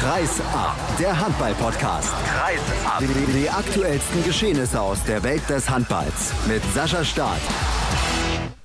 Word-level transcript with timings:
Kreis 0.00 0.40
ab, 0.54 0.78
der 0.98 1.20
Handball-Podcast. 1.20 2.14
Kreis 2.24 2.60
ab. 2.86 3.00
Die, 3.00 3.32
die 3.38 3.50
aktuellsten 3.50 4.24
Geschehnisse 4.24 4.80
aus 4.80 5.04
der 5.04 5.22
Welt 5.22 5.42
des 5.50 5.68
Handballs 5.68 6.32
mit 6.48 6.62
Sascha 6.72 7.04
Staat. 7.04 7.36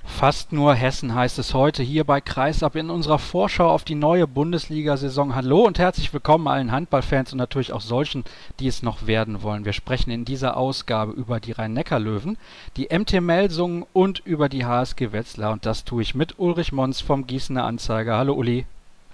Fast 0.05 0.53
nur 0.53 0.75
Hessen 0.75 1.13
heißt 1.13 1.37
es 1.37 1.53
heute 1.53 1.83
hier 1.83 2.05
bei 2.05 2.21
Kreisab 2.21 2.77
in 2.77 2.89
unserer 2.89 3.19
Vorschau 3.19 3.69
auf 3.69 3.83
die 3.83 3.95
neue 3.95 4.27
Bundesliga-Saison. 4.27 5.35
Hallo 5.35 5.65
und 5.65 5.77
herzlich 5.77 6.13
willkommen 6.13 6.47
allen 6.47 6.71
Handballfans 6.71 7.33
und 7.33 7.39
natürlich 7.39 7.73
auch 7.73 7.81
solchen, 7.81 8.23
die 8.61 8.67
es 8.67 8.81
noch 8.81 9.05
werden 9.05 9.43
wollen. 9.43 9.65
Wir 9.65 9.73
sprechen 9.73 10.11
in 10.11 10.23
dieser 10.23 10.55
Ausgabe 10.55 11.11
über 11.11 11.41
die 11.41 11.51
Rhein-Neckar-Löwen, 11.51 12.37
die 12.77 12.87
MT 12.97 13.19
Melsungen 13.19 13.85
und 13.91 14.19
über 14.19 14.47
die 14.47 14.63
HSG 14.63 15.11
Wetzlar. 15.11 15.51
Und 15.51 15.65
das 15.65 15.83
tue 15.83 16.01
ich 16.01 16.15
mit 16.15 16.39
Ulrich 16.39 16.71
Mons 16.71 17.01
vom 17.01 17.27
Gießener 17.27 17.65
Anzeiger. 17.65 18.15
Hallo 18.15 18.35
Uli. 18.35 18.65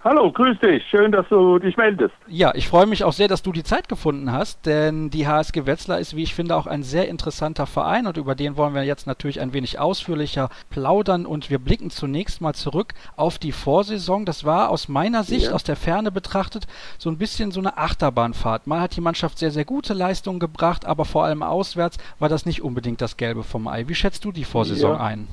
Hallo, 0.03 0.31
grüß 0.31 0.57
dich. 0.59 0.83
Schön, 0.89 1.11
dass 1.11 1.27
du 1.29 1.59
dich 1.59 1.77
meldest. 1.77 2.15
Ja, 2.25 2.55
ich 2.55 2.67
freue 2.67 2.87
mich 2.87 3.03
auch 3.03 3.13
sehr, 3.13 3.27
dass 3.27 3.43
du 3.43 3.51
die 3.51 3.63
Zeit 3.63 3.87
gefunden 3.87 4.31
hast, 4.31 4.65
denn 4.65 5.11
die 5.11 5.27
HSG 5.27 5.67
Wetzlar 5.67 5.99
ist, 5.99 6.15
wie 6.15 6.23
ich 6.23 6.33
finde, 6.33 6.55
auch 6.55 6.65
ein 6.65 6.81
sehr 6.81 7.07
interessanter 7.07 7.67
Verein 7.67 8.07
und 8.07 8.17
über 8.17 8.33
den 8.33 8.57
wollen 8.57 8.73
wir 8.73 8.81
jetzt 8.81 9.05
natürlich 9.05 9.39
ein 9.39 9.53
wenig 9.53 9.77
ausführlicher 9.77 10.49
plaudern 10.71 11.27
und 11.27 11.51
wir 11.51 11.59
blicken 11.59 11.91
zunächst 11.91 12.41
mal 12.41 12.55
zurück 12.55 12.95
auf 13.15 13.37
die 13.37 13.51
Vorsaison. 13.51 14.25
Das 14.25 14.43
war 14.43 14.71
aus 14.71 14.87
meiner 14.87 15.23
Sicht, 15.23 15.47
ja. 15.47 15.51
aus 15.51 15.63
der 15.63 15.75
Ferne 15.75 16.11
betrachtet, 16.11 16.65
so 16.97 17.11
ein 17.11 17.19
bisschen 17.19 17.51
so 17.51 17.59
eine 17.59 17.77
Achterbahnfahrt. 17.77 18.65
Mal 18.65 18.81
hat 18.81 18.95
die 18.95 19.01
Mannschaft 19.01 19.37
sehr, 19.37 19.51
sehr 19.51 19.65
gute 19.65 19.93
Leistungen 19.93 20.39
gebracht, 20.39 20.83
aber 20.83 21.05
vor 21.05 21.25
allem 21.25 21.43
auswärts 21.43 21.97
war 22.17 22.27
das 22.27 22.47
nicht 22.47 22.63
unbedingt 22.63 23.01
das 23.01 23.17
Gelbe 23.17 23.43
vom 23.43 23.67
Ei. 23.67 23.87
Wie 23.87 23.95
schätzt 23.95 24.25
du 24.25 24.31
die 24.31 24.45
Vorsaison 24.45 24.95
ja. 24.95 24.99
ein? 24.99 25.27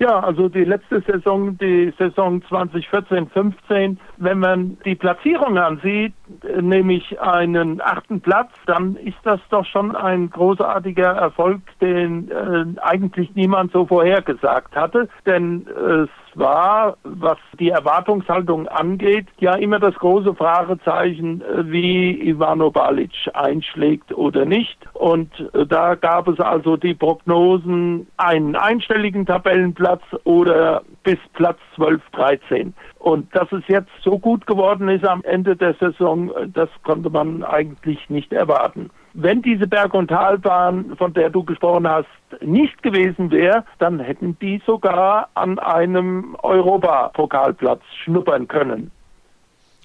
Ja, 0.00 0.20
also 0.20 0.48
die 0.48 0.64
letzte 0.64 1.00
Saison, 1.00 1.58
die 1.58 1.92
Saison 1.98 2.40
2014-15, 2.42 3.96
wenn 4.18 4.38
man 4.38 4.78
die 4.84 4.94
Platzierung 4.94 5.58
ansieht, 5.58 6.14
nämlich 6.60 7.20
einen 7.20 7.80
achten 7.80 8.20
Platz, 8.20 8.50
dann 8.66 8.94
ist 8.94 9.18
das 9.24 9.40
doch 9.50 9.66
schon 9.66 9.96
ein 9.96 10.30
großartiger 10.30 11.10
Erfolg, 11.16 11.62
den 11.80 12.30
äh, 12.30 12.80
eigentlich 12.80 13.34
niemand 13.34 13.72
so 13.72 13.86
vorhergesagt 13.86 14.76
hatte. 14.76 15.08
Denn 15.26 15.66
es 15.66 16.08
war, 16.38 16.96
was 17.02 17.38
die 17.58 17.70
Erwartungshaltung 17.70 18.68
angeht, 18.68 19.26
ja 19.38 19.54
immer 19.54 19.78
das 19.78 19.94
große 19.96 20.34
Fragezeichen, 20.34 21.42
äh, 21.42 21.70
wie 21.70 22.28
Ivano 22.28 22.70
Balic 22.70 23.12
einschlägt 23.34 24.12
oder 24.12 24.44
nicht. 24.44 24.78
Und 24.94 25.30
äh, 25.54 25.66
da 25.66 25.94
gab 25.94 26.28
es 26.28 26.40
also 26.40 26.76
die 26.76 26.94
Prognosen, 26.94 28.06
einen 28.16 28.56
einstelligen 28.56 29.26
Tabellenplatz 29.26 30.02
oder 30.24 30.82
bis 31.02 31.18
Platz 31.34 31.58
12, 31.76 32.02
13. 32.12 32.74
Und 32.98 33.34
dass 33.34 33.50
es 33.52 33.62
jetzt 33.68 33.90
so 34.02 34.18
gut 34.18 34.46
geworden 34.46 34.88
ist 34.88 35.06
am 35.06 35.22
Ende 35.24 35.56
der 35.56 35.74
Saison, 35.74 36.30
äh, 36.30 36.48
das 36.48 36.68
konnte 36.84 37.10
man 37.10 37.42
eigentlich 37.42 38.08
nicht 38.10 38.32
erwarten. 38.32 38.90
Wenn 39.14 39.42
diese 39.42 39.66
Berg- 39.66 39.94
und 39.94 40.08
Talbahn, 40.08 40.96
von 40.96 41.12
der 41.14 41.30
du 41.30 41.44
gesprochen 41.44 41.88
hast, 41.88 42.06
nicht 42.40 42.82
gewesen 42.82 43.30
wäre, 43.30 43.64
dann 43.78 43.98
hätten 43.98 44.38
die 44.38 44.60
sogar 44.66 45.28
an 45.34 45.58
einem 45.58 46.36
Europapokalplatz 46.42 47.82
schnuppern 48.04 48.46
können. 48.48 48.90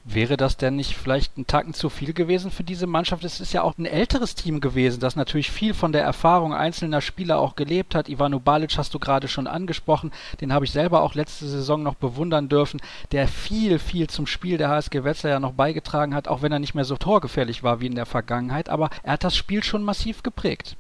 Wäre 0.06 0.36
das 0.36 0.58
denn 0.58 0.76
nicht 0.76 0.98
vielleicht 0.98 1.38
ein 1.38 1.48
Tacken 1.48 1.74
zu 1.74 1.88
viel 1.88 2.12
gewesen 2.12 2.52
für 2.52 2.64
diese 2.64 2.88
Mannschaft? 2.88 3.24
Es 3.24 3.40
ist 3.40 3.54
ja 3.54 3.62
auch 3.62 3.78
ein 3.78 3.86
älteres 3.86 4.36
Team 4.36 4.60
gewesen, 4.60 5.00
das 5.00 5.16
natürlich 5.16 5.50
viel 5.50 5.74
von 5.74 5.94
der 5.94 6.04
Erfahrung 6.04 6.54
einzelner 6.54 7.00
Spieler 7.00 7.40
auch 7.40 7.56
gelebt 7.56 7.96
hat. 7.96 8.10
Ivano 8.10 8.42
Balic 8.42 8.78
hast 8.78 8.94
du 8.94 9.00
gerade 9.00 9.30
schon 9.30 9.48
angesprochen, 9.48 10.12
den 10.42 10.52
habe 10.52 10.66
ich 10.66 10.72
selber 10.72 11.04
auch 11.04 11.16
letzte 11.16 11.46
Saison 11.46 11.84
noch 11.84 11.96
bewundern 11.96 12.50
dürfen, 12.50 12.82
der 13.14 13.30
viel, 13.30 13.80
viel 13.80 14.08
zum 14.08 14.28
Spiel 14.28 14.58
der 14.58 14.68
HSG 14.68 15.06
Wetzlar 15.06 15.32
ja 15.32 15.40
noch 15.40 15.54
beigetragen 15.54 16.14
hat, 16.14 16.28
auch 16.28 16.42
wenn 16.42 16.52
er 16.52 16.60
nicht 16.60 16.76
mehr 16.76 16.84
so 16.84 16.98
torgefährlich 16.98 17.64
war 17.64 17.80
wie 17.80 17.88
in 17.88 17.96
der 17.96 18.06
Vergangenheit, 18.06 18.68
aber 18.68 18.90
er 19.04 19.14
hat 19.14 19.24
das 19.24 19.38
Spiel 19.38 19.64
schon 19.64 19.84
massiv 19.84 20.22
geprägt. 20.22 20.76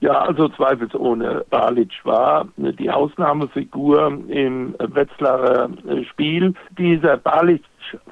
Ja, 0.00 0.12
also 0.20 0.48
zweifelsohne. 0.50 1.44
Balic 1.50 1.90
war 2.04 2.46
die 2.56 2.88
Ausnahmefigur 2.88 4.20
im 4.28 4.76
Wetzlarer 4.78 5.70
Spiel. 6.08 6.54
Dieser 6.78 7.16
Balic 7.16 7.64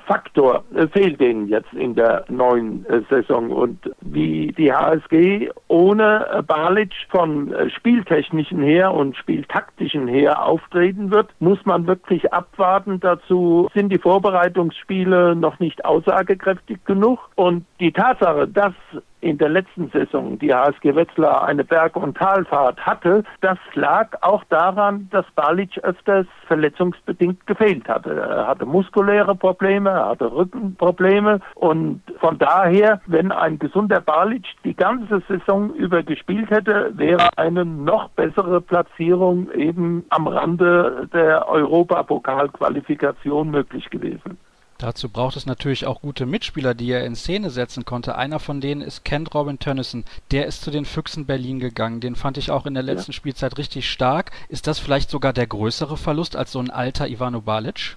Faktor 0.07 0.65
äh, 0.75 0.87
fehlt 0.89 1.21
denen 1.21 1.49
jetzt 1.49 1.73
in 1.73 1.95
der 1.95 2.25
neuen 2.29 2.87
äh, 2.87 3.03
Saison. 3.11 3.51
Und 3.51 3.79
wie 4.01 4.53
die 4.57 4.73
HSG 4.73 5.51
ohne 5.69 6.27
äh, 6.31 6.43
Balic 6.43 6.93
von 7.11 7.55
spieltechnischen 7.75 8.63
her 8.63 8.93
und 8.93 9.17
spieltaktischen 9.17 10.07
her 10.09 10.45
auftreten 10.45 11.11
wird, 11.11 11.31
muss 11.41 11.65
man 11.65 11.87
wirklich 11.87 12.33
abwarten. 12.33 13.01
Dazu 13.01 13.69
sind 13.75 13.91
die 13.91 13.99
Vorbereitungsspiele 13.99 15.37
noch 15.37 15.59
nicht 15.59 15.85
aussagekräftig 15.85 16.85
genug. 16.85 17.19
Und 17.35 17.65
die 17.81 17.93
Tatsache, 17.93 18.49
dass 18.49 18.75
in 19.21 19.39
der 19.39 19.49
letzten 19.49 19.91
Saison 19.91 20.39
die 20.39 20.53
HSG 20.53 20.95
Wetzlar 20.95 21.45
eine 21.45 21.65
Berg- 21.65 21.97
und 21.97 22.17
Talfahrt 22.17 22.85
hatte, 22.85 23.25
das 23.41 23.59
lag 23.75 24.11
auch 24.23 24.45
daran, 24.45 25.09
dass 25.11 25.25
Balic 25.35 25.79
öfters 25.79 26.27
verletzungsbedingt 26.47 27.47
gefehlt 27.47 27.89
hatte. 27.89 28.15
Er 28.15 28.47
hatte 28.47 28.67
muskuläre 28.67 29.35
Probleme, 29.35 29.91
er 29.91 30.09
hatte 30.11 30.33
Rückenprobleme 30.33 31.41
und 31.55 32.03
von 32.21 32.39
daher, 32.39 33.01
wenn 33.07 33.33
ein 33.33 33.59
gesunder 33.59 34.01
Balic 34.01 34.45
die 34.65 34.75
ganze 34.75 35.23
Saison 35.29 35.75
über 35.75 36.03
gespielt 36.03 36.51
hätte, 36.51 36.93
wäre 36.97 37.29
eine 37.37 37.65
noch 37.65 38.11
bessere 38.11 38.61
Platzierung 38.61 39.51
eben 39.53 40.05
am 40.11 40.29
Rande 40.29 41.09
der 41.13 41.49
Europapokalqualifikation 41.49 43.51
möglich 43.51 43.89
gewesen. 43.91 44.39
Dazu 44.79 45.09
braucht 45.09 45.37
es 45.37 45.47
natürlich 45.47 45.87
auch 45.87 46.03
gute 46.03 46.27
Mitspieler, 46.27 46.75
die 46.75 46.91
er 46.91 47.05
in 47.05 47.15
Szene 47.15 47.51
setzen 47.51 47.85
konnte. 47.85 48.17
Einer 48.17 48.39
von 48.39 48.61
denen 48.61 48.83
ist 48.83 49.05
Kent 49.05 49.35
Robin 49.35 49.59
Tönnissen. 49.59 50.05
Der 50.33 50.47
ist 50.47 50.63
zu 50.63 50.71
den 50.71 50.85
Füchsen 50.85 51.27
Berlin 51.27 51.61
gegangen. 51.61 52.01
Den 52.01 52.15
fand 52.15 52.37
ich 52.39 52.51
auch 52.51 52.67
in 52.67 52.75
der 52.75 52.83
letzten 52.83 53.13
ja. 53.13 53.17
Spielzeit 53.17 53.57
richtig 53.59 53.91
stark. 53.91 54.31
Ist 54.49 54.67
das 54.67 54.79
vielleicht 54.79 55.11
sogar 55.11 55.33
der 55.33 55.47
größere 55.47 55.97
Verlust 55.97 56.37
als 56.37 56.53
so 56.53 56.59
ein 56.59 56.71
alter 56.71 57.09
Ivano 57.09 57.41
Balic? 57.41 57.97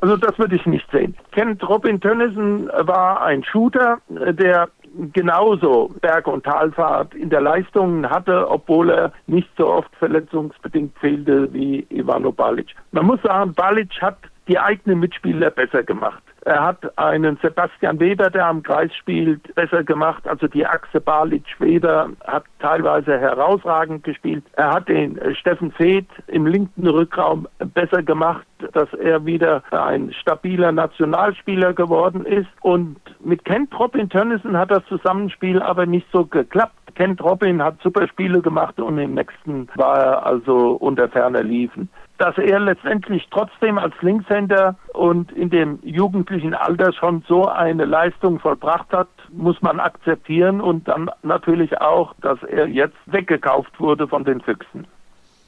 Also 0.00 0.16
das 0.16 0.36
würde 0.36 0.56
ich 0.56 0.66
nicht 0.66 0.90
sehen. 0.90 1.14
Kent 1.30 1.62
Robin 1.68 2.00
Tönnissen 2.00 2.66
war 2.66 3.22
ein 3.22 3.44
Shooter, 3.44 3.98
der 4.08 4.68
genauso 5.12 5.94
Berg- 6.00 6.26
und 6.26 6.44
Talfahrt 6.44 7.14
in 7.14 7.30
der 7.30 7.40
Leistung 7.40 8.08
hatte, 8.10 8.50
obwohl 8.50 8.90
er 8.90 9.12
nicht 9.28 9.48
so 9.56 9.68
oft 9.68 9.94
verletzungsbedingt 9.96 10.98
fehlte 10.98 11.52
wie 11.52 11.86
Ivano 11.90 12.32
Balic. 12.32 12.74
Man 12.90 13.06
muss 13.06 13.22
sagen, 13.22 13.54
Balic 13.54 13.90
hat 14.02 14.18
die 14.48 14.58
eigenen 14.58 15.00
Mitspieler 15.00 15.50
besser 15.50 15.82
gemacht. 15.82 16.22
Er 16.44 16.60
hat 16.60 16.98
einen 16.98 17.38
Sebastian 17.40 18.00
Weber, 18.00 18.28
der 18.28 18.46
am 18.46 18.64
Kreis 18.64 18.92
spielt, 18.96 19.54
besser 19.54 19.84
gemacht. 19.84 20.26
Also 20.26 20.48
die 20.48 20.66
Achse 20.66 21.00
Balic-Weber 21.00 22.10
hat 22.26 22.44
teilweise 22.58 23.16
herausragend 23.16 24.02
gespielt. 24.02 24.44
Er 24.54 24.72
hat 24.72 24.88
den 24.88 25.20
Steffen 25.36 25.70
Feeth 25.70 26.08
im 26.26 26.46
linken 26.46 26.88
Rückraum 26.88 27.46
besser 27.58 28.02
gemacht, 28.02 28.46
dass 28.72 28.92
er 28.94 29.24
wieder 29.24 29.62
ein 29.70 30.12
stabiler 30.12 30.72
Nationalspieler 30.72 31.74
geworden 31.74 32.26
ist. 32.26 32.50
Und 32.60 32.96
mit 33.24 33.44
Kent 33.44 33.78
Robin 33.78 34.08
Tönnissen 34.08 34.58
hat 34.58 34.72
das 34.72 34.84
Zusammenspiel 34.86 35.62
aber 35.62 35.86
nicht 35.86 36.08
so 36.12 36.26
geklappt. 36.26 36.74
Kent 36.96 37.22
Robin 37.22 37.62
hat 37.62 37.80
super 37.82 38.08
Spiele 38.08 38.42
gemacht 38.42 38.78
und 38.80 38.98
im 38.98 39.14
nächsten 39.14 39.68
war 39.76 39.98
er 39.98 40.26
also 40.26 40.72
unter 40.72 41.08
ferner 41.08 41.42
Liefen 41.42 41.88
dass 42.22 42.38
er 42.38 42.60
letztendlich 42.60 43.26
trotzdem 43.32 43.78
als 43.78 43.94
Linkshänder 44.00 44.76
und 44.94 45.32
in 45.32 45.50
dem 45.50 45.80
jugendlichen 45.82 46.54
Alter 46.54 46.92
schon 46.92 47.24
so 47.26 47.46
eine 47.48 47.84
Leistung 47.84 48.38
vollbracht 48.38 48.92
hat, 48.92 49.08
muss 49.32 49.60
man 49.60 49.80
akzeptieren 49.80 50.60
und 50.60 50.86
dann 50.86 51.10
natürlich 51.24 51.80
auch, 51.80 52.14
dass 52.20 52.40
er 52.44 52.68
jetzt 52.68 52.96
weggekauft 53.06 53.80
wurde 53.80 54.06
von 54.06 54.22
den 54.22 54.40
Füchsen. 54.40 54.86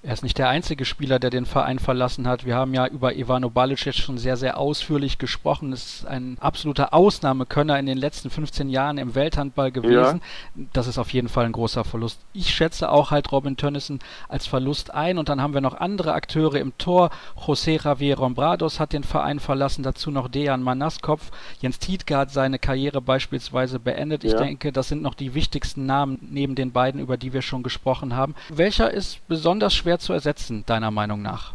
Er 0.07 0.13
ist 0.13 0.23
nicht 0.23 0.37
der 0.37 0.51
einzige 0.51 0.85
Spieler, 0.85 1.19
der 1.19 1.31
den 1.31 1.47
Verein 1.47 1.79
verlassen 1.79 2.29
hat. 2.29 2.45
Wir 2.45 2.57
haben 2.57 2.75
ja 2.75 2.87
über 2.87 3.17
Ivano 3.17 3.49
Balic 3.49 3.87
jetzt 3.87 4.01
schon 4.01 4.19
sehr, 4.19 4.37
sehr 4.37 4.59
ausführlich 4.59 5.17
gesprochen. 5.17 5.73
Es 5.73 5.87
ist 5.87 6.07
ein 6.07 6.37
absoluter 6.41 6.93
Ausnahmekönner 6.93 7.79
in 7.79 7.87
den 7.87 7.97
letzten 7.97 8.29
15 8.29 8.69
Jahren 8.69 8.99
im 8.99 9.15
Welthandball 9.15 9.73
gewesen. 9.73 10.21
Ja. 10.57 10.65
Das 10.75 10.89
ist 10.89 10.99
auf 10.99 11.15
jeden 11.15 11.31
Fall 11.31 11.47
ein 11.47 11.53
großer 11.53 11.85
Verlust. 11.85 12.21
Ich 12.35 12.55
schätze 12.55 12.91
auch 12.91 13.13
halt 13.13 13.33
Robin 13.33 13.57
Tönnissen 13.57 14.01
als 14.29 14.47
Verlust 14.47 14.93
ein. 14.93 15.17
Und 15.17 15.31
dann 15.31 15.41
haben 15.41 15.55
wir 15.55 15.63
noch 15.63 15.81
andere 15.81 16.13
Akteure 16.13 16.57
im 16.57 16.77
Tor. 16.77 17.09
José 17.35 17.83
Javier 17.83 18.19
Rombrados 18.19 18.81
hat 18.81 18.93
den 18.93 19.05
Verein 19.05 19.41
verlassen. 19.41 19.83
Dazu 19.83 20.11
noch 20.11 20.29
Dejan 20.29 20.63
Manaskopf. 20.63 21.31
Jens 21.63 21.79
Tietke 21.79 22.19
hat 22.19 22.31
seine 22.31 22.59
Karriere 22.59 23.01
beispielsweise 23.01 23.79
beendet. 23.79 24.23
Ich 24.23 24.33
ja. 24.33 24.39
denke, 24.39 24.71
das 24.71 24.89
sind 24.89 25.01
noch 25.01 25.15
die 25.15 25.33
wichtigsten 25.33 25.87
Namen 25.87 26.19
neben 26.31 26.57
den 26.57 26.73
beiden, 26.73 27.01
über 27.01 27.17
die 27.17 27.33
wir 27.33 27.41
schon 27.41 27.63
gesprochen 27.63 28.15
haben. 28.15 28.35
Welcher 28.51 28.91
ist 28.91 29.27
besonders 29.29 29.73
schwer 29.75 29.94
schwer 29.95 29.99
zu 29.99 30.13
ersetzen, 30.13 30.65
deiner 30.67 30.91
Meinung 30.91 31.23
nach? 31.23 31.55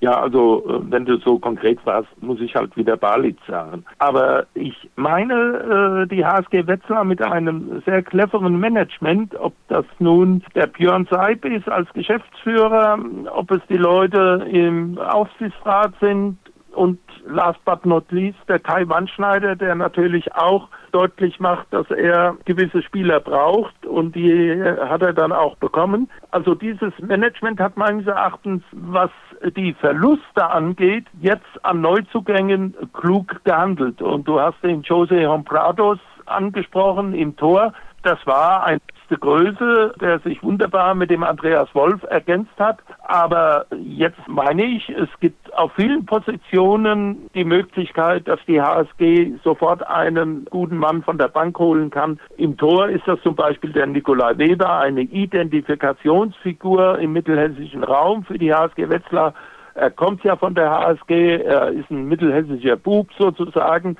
Ja, 0.00 0.18
also 0.18 0.64
äh, 0.66 0.90
wenn 0.90 1.04
du 1.04 1.18
so 1.18 1.38
konkret 1.38 1.78
warst, 1.84 2.08
muss 2.22 2.40
ich 2.40 2.54
halt 2.54 2.74
wieder 2.74 2.96
Bali 2.96 3.36
sagen. 3.46 3.84
Aber 3.98 4.46
ich 4.54 4.74
meine, 4.96 5.34
äh, 5.34 6.06
die 6.06 6.24
HSG 6.24 6.66
Wetzlar 6.66 7.04
mit 7.04 7.20
einem 7.20 7.82
sehr 7.84 8.02
cleveren 8.02 8.58
Management, 8.58 9.34
ob 9.38 9.52
das 9.68 9.84
nun 9.98 10.42
der 10.54 10.68
Björn 10.68 11.06
Seib 11.10 11.44
ist 11.44 11.68
als 11.68 11.92
Geschäftsführer, 11.92 12.98
ob 13.34 13.50
es 13.50 13.60
die 13.68 13.76
Leute 13.76 14.46
im 14.50 14.96
Aufsichtsrat 14.96 15.92
sind 16.00 16.38
und 16.74 16.98
last 17.26 17.64
but 17.64 17.84
not 17.84 18.10
least 18.10 18.38
der 18.48 18.58
Kai 18.58 18.88
Wandschneider, 18.88 19.56
der 19.56 19.74
natürlich 19.74 20.32
auch 20.34 20.68
deutlich 20.92 21.38
macht, 21.40 21.66
dass 21.72 21.90
er 21.90 22.36
gewisse 22.44 22.82
Spieler 22.82 23.20
braucht 23.20 23.86
und 23.86 24.14
die 24.16 24.62
hat 24.62 25.02
er 25.02 25.12
dann 25.12 25.32
auch 25.32 25.56
bekommen. 25.56 26.08
Also 26.30 26.54
dieses 26.54 26.92
Management 26.98 27.60
hat 27.60 27.76
meines 27.76 28.06
Erachtens, 28.06 28.62
was 28.72 29.10
die 29.56 29.74
Verluste 29.74 30.50
angeht, 30.50 31.06
jetzt 31.20 31.64
an 31.64 31.80
Neuzugängen 31.80 32.74
klug 32.92 33.42
gehandelt. 33.44 34.02
Und 34.02 34.26
du 34.26 34.40
hast 34.40 34.62
den 34.62 34.82
Jose 34.82 35.26
Homprados 35.26 35.98
angesprochen 36.26 37.14
im 37.14 37.36
Tor. 37.36 37.72
Das 38.02 38.18
war 38.26 38.64
ein 38.64 38.78
letzte 39.10 39.18
Größe, 39.18 39.94
der 40.00 40.20
sich 40.20 40.42
wunderbar 40.42 40.94
mit 40.94 41.10
dem 41.10 41.22
Andreas 41.24 41.68
Wolf 41.74 42.02
ergänzt 42.08 42.52
hat. 42.58 42.78
Aber 43.02 43.66
jetzt 43.76 44.20
meine 44.26 44.64
ich, 44.64 44.88
es 44.88 45.08
gibt 45.20 45.52
auf 45.54 45.72
vielen 45.74 46.06
Positionen 46.06 47.28
die 47.34 47.44
Möglichkeit, 47.44 48.28
dass 48.28 48.38
die 48.46 48.62
HSG 48.62 49.32
sofort 49.42 49.86
einen 49.86 50.44
guten 50.50 50.76
Mann 50.76 51.02
von 51.02 51.18
der 51.18 51.28
Bank 51.28 51.58
holen 51.58 51.90
kann. 51.90 52.20
Im 52.36 52.56
Tor 52.56 52.88
ist 52.88 53.06
das 53.06 53.20
zum 53.22 53.34
Beispiel 53.34 53.72
der 53.72 53.86
Nikolai 53.86 54.38
Weber, 54.38 54.78
eine 54.78 55.02
Identifikationsfigur 55.02 56.98
im 56.98 57.12
mittelhessischen 57.12 57.82
Raum 57.82 58.24
für 58.24 58.38
die 58.38 58.54
HSG 58.54 58.88
Wetzlar. 58.88 59.34
Er 59.74 59.90
kommt 59.90 60.22
ja 60.24 60.36
von 60.36 60.54
der 60.54 60.70
HSG, 60.70 61.42
er 61.42 61.68
ist 61.70 61.90
ein 61.90 62.04
mittelhessischer 62.06 62.76
Bub 62.76 63.08
sozusagen. 63.18 63.96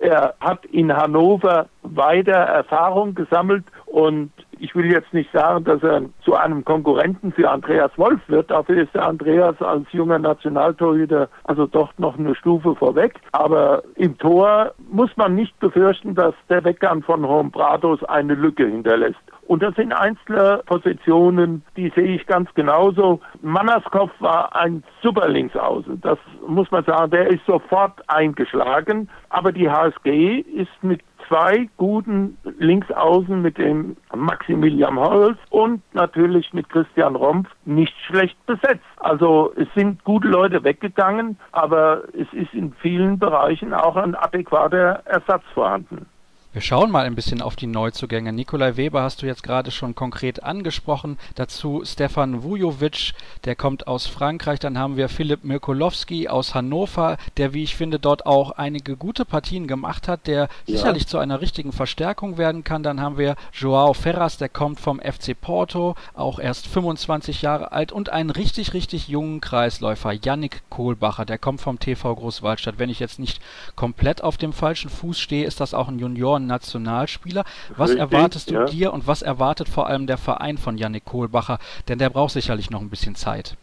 Er 0.00 0.34
hat 0.40 0.64
in 0.66 0.92
Hannover 0.92 1.66
weiter 1.82 2.32
Erfahrung 2.32 3.14
gesammelt 3.14 3.64
und 3.86 4.32
ich 4.62 4.76
will 4.76 4.90
jetzt 4.90 5.12
nicht 5.12 5.30
sagen, 5.32 5.64
dass 5.64 5.82
er 5.82 6.02
zu 6.24 6.36
einem 6.36 6.64
Konkurrenten 6.64 7.32
für 7.32 7.50
Andreas 7.50 7.90
Wolf 7.96 8.20
wird. 8.28 8.48
Dafür 8.50 8.84
ist 8.84 8.94
der 8.94 9.08
Andreas 9.08 9.60
als 9.60 9.86
junger 9.90 10.20
Nationaltorhüter 10.20 11.28
also 11.42 11.66
doch 11.66 11.92
noch 11.98 12.16
eine 12.16 12.36
Stufe 12.36 12.76
vorweg. 12.76 13.14
Aber 13.32 13.82
im 13.96 14.16
Tor 14.18 14.72
muss 14.88 15.10
man 15.16 15.34
nicht 15.34 15.58
befürchten, 15.58 16.14
dass 16.14 16.34
der 16.48 16.64
Weggang 16.64 17.02
von 17.02 17.26
Hombrados 17.26 18.04
eine 18.04 18.34
Lücke 18.34 18.66
hinterlässt. 18.66 19.18
Und 19.48 19.62
das 19.64 19.74
sind 19.74 19.92
einzelne 19.92 20.62
Positionen, 20.66 21.64
die 21.76 21.92
sehe 21.96 22.14
ich 22.14 22.26
ganz 22.26 22.48
genauso. 22.54 23.20
Mannerskopf 23.42 24.12
war 24.20 24.54
ein 24.54 24.84
super 25.02 25.28
Linksaußen. 25.28 26.00
Das 26.00 26.18
muss 26.46 26.70
man 26.70 26.84
sagen, 26.84 27.10
der 27.10 27.26
ist 27.26 27.44
sofort 27.46 28.00
eingeschlagen. 28.08 29.08
Aber 29.30 29.50
die 29.50 29.68
HSG 29.68 30.38
ist 30.38 30.70
mit 30.82 31.00
zwei 31.28 31.68
guten 31.76 32.36
Linksaußen 32.58 33.40
mit 33.40 33.58
dem 33.58 33.96
Maximilian 34.14 34.98
Holz 34.98 35.38
und 35.50 35.82
natürlich 35.94 36.52
mit 36.52 36.68
Christian 36.68 37.16
Rompf 37.16 37.48
nicht 37.64 37.94
schlecht 38.06 38.36
besetzt. 38.46 38.84
Also 38.96 39.52
es 39.56 39.68
sind 39.74 40.02
gute 40.04 40.28
Leute 40.28 40.64
weggegangen, 40.64 41.38
aber 41.52 42.02
es 42.12 42.32
ist 42.32 42.52
in 42.54 42.72
vielen 42.80 43.18
Bereichen 43.18 43.74
auch 43.74 43.96
ein 43.96 44.14
adäquater 44.14 45.02
Ersatz 45.04 45.44
vorhanden. 45.54 46.06
Wir 46.54 46.60
schauen 46.60 46.90
mal 46.90 47.06
ein 47.06 47.14
bisschen 47.14 47.40
auf 47.40 47.56
die 47.56 47.66
Neuzugänge. 47.66 48.30
Nikolai 48.30 48.76
Weber 48.76 49.00
hast 49.00 49.22
du 49.22 49.26
jetzt 49.26 49.42
gerade 49.42 49.70
schon 49.70 49.94
konkret 49.94 50.42
angesprochen. 50.42 51.16
Dazu 51.34 51.80
Stefan 51.82 52.42
Vujovic, 52.42 53.14
der 53.46 53.56
kommt 53.56 53.86
aus 53.86 54.06
Frankreich. 54.06 54.60
Dann 54.60 54.76
haben 54.76 54.98
wir 54.98 55.08
Philipp 55.08 55.44
Mirkolowski 55.44 56.28
aus 56.28 56.54
Hannover, 56.54 57.16
der, 57.38 57.54
wie 57.54 57.62
ich 57.62 57.74
finde, 57.74 57.98
dort 57.98 58.26
auch 58.26 58.50
einige 58.50 58.98
gute 58.98 59.24
Partien 59.24 59.66
gemacht 59.66 60.08
hat, 60.08 60.26
der 60.26 60.50
ja. 60.66 60.76
sicherlich 60.76 61.06
zu 61.06 61.16
einer 61.16 61.40
richtigen 61.40 61.72
Verstärkung 61.72 62.36
werden 62.36 62.64
kann. 62.64 62.82
Dann 62.82 63.00
haben 63.00 63.16
wir 63.16 63.36
Joao 63.54 63.94
Ferras, 63.94 64.36
der 64.36 64.50
kommt 64.50 64.78
vom 64.78 65.00
FC 65.00 65.34
Porto, 65.40 65.94
auch 66.12 66.38
erst 66.38 66.66
25 66.66 67.40
Jahre 67.40 67.72
alt 67.72 67.92
und 67.92 68.10
einen 68.10 68.28
richtig, 68.28 68.74
richtig 68.74 69.08
jungen 69.08 69.40
Kreisläufer, 69.40 70.12
Yannick 70.12 70.60
Kohlbacher, 70.68 71.24
der 71.24 71.38
kommt 71.38 71.62
vom 71.62 71.78
TV 71.78 72.14
Großwaldstadt. 72.14 72.78
Wenn 72.78 72.90
ich 72.90 73.00
jetzt 73.00 73.18
nicht 73.18 73.40
komplett 73.74 74.22
auf 74.22 74.36
dem 74.36 74.52
falschen 74.52 74.90
Fuß 74.90 75.18
stehe, 75.18 75.46
ist 75.46 75.58
das 75.58 75.72
auch 75.72 75.88
ein 75.88 75.98
Junioren 76.42 76.46
Nationalspieler. 76.46 77.44
Was 77.76 77.90
Richtig, 77.90 78.12
erwartest 78.12 78.50
du 78.50 78.54
ja. 78.54 78.64
dir 78.64 78.92
und 78.92 79.06
was 79.06 79.22
erwartet 79.22 79.68
vor 79.68 79.86
allem 79.86 80.06
der 80.06 80.18
Verein 80.18 80.58
von 80.58 80.76
Yannick 80.78 81.04
Kohlbacher? 81.04 81.58
Denn 81.88 81.98
der 81.98 82.10
braucht 82.10 82.32
sicherlich 82.32 82.70
noch 82.70 82.80
ein 82.80 82.90
bisschen 82.90 83.14
Zeit. 83.14 83.56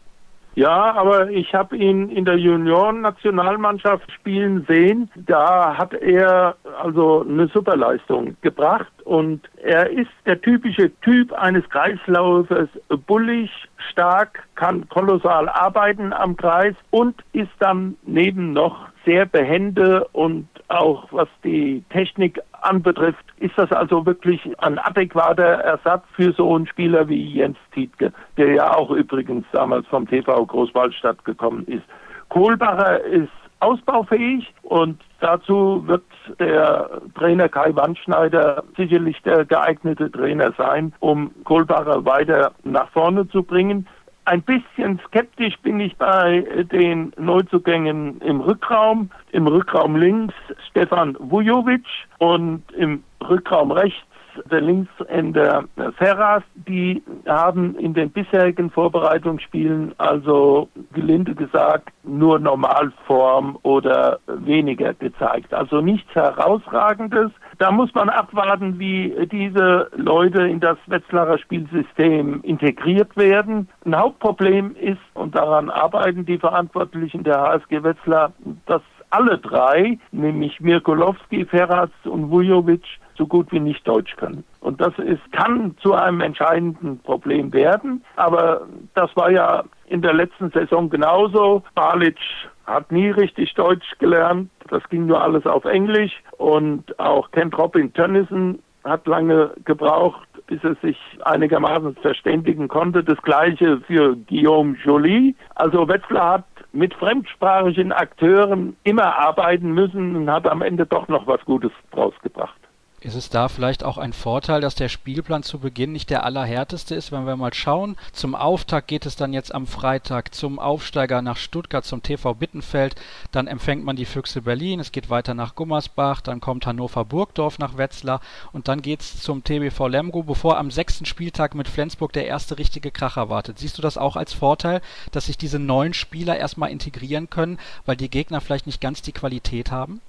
Ja, 0.55 0.93
aber 0.93 1.29
ich 1.29 1.53
habe 1.53 1.77
ihn 1.77 2.09
in 2.09 2.25
der 2.25 2.37
Junioren-Nationalmannschaft 2.37 4.11
spielen 4.11 4.65
sehen. 4.67 5.09
Da 5.15 5.77
hat 5.77 5.93
er 5.93 6.55
also 6.81 7.25
eine 7.27 7.47
Superleistung 7.47 8.35
gebracht 8.41 8.91
und 9.09 9.49
er 9.63 9.89
ist 9.89 10.11
der 10.27 10.39
typische 10.39 10.91
Typ 11.01 11.33
eines 11.33 11.67
Kreislaufers, 11.71 12.69
bullig, 13.07 13.49
stark, 13.89 14.43
kann 14.53 14.87
kolossal 14.87 15.49
arbeiten 15.49 16.13
am 16.13 16.37
Kreis 16.37 16.75
und 16.91 17.15
ist 17.33 17.49
dann 17.57 17.97
neben 18.03 18.53
noch 18.53 18.87
sehr 19.05 19.25
behende 19.25 20.07
und 20.11 20.47
auch 20.67 21.07
was 21.09 21.27
die 21.43 21.83
Technik 21.89 22.39
anbetrifft, 22.61 23.25
ist 23.39 23.57
das 23.57 23.71
also 23.71 24.05
wirklich 24.05 24.41
ein 24.59 24.77
adäquater 24.77 25.43
Ersatz 25.43 26.03
für 26.15 26.31
so 26.33 26.55
einen 26.55 26.67
Spieler 26.67 27.09
wie 27.09 27.33
Jens 27.33 27.57
Tietke, 27.73 28.13
der 28.37 28.53
ja 28.53 28.75
auch 28.75 28.91
übrigens 28.91 29.43
damals 29.51 29.87
vom 29.87 30.07
TV 30.07 30.45
Großwaldstadt 30.45 31.25
gekommen 31.25 31.65
ist. 31.65 31.83
Kohlbacher 32.29 33.03
ist 33.05 33.38
ausbaufähig 33.59 34.53
und 34.63 35.01
dazu 35.19 35.83
wird 35.85 36.03
der 36.39 37.01
Trainer 37.15 37.49
Kai 37.49 37.75
Wandschneider 37.75 38.63
sicherlich 38.77 39.21
der 39.23 39.45
geeignete 39.45 40.11
Trainer 40.11 40.53
sein, 40.57 40.93
um 40.99 41.31
Kohlbacher 41.43 42.05
weiter 42.05 42.51
nach 42.63 42.89
vorne 42.89 43.27
zu 43.29 43.43
bringen. 43.43 43.87
Ein 44.25 44.43
bisschen 44.43 44.99
skeptisch 45.07 45.57
bin 45.63 45.79
ich 45.79 45.97
bei 45.97 46.45
den 46.71 47.11
Neuzugängen 47.17 48.21
im 48.21 48.41
Rückraum. 48.41 49.09
Im 49.31 49.47
Rückraum 49.47 49.95
links 49.95 50.35
Stefan 50.69 51.17
Vujovic 51.19 51.85
und 52.19 52.61
im 52.73 53.03
Rückraum 53.27 53.71
rechts 53.71 54.08
der 54.51 54.61
Linkshänder 54.61 55.65
Ferras, 55.97 56.43
die 56.55 57.03
haben 57.27 57.75
in 57.75 57.93
den 57.93 58.09
bisherigen 58.09 58.69
Vorbereitungsspielen 58.69 59.93
also 59.97 60.69
gelinde 60.93 61.35
gesagt 61.35 61.89
nur 62.03 62.39
Normalform 62.39 63.57
oder 63.63 64.19
weniger 64.27 64.93
gezeigt. 64.93 65.53
Also 65.53 65.81
nichts 65.81 66.13
Herausragendes. 66.13 67.31
Da 67.57 67.71
muss 67.71 67.93
man 67.93 68.09
abwarten, 68.09 68.79
wie 68.79 69.13
diese 69.31 69.89
Leute 69.95 70.43
in 70.43 70.59
das 70.59 70.77
Wetzlarer 70.87 71.37
Spielsystem 71.37 72.41
integriert 72.43 73.15
werden. 73.17 73.67
Ein 73.85 73.97
Hauptproblem 73.97 74.75
ist, 74.75 74.99
und 75.13 75.35
daran 75.35 75.69
arbeiten 75.69 76.25
die 76.25 76.37
Verantwortlichen 76.37 77.23
der 77.23 77.39
HSG 77.39 77.83
Wetzlar, 77.83 78.31
dass 78.65 78.81
alle 79.11 79.37
drei, 79.37 79.97
nämlich 80.11 80.59
Mirkolowski, 80.59 81.45
Ferraz 81.45 81.91
und 82.05 82.29
Vujovic, 82.29 82.83
so 83.19 83.27
gut 83.27 83.51
wie 83.51 83.59
nicht 83.59 83.87
Deutsch 83.87 84.15
können. 84.15 84.43
Und 84.61 84.81
das 84.81 84.97
ist, 84.97 85.21
kann 85.31 85.75
zu 85.81 85.93
einem 85.93 86.21
entscheidenden 86.21 86.99
Problem 86.99 87.53
werden. 87.53 88.03
Aber 88.15 88.61
das 88.95 89.15
war 89.15 89.29
ja 89.29 89.63
in 89.87 90.01
der 90.01 90.13
letzten 90.13 90.49
Saison 90.51 90.89
genauso. 90.89 91.63
Balic 91.75 92.17
hat 92.65 92.91
nie 92.91 93.09
richtig 93.09 93.53
Deutsch 93.53 93.97
gelernt. 93.99 94.49
Das 94.69 94.87
ging 94.89 95.05
nur 95.05 95.21
alles 95.21 95.45
auf 95.45 95.65
Englisch. 95.65 96.13
Und 96.37 96.97
auch 96.99 97.29
Kent 97.31 97.57
Robin 97.57 97.93
Tönnissen 97.93 98.59
hat 98.83 99.05
lange 99.05 99.51
gebraucht, 99.65 100.27
bis 100.47 100.63
er 100.63 100.75
sich 100.75 100.97
einigermaßen 101.25 101.95
verständigen 101.97 102.69
konnte. 102.69 103.03
Das 103.03 103.21
gleiche 103.21 103.81
für 103.81 104.15
Guillaume 104.15 104.77
Joly. 104.83 105.35
Also 105.55 105.87
Wetzlar 105.87 106.33
hat 106.33 106.45
mit 106.71 106.93
fremdsprachigen 106.93 107.91
Akteuren 107.91 108.77
immer 108.83 109.17
arbeiten 109.17 109.73
müssen 109.73 110.15
und 110.15 110.31
hat 110.31 110.47
am 110.47 110.61
Ende 110.61 110.85
doch 110.85 111.07
noch 111.07 111.27
was 111.27 111.43
Gutes 111.45 111.71
draus 111.91 112.13
gebracht. 112.21 112.58
Ist 113.01 113.15
es 113.15 113.29
da 113.29 113.47
vielleicht 113.47 113.85
auch 113.85 113.97
ein 113.97 114.11
Vorteil, 114.11 114.59
dass 114.59 114.75
der 114.75 114.89
Spielplan 114.89 115.41
zu 115.41 115.59
Beginn 115.59 115.93
nicht 115.93 116.09
der 116.09 116.25
allerhärteste 116.25 116.95
ist? 116.95 117.13
Wenn 117.13 117.25
wir 117.25 117.37
mal 117.37 117.53
schauen, 117.53 117.95
zum 118.11 118.35
Auftakt 118.35 118.89
geht 118.89 119.05
es 119.05 119.15
dann 119.15 119.31
jetzt 119.31 119.55
am 119.55 119.67
Freitag 119.67 120.35
zum 120.35 120.59
Aufsteiger 120.59 121.21
nach 121.21 121.37
Stuttgart, 121.37 121.85
zum 121.85 122.03
TV 122.03 122.33
Bittenfeld. 122.33 122.95
Dann 123.31 123.47
empfängt 123.47 123.85
man 123.85 123.95
die 123.95 124.03
Füchse 124.03 124.41
Berlin, 124.41 124.81
es 124.81 124.91
geht 124.91 125.09
weiter 125.09 125.33
nach 125.33 125.55
Gummersbach, 125.55 126.19
dann 126.19 126.41
kommt 126.41 126.65
Hannover 126.65 127.05
Burgdorf 127.05 127.57
nach 127.57 127.77
Wetzlar 127.77 128.19
und 128.51 128.67
dann 128.67 128.81
geht 128.81 128.99
es 128.99 129.21
zum 129.21 129.45
TBV 129.45 129.87
Lemgo, 129.87 130.23
bevor 130.23 130.57
am 130.57 130.69
sechsten 130.69 131.05
Spieltag 131.05 131.55
mit 131.55 131.69
Flensburg 131.69 132.11
der 132.11 132.27
erste 132.27 132.57
richtige 132.57 132.91
Kracher 132.91 133.29
wartet. 133.29 133.59
Siehst 133.59 133.77
du 133.77 133.81
das 133.81 133.97
auch 133.97 134.17
als 134.17 134.33
Vorteil, 134.33 134.81
dass 135.11 135.27
sich 135.27 135.37
diese 135.37 135.59
neuen 135.59 135.93
Spieler 135.93 136.37
erstmal 136.37 136.69
integrieren 136.69 137.29
können, 137.29 137.59
weil 137.85 137.95
die 137.95 138.09
Gegner 138.09 138.41
vielleicht 138.41 138.65
nicht 138.65 138.81
ganz 138.81 139.01
die 139.01 139.13
Qualität 139.13 139.71
haben? 139.71 140.01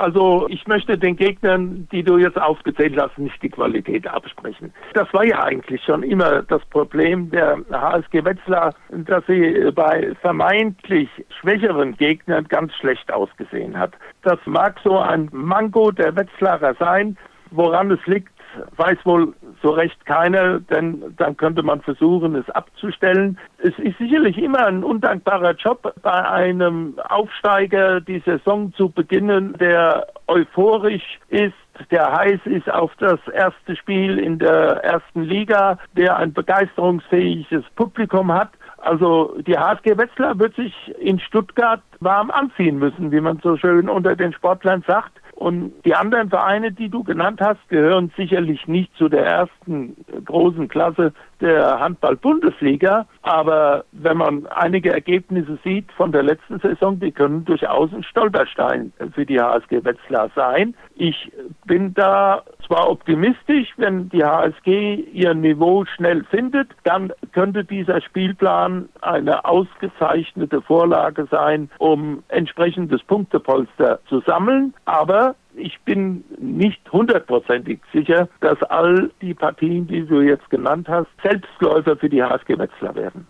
Also 0.00 0.46
ich 0.48 0.66
möchte 0.66 0.96
den 0.96 1.14
Gegnern, 1.14 1.86
die 1.92 2.02
du 2.02 2.16
jetzt 2.16 2.40
aufgezählt 2.40 2.98
hast, 2.98 3.18
nicht 3.18 3.42
die 3.42 3.50
Qualität 3.50 4.08
absprechen. 4.08 4.72
Das 4.94 5.12
war 5.12 5.26
ja 5.26 5.42
eigentlich 5.42 5.84
schon 5.84 6.02
immer 6.02 6.40
das 6.40 6.64
Problem 6.70 7.30
der 7.30 7.58
HSG 7.70 8.24
Wetzlar, 8.24 8.74
dass 8.88 9.22
sie 9.26 9.70
bei 9.74 10.14
vermeintlich 10.22 11.10
schwächeren 11.38 11.98
Gegnern 11.98 12.48
ganz 12.48 12.72
schlecht 12.76 13.12
ausgesehen 13.12 13.78
hat. 13.78 13.92
Das 14.22 14.38
mag 14.46 14.80
so 14.82 14.98
ein 14.98 15.28
Manko 15.32 15.90
der 15.90 16.16
Wetzlarer 16.16 16.74
sein. 16.78 17.18
Woran 17.50 17.90
es 17.90 18.00
liegt, 18.06 18.32
weiß 18.76 18.98
wohl 19.04 19.34
so 19.62 19.70
recht 19.70 20.04
keine, 20.06 20.60
denn 20.60 21.14
dann 21.16 21.36
könnte 21.36 21.62
man 21.62 21.80
versuchen, 21.80 22.34
es 22.34 22.48
abzustellen. 22.50 23.38
Es 23.58 23.78
ist 23.78 23.98
sicherlich 23.98 24.38
immer 24.38 24.66
ein 24.66 24.84
undankbarer 24.84 25.52
Job, 25.52 25.92
bei 26.02 26.28
einem 26.28 26.98
Aufsteiger 27.08 28.00
die 28.00 28.20
Saison 28.20 28.72
zu 28.74 28.90
beginnen, 28.90 29.54
der 29.58 30.06
euphorisch 30.26 31.18
ist, 31.28 31.54
der 31.90 32.12
heiß 32.12 32.40
ist 32.44 32.70
auf 32.70 32.92
das 32.98 33.20
erste 33.32 33.76
Spiel 33.76 34.18
in 34.18 34.38
der 34.38 34.84
ersten 34.84 35.22
Liga, 35.22 35.78
der 35.96 36.16
ein 36.16 36.32
begeisterungsfähiges 36.32 37.64
Publikum 37.76 38.32
hat. 38.32 38.50
Also 38.78 39.36
die 39.46 39.58
HSG 39.58 39.96
Wetzlar 39.98 40.38
wird 40.38 40.54
sich 40.56 40.74
in 40.98 41.18
Stuttgart 41.20 41.82
warm 42.00 42.30
anziehen 42.30 42.78
müssen, 42.78 43.12
wie 43.12 43.20
man 43.20 43.38
so 43.42 43.56
schön 43.56 43.88
unter 43.88 44.16
den 44.16 44.32
Sportlern 44.32 44.82
sagt. 44.86 45.19
Und 45.40 45.72
die 45.86 45.94
anderen 45.94 46.28
Vereine, 46.28 46.70
die 46.70 46.90
du 46.90 47.02
genannt 47.02 47.40
hast, 47.40 47.66
gehören 47.70 48.12
sicherlich 48.14 48.68
nicht 48.68 48.94
zu 48.96 49.08
der 49.08 49.24
ersten 49.24 49.96
großen 50.26 50.68
Klasse 50.68 51.14
der 51.40 51.80
Handball-Bundesliga. 51.80 53.06
Aber 53.22 53.84
wenn 53.92 54.16
man 54.16 54.46
einige 54.46 54.92
Ergebnisse 54.92 55.58
sieht 55.64 55.90
von 55.92 56.12
der 56.12 56.22
letzten 56.22 56.58
Saison, 56.60 56.98
die 56.98 57.12
können 57.12 57.44
durchaus 57.44 57.92
ein 57.92 58.02
Stolperstein 58.02 58.92
für 59.14 59.26
die 59.26 59.40
HSG 59.40 59.84
Wetzlar 59.84 60.30
sein. 60.34 60.74
Ich 60.94 61.30
bin 61.64 61.94
da 61.94 62.42
zwar 62.66 62.90
optimistisch, 62.90 63.68
wenn 63.76 64.08
die 64.10 64.24
HSG 64.24 64.94
ihr 65.12 65.34
Niveau 65.34 65.84
schnell 65.84 66.24
findet, 66.24 66.68
dann 66.84 67.12
könnte 67.32 67.64
dieser 67.64 68.00
Spielplan 68.00 68.88
eine 69.00 69.44
ausgezeichnete 69.44 70.62
Vorlage 70.62 71.26
sein, 71.30 71.70
um 71.78 72.22
entsprechendes 72.28 73.02
Punktepolster 73.02 74.00
zu 74.08 74.20
sammeln. 74.20 74.74
Aber 74.84 75.34
ich 75.60 75.78
bin 75.82 76.24
nicht 76.38 76.80
hundertprozentig 76.92 77.80
sicher, 77.92 78.28
dass 78.40 78.60
all 78.64 79.10
die 79.20 79.34
Partien, 79.34 79.86
die 79.86 80.06
du 80.06 80.20
jetzt 80.20 80.48
genannt 80.50 80.88
hast, 80.88 81.08
Selbstläufer 81.22 81.96
für 81.96 82.08
die 82.08 82.22
HSG 82.22 82.58
Wetzlar 82.58 82.94
werden. 82.94 83.26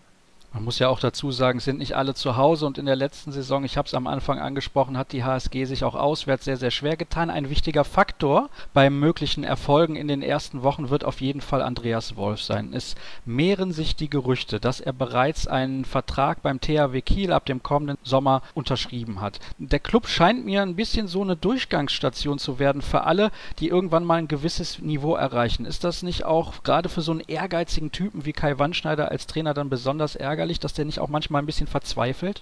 Man 0.53 0.65
muss 0.65 0.79
ja 0.79 0.89
auch 0.89 0.99
dazu 0.99 1.31
sagen, 1.31 1.61
sind 1.61 1.79
nicht 1.79 1.95
alle 1.95 2.13
zu 2.13 2.35
Hause 2.35 2.65
und 2.65 2.77
in 2.77 2.85
der 2.85 2.97
letzten 2.97 3.31
Saison, 3.31 3.63
ich 3.63 3.77
habe 3.77 3.87
es 3.87 3.93
am 3.93 4.05
Anfang 4.05 4.37
angesprochen, 4.37 4.97
hat 4.97 5.13
die 5.13 5.23
HSG 5.23 5.63
sich 5.63 5.85
auch 5.85 5.95
auswärts 5.95 6.43
sehr, 6.43 6.57
sehr 6.57 6.71
schwer 6.71 6.97
getan. 6.97 7.29
Ein 7.29 7.49
wichtiger 7.49 7.85
Faktor 7.85 8.49
bei 8.73 8.89
möglichen 8.89 9.45
Erfolgen 9.45 9.95
in 9.95 10.09
den 10.09 10.21
ersten 10.21 10.61
Wochen 10.61 10.89
wird 10.89 11.05
auf 11.05 11.21
jeden 11.21 11.39
Fall 11.39 11.61
Andreas 11.61 12.17
Wolf 12.17 12.41
sein. 12.41 12.73
Es 12.73 12.95
mehren 13.23 13.71
sich 13.71 13.95
die 13.95 14.09
Gerüchte, 14.09 14.59
dass 14.59 14.81
er 14.81 14.91
bereits 14.91 15.47
einen 15.47 15.85
Vertrag 15.85 16.41
beim 16.41 16.59
THW 16.59 16.99
Kiel 16.99 17.31
ab 17.31 17.45
dem 17.45 17.63
kommenden 17.63 17.97
Sommer 18.03 18.41
unterschrieben 18.53 19.21
hat. 19.21 19.39
Der 19.57 19.79
Club 19.79 20.09
scheint 20.09 20.43
mir 20.43 20.63
ein 20.63 20.75
bisschen 20.75 21.07
so 21.07 21.21
eine 21.21 21.37
Durchgangsstation 21.37 22.39
zu 22.39 22.59
werden 22.59 22.81
für 22.81 23.03
alle, 23.05 23.31
die 23.59 23.69
irgendwann 23.69 24.03
mal 24.03 24.15
ein 24.15 24.27
gewisses 24.27 24.79
Niveau 24.79 25.15
erreichen. 25.15 25.65
Ist 25.65 25.85
das 25.85 26.03
nicht 26.03 26.25
auch 26.25 26.61
gerade 26.63 26.89
für 26.89 27.01
so 27.01 27.13
einen 27.13 27.21
ehrgeizigen 27.21 27.93
Typen 27.93 28.25
wie 28.25 28.33
Kai 28.33 28.59
Wandschneider 28.59 29.09
als 29.11 29.27
Trainer 29.27 29.53
dann 29.53 29.69
besonders 29.69 30.17
ärgerlich? 30.17 30.40
Ärgerlich, 30.41 30.59
dass 30.59 30.73
der 30.73 30.85
nicht 30.85 30.99
auch 30.99 31.09
manchmal 31.09 31.41
ein 31.41 31.45
bisschen 31.45 31.67
verzweifelt? 31.67 32.41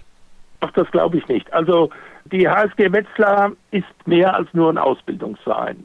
Ach, 0.62 0.72
das 0.72 0.90
glaube 0.92 1.18
ich 1.18 1.28
nicht. 1.28 1.52
Also 1.54 1.90
die 2.26 2.48
HSG 2.48 2.92
Wetzlar 2.92 3.52
ist 3.72 3.88
mehr 4.06 4.34
als 4.36 4.48
nur 4.54 4.72
ein 4.72 4.78
Ausbildungsverein. 4.78 5.78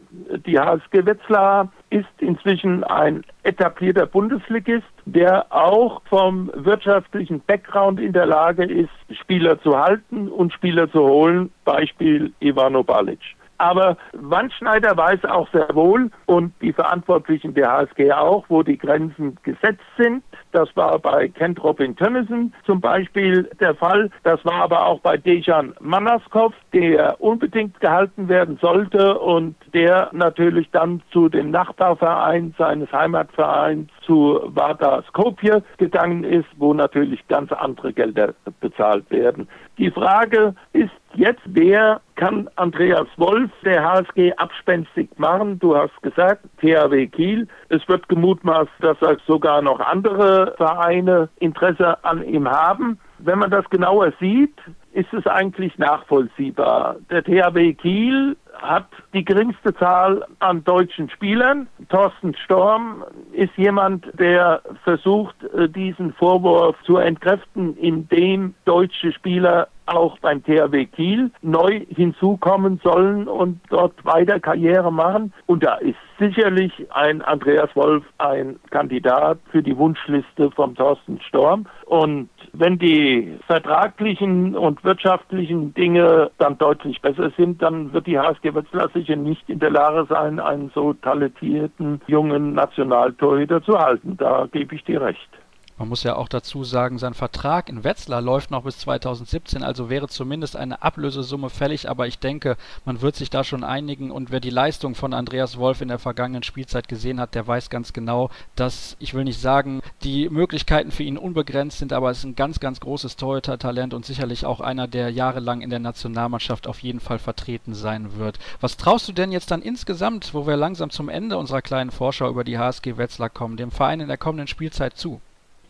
Die 0.47 0.59
HSG 0.59 1.07
Wetzlar 1.07 1.73
ist 1.91 2.07
inzwischen 2.19 2.85
ein 2.85 3.25
etablierter 3.43 4.07
Bundesligist, 4.07 4.87
der 5.07 5.47
auch 5.53 6.03
vom 6.09 6.51
wirtschaftlichen 6.55 7.41
Background 7.41 8.01
in 8.01 8.13
der 8.13 8.27
Lage 8.27 8.65
ist, 8.65 8.91
Spieler 9.21 9.61
zu 9.63 9.79
halten 9.79 10.29
und 10.29 10.53
Spieler 10.53 10.91
zu 10.91 11.01
holen. 11.01 11.51
Beispiel 11.65 12.33
Ivano 12.41 12.83
Balic. 12.85 13.21
Aber 13.59 13.97
Wandschneider 14.13 14.97
weiß 14.97 15.25
auch 15.25 15.49
sehr 15.53 15.69
wohl 15.75 16.11
und 16.27 16.53
die 16.61 16.73
Verantwortlichen 16.73 17.55
der 17.55 17.71
HSG 17.71 18.13
auch, 18.13 18.45
wo 18.49 18.63
die 18.63 18.79
Grenzen 18.79 19.37
gesetzt 19.43 19.85
sind. 19.97 20.23
Das 20.53 20.75
war 20.77 20.99
bei 20.99 21.29
Kent 21.29 21.63
Robin 21.63 21.97
Tönnissen 21.97 22.55
zum 22.65 22.81
Beispiel 22.81 23.51
der 23.61 23.75
Fall. 23.75 24.11
Das 24.23 24.45
war 24.45 24.63
aber 24.63 24.87
auch 24.87 25.01
bei 25.01 25.17
Dejan 25.17 25.75
Manaskov, 25.81 26.53
der 26.73 27.21
unbedingt 27.21 27.81
gehalten 27.81 28.29
werden 28.29 28.59
sollte 28.61 29.19
und 29.19 29.57
der 29.73 30.11
natürlich 30.13 30.71
dann 30.71 31.03
zu 31.13 31.29
dem 31.29 31.51
Nachbarverein 31.51 32.55
seines 32.59 32.91
Heimatvereins 32.93 33.91
zu 34.03 34.41
Vardar 34.47 35.03
Skopje 35.09 35.63
gegangen 35.79 36.25
ist, 36.25 36.49
wo 36.57 36.75
natürlich 36.75 37.27
ganz 37.29 37.53
andere 37.53 37.93
Gelder 37.93 38.35
bezahlt 38.61 39.11
werden. 39.11 39.49
Die 39.79 39.91
Frage 39.91 40.55
ist 40.73 40.93
jetzt, 41.17 41.43
wer 41.47 42.01
kann 42.17 42.49
Andreas 42.57 43.09
Wolf 43.17 43.51
der 43.65 43.83
HSG 43.83 44.33
abspenstig 44.37 45.09
machen? 45.19 45.59
Du 45.59 45.77
hast 45.77 46.01
gesagt, 46.03 46.45
THW 46.61 47.07
Kiel. 47.09 47.49
Es 47.69 47.87
wird 47.89 48.09
gemutmaßt, 48.09 48.71
dass 48.81 48.99
sogar 49.27 49.63
noch 49.63 49.81
andere 49.81 50.55
Vereine 50.57 51.29
Interesse 51.41 52.03
an 52.05 52.23
ihm 52.25 52.49
haben. 52.49 52.99
Wenn 53.19 53.39
man 53.39 53.51
das 53.51 53.69
genauer 53.71 54.13
sieht, 54.21 54.55
ist 54.93 55.13
es 55.13 55.27
eigentlich 55.27 55.77
nachvollziehbar. 55.79 56.97
Der 57.11 57.25
THW 57.25 57.75
Kiel 57.75 58.37
hat 58.61 58.87
die 59.13 59.25
geringste 59.25 59.75
Zahl 59.75 60.25
an 60.39 60.63
deutschen 60.63 61.11
Spielern. 61.11 61.67
Thorsten 61.89 62.35
Storm 62.37 63.05
ist 63.33 63.57
jemand, 63.57 64.07
der 64.19 64.63
versucht, 64.85 65.37
äh, 65.53 65.69
diesen 65.69 66.13
Vorwurf 66.13 66.77
zu 66.85 66.97
entkräften, 66.97 67.77
indem 67.77 68.55
deutsche 68.65 69.13
Spieler 69.13 69.69
auch 69.87 70.19
beim 70.19 70.43
THW 70.43 70.87
Kiel 70.87 71.31
neu 71.43 71.81
hinzukommen 71.89 72.81
sollen 72.83 73.29
und 73.29 73.61
dort 73.69 73.93
weiter 74.05 74.41
Karriere 74.41 74.93
machen. 74.93 75.33
Und 75.47 75.65
da 75.65 75.77
ist 75.77 75.99
sicherlich 76.19 76.73
ein 76.91 77.23
Andreas 77.23 77.75
Wolf 77.75 78.05
ein 78.19 78.59
Kandidat 78.71 79.39
für 79.51 79.63
die 79.63 79.77
Wunschliste 79.77 80.51
vom 80.53 80.75
Thorsten 80.75 81.21
Storm. 81.21 81.67
Und 81.87 82.29
wenn 82.53 82.79
die 82.79 83.39
vertraglichen 83.47 84.57
und 84.57 84.83
wirtschaftlichen 84.85 85.75
Dinge 85.75 86.31
dann 86.39 86.59
deutlich 86.59 87.01
besser 87.01 87.31
sind, 87.37 87.63
dann 87.63 87.93
wird 87.93 88.07
die 88.07 88.19
HSG 88.19 88.55
Wetzlar 88.55 88.89
sicher 88.95 89.17
nicht 89.17 89.49
in 89.49 89.59
der 89.59 89.71
Lage 89.71 90.07
sein, 90.09 90.41
einen 90.41 90.71
so 90.75 90.93
talentierten 90.95 92.01
jungen 92.07 92.55
Nationaltorhüter 92.55 93.63
zu 93.63 93.79
halten. 93.79 94.17
Da 94.17 94.47
gebe 94.51 94.75
ich 94.75 94.85
dir 94.85 95.01
recht. 95.01 95.29
Man 95.77 95.89
muss 95.89 96.05
ja 96.05 96.15
auch 96.15 96.29
dazu 96.29 96.63
sagen, 96.63 96.99
sein 96.99 97.15
Vertrag 97.15 97.69
in 97.69 97.83
Wetzlar 97.83 98.21
läuft 98.21 98.53
noch 98.53 98.63
bis 98.63 98.79
2017, 98.79 99.65
also 99.65 99.91
wäre 99.91 100.07
zumindest 100.07 100.55
eine 100.55 100.83
Ablösesumme 100.83 101.51
fällig, 101.51 101.91
aber 101.91 102.07
ich 102.07 102.21
denke, 102.21 102.57
man 102.85 103.01
wird 103.01 103.17
sich 103.17 103.29
da 103.29 103.43
schon 103.43 103.65
einigen 103.65 104.13
und 104.13 104.31
wer 104.31 104.39
die 104.39 104.51
Leistung 104.51 104.95
von 104.95 105.13
Andreas 105.13 105.59
Wolf 105.59 105.81
in 105.81 105.89
der 105.89 105.99
vergangenen 105.99 106.45
Spielzeit 106.45 106.87
gesehen 106.87 107.19
hat, 107.19 107.35
der 107.35 107.49
weiß 107.49 107.71
ganz 107.71 107.93
genau, 107.93 108.31
dass, 108.55 108.97
ich 109.01 109.15
will 109.15 109.25
nicht 109.25 109.41
sagen, 109.41 109.81
die 110.05 110.29
Möglichkeiten 110.29 110.93
für 110.93 111.03
ihn 111.03 111.19
unbegrenzt 111.19 111.81
sind, 111.81 111.93
aber 111.93 112.11
es 112.11 112.19
ist 112.19 112.25
ein 112.25 112.37
ganz, 112.37 112.61
ganz 112.61 112.79
großes 112.79 113.17
Torhüter-Talent 113.17 113.95
und 113.95 114.07
sicherlich 114.07 114.47
auch 114.47 114.61
einer, 114.61 114.87
der 114.87 115.11
jahrelang 115.11 115.61
in 115.61 115.71
der 115.71 115.81
Nationalmannschaft 115.81 116.69
auf 116.69 116.85
jeden 116.85 117.01
Fall 117.01 117.19
vertreten 117.19 117.75
sein 117.75 118.17
wird. 118.17 118.39
Was 118.61 118.77
traust 118.77 119.09
du 119.09 119.13
denn 119.13 119.33
jetzt 119.33 119.51
dann 119.51 119.61
insgesamt, 119.61 120.35
wo 120.35 120.47
wir 120.47 120.57
langsam 120.57 120.91
zum 120.91 121.09
Ende 121.09 121.37
unserer 121.37 121.63
kleinen 121.63 121.91
Vorschau 121.91 122.31
über 122.31 122.45
die 122.45 122.59
HSG 122.59 122.97
Wetzlar 122.97 123.29
kommen, 123.29 123.57
dem 123.57 123.73
Verein 123.73 123.99
in 123.99 124.09
der 124.09 124.19
kommenden 124.19 124.47
Spielzeit 124.47 124.97
zu? 124.97 125.21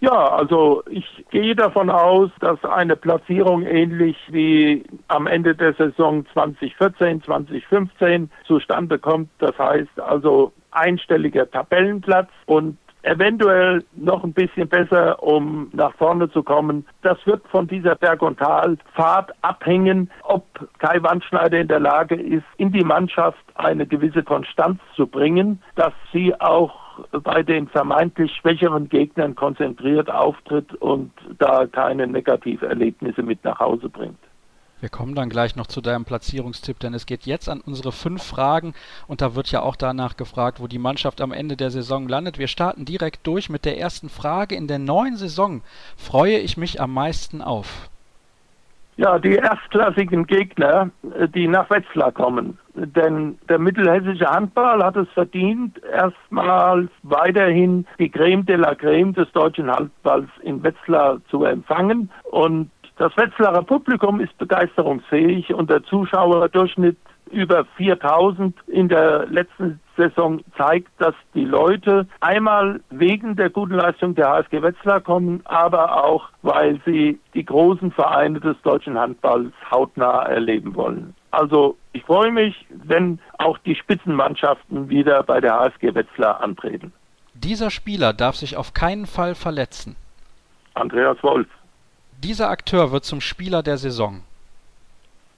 Ja, 0.04 0.28
also 0.37 0.82
ich 0.90 1.25
gehe 1.30 1.56
davon 1.56 1.88
aus, 1.88 2.30
dass 2.40 2.62
eine 2.62 2.94
Platzierung 2.94 3.62
ähnlich 3.62 4.18
wie 4.28 4.84
am 5.08 5.26
Ende 5.26 5.54
der 5.54 5.73
Saison 5.73 6.26
2014, 6.34 7.23
2015 7.23 8.30
zustande 8.46 8.99
kommt. 8.99 9.30
Das 9.38 9.58
heißt 9.58 9.99
also 9.99 10.52
einstelliger 10.73 11.50
Tabellenplatz 11.50 12.28
und 12.44 12.76
eventuell 13.00 13.82
noch 13.94 14.25
ein 14.25 14.34
bisschen 14.34 14.68
besser, 14.68 15.23
um 15.23 15.70
nach 15.73 15.94
vorne 15.94 16.30
zu 16.30 16.42
kommen. 16.42 16.87
Das 17.00 17.16
wird 17.25 17.42
von 17.49 17.66
dieser 17.66 17.94
Berg- 17.94 18.20
und 18.20 18.38
Talfahrt 18.38 19.32
abhängen, 19.40 20.11
ob 20.25 20.44
Kai 20.80 21.02
Wandschneider 21.02 21.61
in 21.61 21.68
der 21.68 21.80
Lage 21.80 22.16
ist, 22.16 22.44
in 22.58 22.73
die 22.73 22.84
Mannschaft 22.84 23.42
eine 23.54 23.87
gewisse 23.87 24.23
Konstanz 24.23 24.80
zu 24.96 25.06
bringen, 25.06 25.62
dass 25.76 25.94
sie 26.12 26.38
auch 26.38 26.84
bei 27.22 27.42
den 27.42 27.68
vermeintlich 27.68 28.32
schwächeren 28.36 28.88
Gegnern 28.88 29.34
konzentriert 29.34 30.10
auftritt 30.10 30.74
und 30.74 31.12
da 31.38 31.66
keine 31.66 32.06
Negativerlebnisse 32.06 33.22
mit 33.22 33.44
nach 33.44 33.58
Hause 33.58 33.88
bringt. 33.88 34.18
Wir 34.80 34.90
kommen 34.90 35.14
dann 35.14 35.30
gleich 35.30 35.56
noch 35.56 35.66
zu 35.66 35.80
deinem 35.80 36.04
Platzierungstipp, 36.04 36.78
denn 36.78 36.92
es 36.92 37.06
geht 37.06 37.24
jetzt 37.24 37.48
an 37.48 37.62
unsere 37.62 37.90
fünf 37.90 38.22
Fragen 38.22 38.74
und 39.06 39.22
da 39.22 39.34
wird 39.34 39.50
ja 39.50 39.62
auch 39.62 39.76
danach 39.76 40.16
gefragt, 40.16 40.60
wo 40.60 40.66
die 40.66 40.78
Mannschaft 40.78 41.22
am 41.22 41.32
Ende 41.32 41.56
der 41.56 41.70
Saison 41.70 42.06
landet. 42.06 42.38
Wir 42.38 42.48
starten 42.48 42.84
direkt 42.84 43.26
durch 43.26 43.48
mit 43.48 43.64
der 43.64 43.78
ersten 43.78 44.10
Frage. 44.10 44.54
In 44.54 44.68
der 44.68 44.78
neuen 44.78 45.16
Saison 45.16 45.62
freue 45.96 46.36
ich 46.36 46.58
mich 46.58 46.82
am 46.82 46.92
meisten 46.92 47.40
auf. 47.40 47.88
Ja, 48.96 49.18
die 49.18 49.34
erstklassigen 49.34 50.26
Gegner, 50.26 50.90
die 51.34 51.48
nach 51.48 51.68
Wetzlar 51.68 52.12
kommen. 52.12 52.58
Denn 52.74 53.38
der 53.48 53.58
mittelhessische 53.58 54.26
Handball 54.26 54.84
hat 54.84 54.96
es 54.96 55.08
verdient, 55.10 55.80
erstmals 55.92 56.90
weiterhin 57.02 57.86
die 57.98 58.08
Creme 58.08 58.44
de 58.46 58.56
la 58.56 58.74
Creme 58.74 59.12
des 59.12 59.30
deutschen 59.32 59.70
Handballs 59.70 60.28
in 60.42 60.62
Wetzlar 60.62 61.20
zu 61.28 61.44
empfangen. 61.44 62.10
Und 62.30 62.70
das 62.96 63.16
Wetzlarer 63.16 63.62
Publikum 63.62 64.20
ist 64.20 64.36
begeisterungsfähig 64.38 65.52
und 65.52 65.70
der 65.70 65.82
Zuschauerdurchschnitt 65.84 66.98
über 67.35 67.64
4000 67.76 68.57
in 68.69 68.88
der 68.88 69.26
letzten 69.26 69.81
Saison 69.97 70.41
zeigt, 70.57 70.88
dass 70.99 71.14
die 71.35 71.45
Leute 71.45 72.07
einmal 72.21 72.81
wegen 72.91 73.37
der 73.37 73.50
guten 73.50 73.75
Leistung 73.75 74.14
der 74.14 74.29
HSG 74.29 74.62
Wetzlar 74.62 75.00
kommen, 75.00 75.41
aber 75.45 76.05
auch, 76.05 76.29
weil 76.43 76.81
sie 76.85 77.19
die 77.35 77.45
großen 77.45 77.93
Vereine 77.93 78.41
des 78.41 78.57
deutschen 78.62 78.99
Handballs 78.99 79.53
hautnah 79.71 80.23
erleben 80.23 80.75
wollen. 80.75 81.14
Also 81.31 81.76
ich 81.93 82.05
freue 82.05 82.31
mich, 82.31 82.67
wenn 82.71 83.19
auch 83.38 83.59
die 83.59 83.75
Spitzenmannschaften 83.75 84.88
wieder 84.88 85.23
bei 85.23 85.41
der 85.41 85.55
HSG 85.55 85.95
Wetzlar 85.95 86.41
antreten. 86.41 86.93
Dieser 87.35 87.71
Spieler 87.71 88.12
darf 88.12 88.37
sich 88.37 88.57
auf 88.57 88.75
keinen 88.75 89.07
Fall 89.07 89.35
verletzen. 89.35 89.97
Andreas 90.75 91.23
Wolf. 91.23 91.49
Dieser 92.19 92.49
Akteur 92.50 92.93
wird 92.93 93.05
zum 93.05 93.21
Spieler 93.21 93.62
der 93.62 93.76
Saison. 93.76 94.23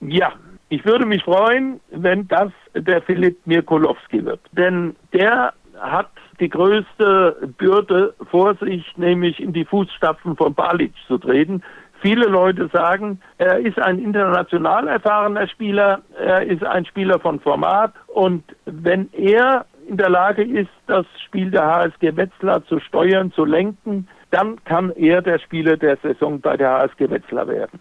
Ja, 0.00 0.32
ich 0.68 0.84
würde 0.84 1.06
mich 1.06 1.22
freuen, 1.22 1.80
wenn 1.90 2.26
das 2.28 2.50
der 2.74 3.02
Philipp 3.02 3.38
Mirkolowski 3.46 4.24
wird. 4.24 4.40
Denn 4.52 4.96
der 5.12 5.52
hat 5.80 6.10
die 6.40 6.48
größte 6.48 7.52
Bürde 7.56 8.14
vor 8.30 8.54
sich, 8.56 8.84
nämlich 8.96 9.40
in 9.40 9.52
die 9.52 9.64
Fußstapfen 9.64 10.36
von 10.36 10.54
Balic 10.54 10.92
zu 11.06 11.18
treten. 11.18 11.62
Viele 12.00 12.26
Leute 12.26 12.68
sagen, 12.72 13.20
er 13.38 13.58
ist 13.58 13.78
ein 13.78 13.98
international 13.98 14.86
erfahrener 14.88 15.48
Spieler, 15.48 16.02
er 16.18 16.42
ist 16.42 16.62
ein 16.62 16.84
Spieler 16.84 17.18
von 17.18 17.40
Format 17.40 17.94
und 18.08 18.44
wenn 18.66 19.08
er 19.12 19.64
in 19.88 19.96
der 19.96 20.10
Lage 20.10 20.42
ist, 20.42 20.70
das 20.88 21.06
Spiel 21.24 21.50
der 21.50 21.64
HSG 21.64 22.16
Wetzlar 22.16 22.64
zu 22.66 22.80
steuern, 22.80 23.32
zu 23.32 23.44
lenken, 23.44 24.08
dann 24.30 24.62
kann 24.64 24.90
er 24.90 25.22
der 25.22 25.38
Spieler 25.38 25.76
der 25.76 25.96
Saison 25.98 26.40
bei 26.40 26.56
der 26.56 26.70
HSG 26.70 27.08
Wetzlar 27.08 27.48
werden. 27.48 27.80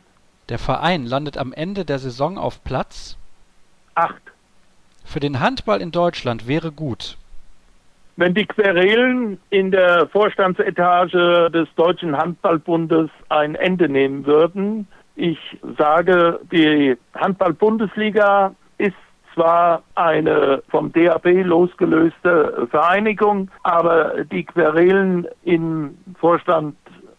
Der 0.50 0.60
Verein 0.60 1.06
landet 1.06 1.38
am 1.38 1.54
Ende 1.54 1.86
der 1.86 1.98
Saison 1.98 2.38
auf 2.38 2.64
Platz 2.64 3.18
8. 3.96 4.14
Für 5.04 5.20
den 5.20 5.40
Handball 5.40 5.82
in 5.82 5.92
Deutschland 5.92 6.48
wäre 6.48 6.72
gut. 6.72 7.18
Wenn 8.18 8.34
die 8.34 8.46
Querelen 8.46 9.40
in 9.50 9.72
der 9.72 10.08
Vorstandsetage 10.08 11.50
des 11.52 11.68
Deutschen 11.76 12.16
Handballbundes 12.16 13.10
ein 13.30 13.56
Ende 13.56 13.90
nehmen 13.90 14.26
würden, 14.26 14.88
ich 15.16 15.38
sage, 15.78 16.40
die 16.52 16.96
Handball-Bundesliga 17.14 18.54
ist 18.78 18.96
zwar 19.34 19.84
eine 19.96 20.62
vom 20.70 20.92
DAB 20.94 21.44
losgelöste 21.44 22.68
Vereinigung, 22.70 23.50
aber 23.64 24.24
die 24.26 24.44
Querelen 24.44 25.28
im 25.44 25.98
Vorstand 26.20 26.76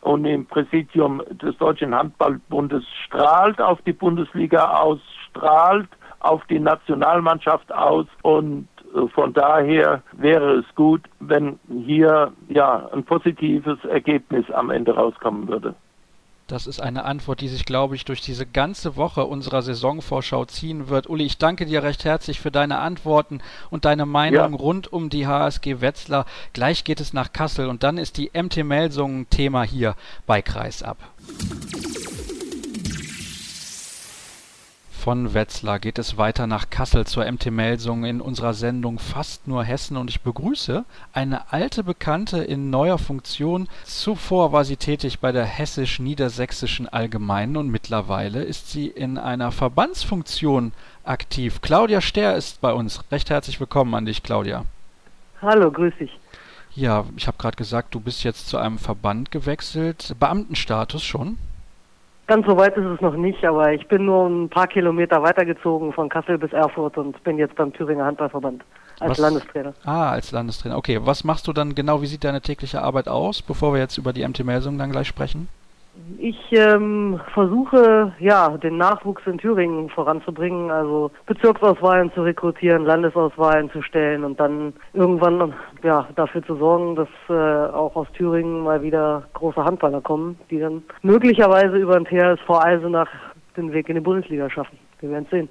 und 0.07 0.25
im 0.25 0.47
Präsidium 0.47 1.21
des 1.43 1.57
Deutschen 1.59 1.93
Handballbundes 1.93 2.85
strahlt 3.05 3.61
auf 3.61 3.83
die 3.83 3.93
Bundesliga 3.93 4.79
aus, 4.79 5.01
strahlt 5.29 5.89
auf 6.21 6.45
die 6.47 6.61
Nationalmannschaft 6.61 7.73
aus 7.75 8.07
und 8.23 8.69
äh, 8.95 9.09
von 9.09 9.33
daher 9.33 10.03
wäre 10.13 10.59
es 10.59 10.75
gut, 10.77 11.03
wenn 11.19 11.59
hier 11.69 12.33
ja 12.49 12.89
ein 12.93 13.03
positives 13.03 13.85
Ergebnis 13.85 14.49
am 14.53 14.71
Ende 14.71 14.95
rauskommen 14.95 15.49
würde. 15.49 15.75
Das 16.47 16.69
ist 16.69 16.81
eine 16.81 17.05
Antwort, 17.05 17.41
die 17.41 17.49
sich, 17.49 17.65
glaube 17.65 17.97
ich, 17.97 18.05
durch 18.05 18.21
diese 18.21 18.47
ganze 18.47 18.95
Woche 18.95 19.25
unserer 19.25 19.63
Saisonvorschau 19.63 20.45
ziehen 20.45 20.89
wird. 20.89 21.09
Uli, 21.09 21.25
ich 21.25 21.39
danke 21.39 21.67
dir 21.67 21.83
recht 21.83 22.05
herzlich 22.05 22.39
für 22.39 22.53
deine 22.53 22.79
Antworten 22.79 23.41
und 23.69 23.85
deine 23.85 24.07
Meinung 24.07 24.53
ja. 24.53 24.59
rund 24.59 24.93
um 24.93 25.11
die 25.11 25.27
HSG 25.27 25.81
Wetzlar. 25.81 26.25
Gleich 26.53 26.85
geht 26.85 27.01
es 27.01 27.13
nach 27.13 27.33
Kassel 27.33 27.69
und 27.69 27.83
dann 27.83 27.99
ist 27.99 28.17
die 28.17 28.31
MT 28.33 28.65
Melsungen 28.65 29.29
Thema 29.29 29.65
hier 29.65 29.97
bei 30.25 30.41
Kreisab. 30.41 30.99
Von 35.07 35.35
Wetzlar 35.35 35.79
geht 35.79 36.01
es 36.01 36.19
weiter 36.19 36.49
nach 36.49 36.69
Kassel 36.69 37.07
zur 37.07 37.31
MT 37.31 37.53
Melsung 37.53 38.05
in 38.05 38.21
unserer 38.21 38.55
Sendung 38.55 38.99
Fast 38.99 39.47
nur 39.47 39.63
Hessen 39.63 39.97
und 39.97 40.11
ich 40.11 40.23
begrüße 40.23 40.85
eine 41.13 41.53
alte 41.53 41.85
Bekannte 41.85 42.39
in 42.39 42.71
neuer 42.71 42.99
Funktion. 42.99 43.69
Zuvor 43.85 44.51
war 44.51 44.65
sie 44.65 44.77
tätig 44.77 45.21
bei 45.21 45.31
der 45.31 45.45
Hessisch-Niedersächsischen 45.45 46.89
Allgemeinen 46.89 47.57
und 47.57 47.69
mittlerweile 47.69 48.43
ist 48.43 48.73
sie 48.73 48.89
in 48.89 49.17
einer 49.17 49.53
Verbandsfunktion 49.53 50.73
aktiv. 51.05 51.61
Claudia 51.63 52.01
Ster 52.01 52.35
ist 52.35 52.61
bei 52.61 52.73
uns. 52.73 53.05
Recht 53.13 53.31
herzlich 53.31 53.61
willkommen 53.61 53.95
an 53.95 54.07
dich, 54.07 54.25
Claudia. 54.25 54.65
Hallo, 55.41 55.71
grüß 55.71 55.95
dich. 56.01 56.19
Ja, 56.75 57.05
ich 57.17 57.29
habe 57.29 57.39
gerade 57.39 57.57
gesagt, 57.57 57.95
du 57.95 58.01
bist 58.01 58.25
jetzt 58.25 58.49
zu 58.49 58.59
einem 58.59 58.79
Verband 58.79 59.31
gewechselt. 59.31 60.17
Beamtenstatus 60.19 61.05
schon? 61.05 61.39
Ganz 62.27 62.45
so 62.45 62.57
weit 62.57 62.77
ist 62.77 62.85
es 62.85 63.01
noch 63.01 63.15
nicht, 63.15 63.45
aber 63.45 63.73
ich 63.73 63.87
bin 63.87 64.07
nur 64.07 64.27
ein 64.27 64.49
paar 64.49 64.67
Kilometer 64.67 65.23
weitergezogen 65.23 65.93
von 65.93 66.09
Kassel 66.09 66.39
bis 66.39 66.53
Erfurt 66.53 66.99
und 66.99 67.23
bin 67.23 67.39
jetzt 67.39 67.55
beim 67.55 67.73
Thüringer 67.73 68.05
Handballverband 68.05 68.65
als 68.99 69.11
Was? 69.13 69.19
Landestrainer. 69.19 69.75
Ah, 69.85 70.11
als 70.11 70.33
Landestrainer. 70.33 70.77
Okay, 70.77 70.99
was 71.03 71.23
machst 71.23 71.47
du 71.47 71.53
dann 71.53 71.77
genau? 71.77 72.03
Wie 72.03 72.07
sieht 72.07 72.25
deine 72.25 72.41
tägliche 72.41 72.83
Arbeit 72.83 73.07
aus, 73.07 73.43
bevor 73.43 73.75
wir 73.75 73.81
jetzt 73.81 73.97
über 73.97 74.13
die 74.13 74.27
MT-Melsung 74.27 74.77
dann 74.77 74.91
gleich 74.91 75.07
sprechen? 75.07 75.49
Ich 76.19 76.53
ähm, 76.53 77.21
versuche, 77.35 78.13
ja, 78.19 78.57
den 78.57 78.77
Nachwuchs 78.79 79.27
in 79.27 79.39
Thüringen 79.39 79.89
voranzubringen, 79.91 80.71
also 80.71 81.11
Bezirksauswahlen 81.27 82.13
zu 82.13 82.23
rekrutieren, 82.23 82.85
Landesauswahlen 82.85 83.71
zu 83.71 83.83
stellen 83.83 84.25
und 84.25 84.39
dann 84.41 84.73
irgendwann 84.95 85.55
ja, 85.83 86.09
dafür 86.17 86.43
zu 86.45 86.57
sorgen, 86.57 86.97
dass 86.97 87.09
äh, 87.29 87.33
auch 87.73 87.97
aus 87.97 88.09
Thüringen 88.13 88.63
mal 88.63 88.83
wieder 88.83 89.25
große 89.35 89.63
Handballer 89.65 90.01
kommen, 90.01 90.39
die 90.51 90.59
dann 90.59 90.83
möglicherweise 91.03 91.77
über 91.77 91.99
den 91.99 92.07
THSV 92.07 92.49
Eisenach 92.51 93.11
den 93.57 93.73
Weg 93.73 93.89
in 93.89 93.97
die 93.97 94.01
Bundesliga 94.01 94.49
schaffen. 94.49 94.79
Wir 95.01 95.11
werden 95.11 95.27
sehen 95.31 95.49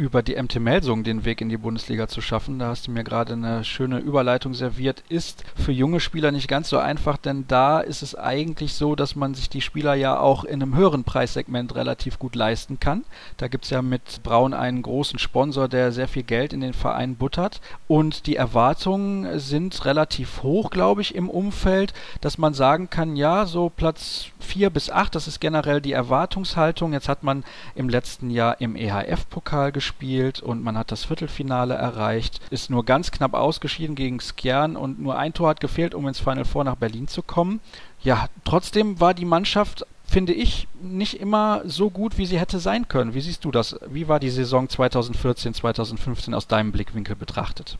über 0.00 0.22
die 0.22 0.40
MT 0.40 0.60
Melsung 0.60 1.02
den 1.02 1.24
Weg 1.24 1.40
in 1.40 1.48
die 1.48 1.56
Bundesliga 1.56 2.06
zu 2.06 2.20
schaffen. 2.20 2.60
Da 2.60 2.68
hast 2.68 2.86
du 2.86 2.92
mir 2.92 3.02
gerade 3.02 3.32
eine 3.32 3.64
schöne 3.64 3.98
Überleitung 3.98 4.54
serviert. 4.54 5.02
Ist 5.08 5.42
für 5.56 5.72
junge 5.72 5.98
Spieler 5.98 6.30
nicht 6.30 6.46
ganz 6.46 6.68
so 6.68 6.78
einfach, 6.78 7.16
denn 7.16 7.46
da 7.48 7.80
ist 7.80 8.02
es 8.02 8.14
eigentlich 8.14 8.74
so, 8.74 8.94
dass 8.94 9.16
man 9.16 9.34
sich 9.34 9.48
die 9.48 9.60
Spieler 9.60 9.94
ja 9.94 10.20
auch 10.20 10.44
in 10.44 10.62
einem 10.62 10.76
höheren 10.76 11.02
Preissegment 11.02 11.74
relativ 11.74 12.20
gut 12.20 12.36
leisten 12.36 12.78
kann. 12.78 13.02
Da 13.38 13.48
gibt 13.48 13.64
es 13.64 13.70
ja 13.70 13.82
mit 13.82 14.22
Braun 14.22 14.54
einen 14.54 14.82
großen 14.82 15.18
Sponsor, 15.18 15.66
der 15.66 15.90
sehr 15.90 16.06
viel 16.06 16.22
Geld 16.22 16.52
in 16.52 16.60
den 16.60 16.74
Verein 16.74 17.16
buttert. 17.16 17.60
Und 17.88 18.28
die 18.28 18.36
Erwartungen 18.36 19.40
sind 19.40 19.84
relativ 19.84 20.44
hoch, 20.44 20.70
glaube 20.70 21.00
ich, 21.00 21.16
im 21.16 21.28
Umfeld, 21.28 21.92
dass 22.20 22.38
man 22.38 22.54
sagen 22.54 22.88
kann, 22.88 23.16
ja, 23.16 23.46
so 23.46 23.68
Platz 23.68 24.26
4 24.38 24.70
bis 24.70 24.90
8, 24.90 25.16
das 25.16 25.26
ist 25.26 25.40
generell 25.40 25.80
die 25.80 25.90
Erwartungshaltung. 25.90 26.92
Jetzt 26.92 27.08
hat 27.08 27.24
man 27.24 27.42
im 27.74 27.88
letzten 27.88 28.30
Jahr 28.30 28.60
im 28.60 28.76
EHF-Pokal 28.76 29.72
gespielt 29.72 29.87
gespielt 29.88 30.40
und 30.40 30.62
man 30.62 30.76
hat 30.76 30.92
das 30.92 31.04
Viertelfinale 31.04 31.74
erreicht, 31.74 32.40
ist 32.50 32.70
nur 32.70 32.84
ganz 32.84 33.10
knapp 33.10 33.34
ausgeschieden 33.34 33.94
gegen 33.94 34.20
Skjern 34.20 34.76
und 34.76 35.00
nur 35.00 35.18
ein 35.18 35.32
Tor 35.32 35.48
hat 35.48 35.60
gefehlt, 35.60 35.94
um 35.94 36.06
ins 36.06 36.20
Final 36.20 36.44
Four 36.44 36.64
nach 36.64 36.76
Berlin 36.76 37.08
zu 37.08 37.22
kommen. 37.22 37.60
Ja, 38.02 38.26
trotzdem 38.44 39.00
war 39.00 39.14
die 39.14 39.24
Mannschaft 39.24 39.86
finde 40.10 40.32
ich, 40.32 40.66
nicht 40.80 41.20
immer 41.20 41.60
so 41.64 41.90
gut, 41.90 42.16
wie 42.16 42.24
sie 42.24 42.38
hätte 42.38 42.60
sein 42.60 42.88
können. 42.88 43.12
Wie 43.12 43.20
siehst 43.20 43.44
du 43.44 43.50
das? 43.50 43.78
Wie 43.90 44.08
war 44.08 44.18
die 44.18 44.30
Saison 44.30 44.66
2014, 44.66 45.52
2015 45.52 46.32
aus 46.32 46.48
deinem 46.48 46.72
Blickwinkel 46.72 47.14
betrachtet? 47.14 47.76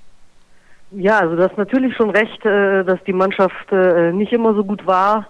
Ja, 0.90 1.20
also 1.20 1.36
du 1.36 1.42
hast 1.42 1.56
natürlich 1.56 1.96
schon 1.96 2.10
recht, 2.10 2.44
äh, 2.44 2.84
dass 2.84 3.02
die 3.04 3.14
Mannschaft 3.14 3.72
äh, 3.72 4.12
nicht 4.12 4.34
immer 4.34 4.52
so 4.52 4.62
gut 4.62 4.86
war, 4.86 5.26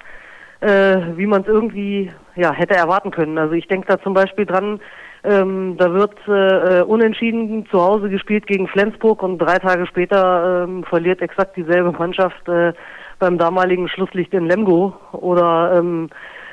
äh, 0.58 0.96
wie 1.14 1.26
man 1.26 1.42
es 1.42 1.46
irgendwie 1.46 2.10
ja, 2.34 2.52
hätte 2.52 2.74
erwarten 2.74 3.12
können. 3.12 3.38
Also 3.38 3.54
ich 3.54 3.68
denke 3.68 3.86
da 3.86 4.02
zum 4.02 4.12
Beispiel 4.12 4.44
dran, 4.44 4.80
ähm, 5.24 5.76
da 5.78 5.92
wird 5.92 6.16
äh, 6.26 6.82
unentschieden 6.82 7.66
zu 7.70 7.82
Hause 7.82 8.08
gespielt 8.08 8.46
gegen 8.46 8.68
Flensburg 8.68 9.22
und 9.22 9.38
drei 9.38 9.58
Tage 9.58 9.86
später 9.86 10.64
ähm, 10.64 10.84
verliert 10.84 11.20
exakt 11.20 11.56
dieselbe 11.56 11.92
Mannschaft 11.92 12.48
äh, 12.48 12.72
beim 13.18 13.38
damaligen 13.38 13.88
Schlusslicht 13.88 14.32
in 14.32 14.46
Lemgo. 14.46 14.94
Oder 15.12 15.78
ähm, 15.78 16.08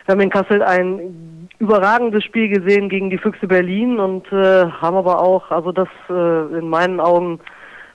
wir 0.05 0.13
haben 0.13 0.21
in 0.21 0.29
Kassel 0.29 0.63
ein 0.63 1.47
überragendes 1.59 2.23
Spiel 2.23 2.49
gesehen 2.49 2.89
gegen 2.89 3.09
die 3.09 3.17
Füchse 3.17 3.47
Berlin 3.47 3.99
und 3.99 4.31
äh, 4.31 4.65
haben 4.65 4.97
aber 4.97 5.21
auch, 5.21 5.51
also 5.51 5.71
das 5.71 5.87
äh, 6.09 6.57
in 6.57 6.67
meinen 6.67 6.99
Augen 6.99 7.39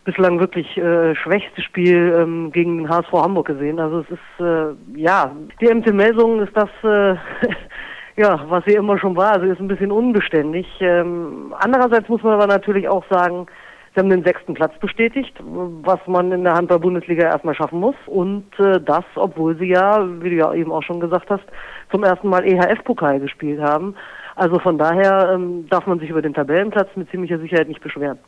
bislang 0.04 0.40
wirklich 0.40 0.76
äh, 0.78 1.14
schwächste 1.14 1.62
Spiel 1.62 2.14
ähm, 2.16 2.50
gegen 2.52 2.78
den 2.78 2.88
HSV 2.88 3.12
Hamburg 3.12 3.48
gesehen. 3.48 3.78
Also 3.78 4.00
es 4.00 4.10
ist 4.10 4.44
äh, 4.44 4.98
ja 4.98 5.30
die 5.60 5.72
MT 5.72 5.92
Melsungen 5.92 6.40
ist 6.46 6.56
das 6.56 6.70
äh, 6.82 7.16
ja, 8.20 8.44
was 8.48 8.64
sie 8.66 8.74
immer 8.74 8.98
schon 8.98 9.16
war. 9.16 9.32
Also 9.32 9.46
ist 9.46 9.60
ein 9.60 9.68
bisschen 9.68 9.90
unbeständig. 9.90 10.66
Ähm, 10.80 11.54
andererseits 11.58 12.08
muss 12.08 12.22
man 12.22 12.34
aber 12.34 12.46
natürlich 12.46 12.86
auch 12.86 13.04
sagen, 13.08 13.46
sie 13.94 14.00
haben 14.00 14.10
den 14.10 14.22
sechsten 14.22 14.52
Platz 14.52 14.78
bestätigt, 14.78 15.34
was 15.40 15.98
man 16.06 16.30
in 16.30 16.44
der 16.44 16.52
Handball-Bundesliga 16.52 17.24
erstmal 17.24 17.54
schaffen 17.54 17.80
muss. 17.80 17.96
Und 18.06 18.46
äh, 18.58 18.78
das, 18.78 19.04
obwohl 19.14 19.56
sie 19.56 19.68
ja, 19.68 20.06
wie 20.20 20.30
du 20.30 20.36
ja 20.36 20.52
eben 20.52 20.70
auch 20.70 20.82
schon 20.82 21.00
gesagt 21.00 21.30
hast, 21.30 21.44
zum 21.90 22.04
ersten 22.04 22.28
Mal 22.28 22.44
EHF-Pokal 22.44 23.20
gespielt 23.20 23.60
haben. 23.60 23.94
Also 24.36 24.58
von 24.58 24.76
daher 24.76 25.32
ähm, 25.34 25.66
darf 25.70 25.86
man 25.86 25.98
sich 25.98 26.10
über 26.10 26.22
den 26.22 26.34
Tabellenplatz 26.34 26.90
mit 26.96 27.10
ziemlicher 27.10 27.38
Sicherheit 27.38 27.68
nicht 27.68 27.80
beschweren. 27.80 28.18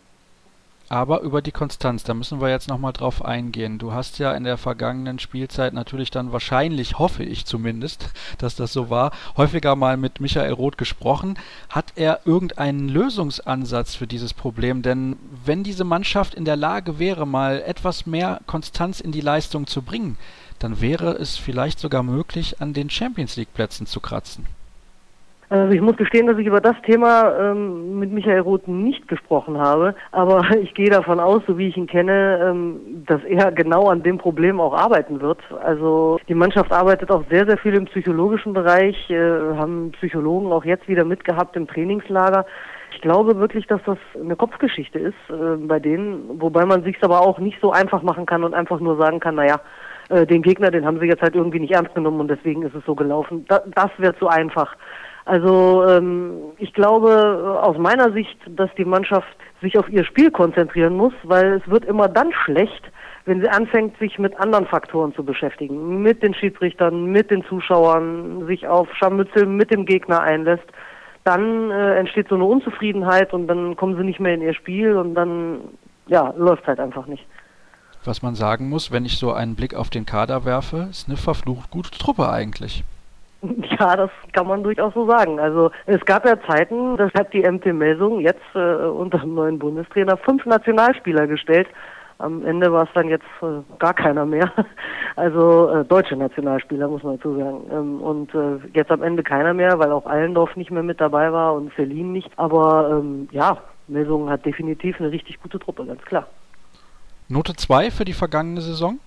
Aber 0.93 1.23
über 1.23 1.41
die 1.41 1.53
Konstanz, 1.53 2.05
da 2.05 2.13
müssen 2.13 2.43
wir 2.43 2.51
jetzt 2.51 2.69
nochmal 2.69 2.93
drauf 2.93 3.25
eingehen. 3.25 3.79
Du 3.79 3.95
hast 3.95 4.19
ja 4.19 4.33
in 4.33 4.45
der 4.45 4.59
vergangenen 4.59 5.19
Spielzeit 5.19 5.73
natürlich 5.73 6.11
dann 6.11 6.33
wahrscheinlich, 6.33 6.99
hoffe 6.99 7.25
ich 7.25 7.47
zumindest, 7.47 8.11
dass 8.39 8.57
das 8.57 8.75
so 8.75 8.91
war, 8.91 9.11
häufiger 9.39 9.75
mal 9.75 9.97
mit 9.97 10.21
Michael 10.21 10.53
Roth 10.53 10.77
gesprochen. 10.77 11.39
Hat 11.71 11.95
er 11.97 12.21
irgendeinen 12.27 12.91
Lösungsansatz 12.91 13.95
für 13.95 14.07
dieses 14.07 14.35
Problem? 14.35 14.83
Denn 14.83 15.17
wenn 15.47 15.63
diese 15.65 15.85
Mannschaft 15.85 16.35
in 16.35 16.45
der 16.45 16.57
Lage 16.57 16.99
wäre, 16.99 17.27
mal 17.27 17.63
etwas 17.63 18.05
mehr 18.05 18.43
Konstanz 18.47 19.01
in 19.01 19.13
die 19.13 19.23
Leistung 19.23 19.67
zu 19.67 19.81
bringen, 19.81 20.19
dann 20.59 20.83
wäre 20.83 21.13
es 21.13 21.39
vielleicht 21.39 21.79
sogar 21.79 22.03
möglich, 22.03 22.61
an 22.61 22.75
den 22.75 22.91
Champions 22.91 23.37
League 23.37 23.55
Plätzen 23.55 23.87
zu 23.87 24.01
kratzen. 24.01 24.45
Also 25.53 25.75
ich 25.75 25.83
muss 25.83 25.99
gestehen, 25.99 26.27
dass 26.27 26.39
ich 26.39 26.47
über 26.47 26.63
das 26.63 26.81
Thema 26.87 27.31
ähm, 27.39 27.99
mit 27.99 28.11
Michael 28.11 28.41
Roth 28.41 28.67
nicht 28.69 29.07
gesprochen 29.07 29.59
habe, 29.59 29.95
aber 30.11 30.43
ich 30.63 30.73
gehe 30.73 30.89
davon 30.89 31.21
aus, 31.21 31.43
so 31.47 31.59
wie 31.59 31.69
ich 31.69 31.77
ihn 31.77 31.87
kenne, 31.87 32.41
ähm, 32.43 33.05
dass 33.07 33.23
er 33.25 33.53
genau 33.53 33.91
an 33.91 34.03
dem 34.03 34.17
Problem 34.17 34.63
auch 34.63 34.73
arbeiten 34.73 35.21
wird. 35.21 35.41
Also 35.63 36.19
die 36.27 36.35
Mannschaft 36.35 36.73
arbeitet 36.73 37.11
auch 37.11 37.23
sehr, 37.29 37.45
sehr 37.45 37.59
viel 37.59 37.75
im 37.75 37.85
psychologischen 37.85 38.55
Bereich, 38.55 39.11
äh, 39.11 39.15
haben 39.59 39.93
Psychologen 39.93 40.51
auch 40.51 40.65
jetzt 40.65 40.89
wieder 40.89 41.05
mitgehabt 41.05 41.55
im 41.55 41.69
Trainingslager. 41.69 42.47
Ich 42.95 43.03
glaube 43.03 43.39
wirklich, 43.39 43.67
dass 43.67 43.83
das 43.85 43.99
eine 44.19 44.37
Kopfgeschichte 44.37 44.99
ist 45.01 45.15
äh, 45.29 45.57
bei 45.59 45.81
denen, 45.81 46.41
wobei 46.41 46.65
man 46.65 46.83
sich 46.83 46.97
aber 47.03 47.21
auch 47.21 47.39
nicht 47.39 47.59
so 47.61 47.73
einfach 47.73 48.03
machen 48.03 48.25
kann 48.25 48.43
und 48.43 48.55
einfach 48.55 48.81
nur 48.81 48.97
sagen 48.97 49.21
kann, 49.21 49.35
naja, 49.35 49.61
äh, 50.09 50.27
den 50.27 50.41
Gegner, 50.41 50.71
den 50.71 50.87
haben 50.87 50.99
sie 50.99 51.07
jetzt 51.07 51.21
halt 51.21 51.35
irgendwie 51.35 51.61
nicht 51.61 51.75
ernst 51.75 51.95
genommen 51.95 52.21
und 52.21 52.29
deswegen 52.29 52.63
ist 52.63 52.75
es 52.75 52.85
so 52.87 52.95
gelaufen. 52.95 53.45
Da, 53.49 53.63
das 53.75 53.91
wird 53.99 54.19
zu 54.19 54.29
einfach. 54.29 54.77
Also 55.25 55.85
ähm, 55.89 56.53
ich 56.59 56.73
glaube 56.73 57.59
aus 57.63 57.79
meiner 57.79 58.13
Sicht, 58.13 58.39
dass 58.47 58.71
die 58.77 58.85
Mannschaft 58.85 59.29
sich 59.61 59.79
auf 59.79 59.89
ihr 59.89 60.05
Spiel 60.05 60.31
konzentrieren 60.31 60.97
muss, 60.97 61.13
weil 61.23 61.61
es 61.65 61.71
wird 61.71 61.85
immer 61.85 62.09
dann 62.09 62.33
schlecht, 62.33 62.91
wenn 63.25 63.41
sie 63.41 63.49
anfängt, 63.49 63.97
sich 63.99 64.19
mit 64.19 64.39
anderen 64.41 64.67
Faktoren 64.67 65.15
zu 65.15 65.25
beschäftigen, 65.25 66.03
mit 66.03 66.23
den 66.23 66.35
Schiedsrichtern, 66.35 67.05
mit 67.07 67.31
den 67.31 67.45
Zuschauern, 67.45 68.47
sich 68.47 68.67
auf 68.67 68.89
Scharmützel 68.97 69.47
mit 69.47 69.71
dem 69.71 69.87
Gegner 69.87 70.21
einlässt, 70.21 70.67
dann 71.25 71.71
äh, 71.71 71.95
entsteht 71.95 72.29
so 72.29 72.35
eine 72.35 72.45
Unzufriedenheit 72.45 73.33
und 73.33 73.47
dann 73.47 73.77
kommen 73.77 73.97
sie 73.97 74.03
nicht 74.03 74.19
mehr 74.19 74.35
in 74.35 74.43
ihr 74.43 74.55
Spiel 74.55 74.97
und 74.97 75.15
dann 75.15 75.61
ja, 76.09 76.35
läuft 76.37 76.67
halt 76.67 76.81
einfach 76.81 77.07
nicht. 77.07 77.25
Was 78.05 78.23
man 78.23 78.35
sagen 78.35 78.69
muss, 78.69 78.91
wenn 78.91 79.05
ich 79.05 79.19
so 79.19 79.33
einen 79.33 79.55
Blick 79.55 79.75
auf 79.75 79.89
den 79.89 80.05
Kader 80.05 80.45
werfe, 80.45 80.89
ist 80.91 81.09
eine 81.09 81.17
verflucht 81.17 81.71
gute 81.71 81.91
Truppe 81.93 82.29
eigentlich. 82.29 82.83
Ja, 83.79 83.97
das 83.97 84.11
kann 84.33 84.47
man 84.47 84.63
durchaus 84.63 84.95
so 84.95 85.07
sagen. 85.09 85.41
Also 85.41 85.71
es 85.87 86.05
gab 86.05 86.25
ja 86.25 86.41
Zeiten, 86.43 86.97
das 86.97 87.13
hat 87.15 87.33
die 87.33 87.43
MT 87.43 87.67
Melsung 87.67 88.21
jetzt 88.21 88.41
äh, 88.55 88.59
unter 88.59 89.19
dem 89.19 89.35
neuen 89.35 89.59
Bundestrainer 89.59 90.17
fünf 90.17 90.47
Nationalspieler 90.47 91.27
gestellt. 91.27 91.69
Am 92.19 92.47
Ende 92.47 92.73
war 92.73 92.85
es 92.85 92.91
dann 92.95 93.09
jetzt 93.09 93.27
äh, 93.43 93.63
gar 93.79 93.95
keiner 93.95 94.25
mehr. 94.25 94.51
Also 95.15 95.69
äh, 95.69 95.85
deutsche 95.85 96.17
Nationalspieler 96.17 96.89
muss 96.89 97.03
man 97.03 97.19
dazu 97.19 97.37
sagen. 97.37 97.67
Ähm, 97.71 98.01
und 98.01 98.35
äh, 98.35 98.67
jetzt 98.73 98.91
am 98.91 99.03
Ende 99.03 99.23
keiner 99.23 99.53
mehr, 99.53 99.79
weil 99.79 99.93
auch 99.93 100.07
Allendorf 100.07 100.57
nicht 100.57 100.71
mehr 100.71 100.83
mit 100.83 101.03
dabei 101.03 101.31
war 101.31 101.53
und 101.53 101.71
Selin 101.77 102.13
nicht. 102.13 102.31
Aber 102.37 102.99
ähm, 102.99 103.29
ja, 103.31 103.59
Melsung 103.89 104.31
hat 104.31 104.47
definitiv 104.47 104.99
eine 104.99 105.13
richtig 105.13 105.39
gute 105.43 105.59
Truppe, 105.59 105.85
ganz 105.85 106.01
klar. 106.03 106.29
Note 107.29 107.55
2 107.55 107.91
für 107.91 108.07
die 108.07 108.15
vergangene 108.15 108.63
Saison? 108.63 109.01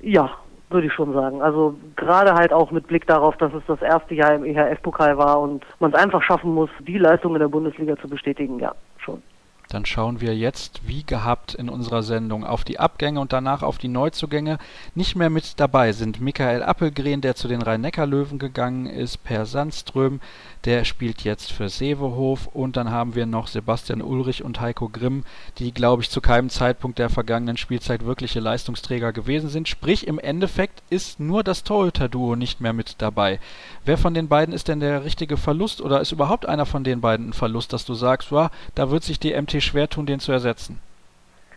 Ja, 0.00 0.30
würde 0.70 0.86
ich 0.86 0.92
schon 0.92 1.12
sagen. 1.12 1.42
Also 1.42 1.76
gerade 1.94 2.34
halt 2.34 2.52
auch 2.52 2.70
mit 2.70 2.86
Blick 2.86 3.06
darauf, 3.06 3.36
dass 3.36 3.52
es 3.54 3.62
das 3.66 3.80
erste 3.82 4.14
Jahr 4.14 4.34
im 4.34 4.44
EHF-Pokal 4.44 5.16
war 5.16 5.40
und 5.40 5.64
man 5.78 5.92
es 5.92 5.96
einfach 5.96 6.22
schaffen 6.22 6.52
muss, 6.52 6.70
die 6.80 6.98
Leistung 6.98 7.34
in 7.34 7.40
der 7.40 7.48
Bundesliga 7.48 7.96
zu 7.96 8.08
bestätigen, 8.08 8.58
ja, 8.58 8.74
schon. 8.98 9.22
Dann 9.68 9.84
schauen 9.84 10.20
wir 10.20 10.36
jetzt, 10.36 10.80
wie 10.86 11.02
gehabt 11.02 11.54
in 11.54 11.68
unserer 11.68 12.02
Sendung, 12.02 12.44
auf 12.44 12.64
die 12.64 12.78
Abgänge 12.78 13.20
und 13.20 13.32
danach 13.32 13.62
auf 13.62 13.78
die 13.78 13.88
Neuzugänge. 13.88 14.58
Nicht 14.94 15.16
mehr 15.16 15.30
mit 15.30 15.58
dabei 15.58 15.92
sind 15.92 16.20
Michael 16.20 16.62
Appelgren, 16.62 17.20
der 17.20 17.34
zu 17.34 17.48
den 17.48 17.62
Rhein-Neckar-Löwen 17.62 18.38
gegangen 18.38 18.86
ist, 18.86 19.24
Per 19.24 19.46
Sandström, 19.46 20.20
der 20.64 20.84
spielt 20.84 21.22
jetzt 21.22 21.52
für 21.52 21.68
Sevehof 21.68 22.48
und 22.48 22.76
dann 22.76 22.90
haben 22.90 23.14
wir 23.14 23.26
noch 23.26 23.46
Sebastian 23.46 24.02
Ulrich 24.02 24.42
und 24.42 24.60
Heiko 24.60 24.88
Grimm, 24.88 25.24
die, 25.58 25.72
glaube 25.72 26.02
ich, 26.02 26.10
zu 26.10 26.20
keinem 26.20 26.50
Zeitpunkt 26.50 26.98
der 26.98 27.08
vergangenen 27.08 27.56
Spielzeit 27.56 28.04
wirkliche 28.04 28.40
Leistungsträger 28.40 29.12
gewesen 29.12 29.48
sind. 29.48 29.68
Sprich, 29.68 30.06
im 30.06 30.18
Endeffekt 30.18 30.82
ist 30.90 31.20
nur 31.20 31.44
das 31.44 31.62
Torhüter-Duo 31.62 32.34
nicht 32.34 32.60
mehr 32.60 32.72
mit 32.72 32.96
dabei. 32.98 33.38
Wer 33.84 33.98
von 33.98 34.14
den 34.14 34.28
beiden 34.28 34.52
ist 34.52 34.66
denn 34.68 34.80
der 34.80 35.04
richtige 35.04 35.36
Verlust 35.36 35.80
oder 35.80 36.00
ist 36.00 36.12
überhaupt 36.12 36.46
einer 36.46 36.66
von 36.66 36.82
den 36.82 37.00
beiden 37.00 37.28
ein 37.28 37.32
Verlust, 37.32 37.72
dass 37.72 37.84
du 37.84 37.94
sagst, 37.94 38.32
wow, 38.32 38.50
da 38.74 38.90
wird 38.90 39.04
sich 39.04 39.20
die 39.20 39.40
MT 39.40 39.55
schwer 39.60 39.88
tun, 39.88 40.06
den 40.06 40.20
zu 40.20 40.32
ersetzen? 40.32 40.78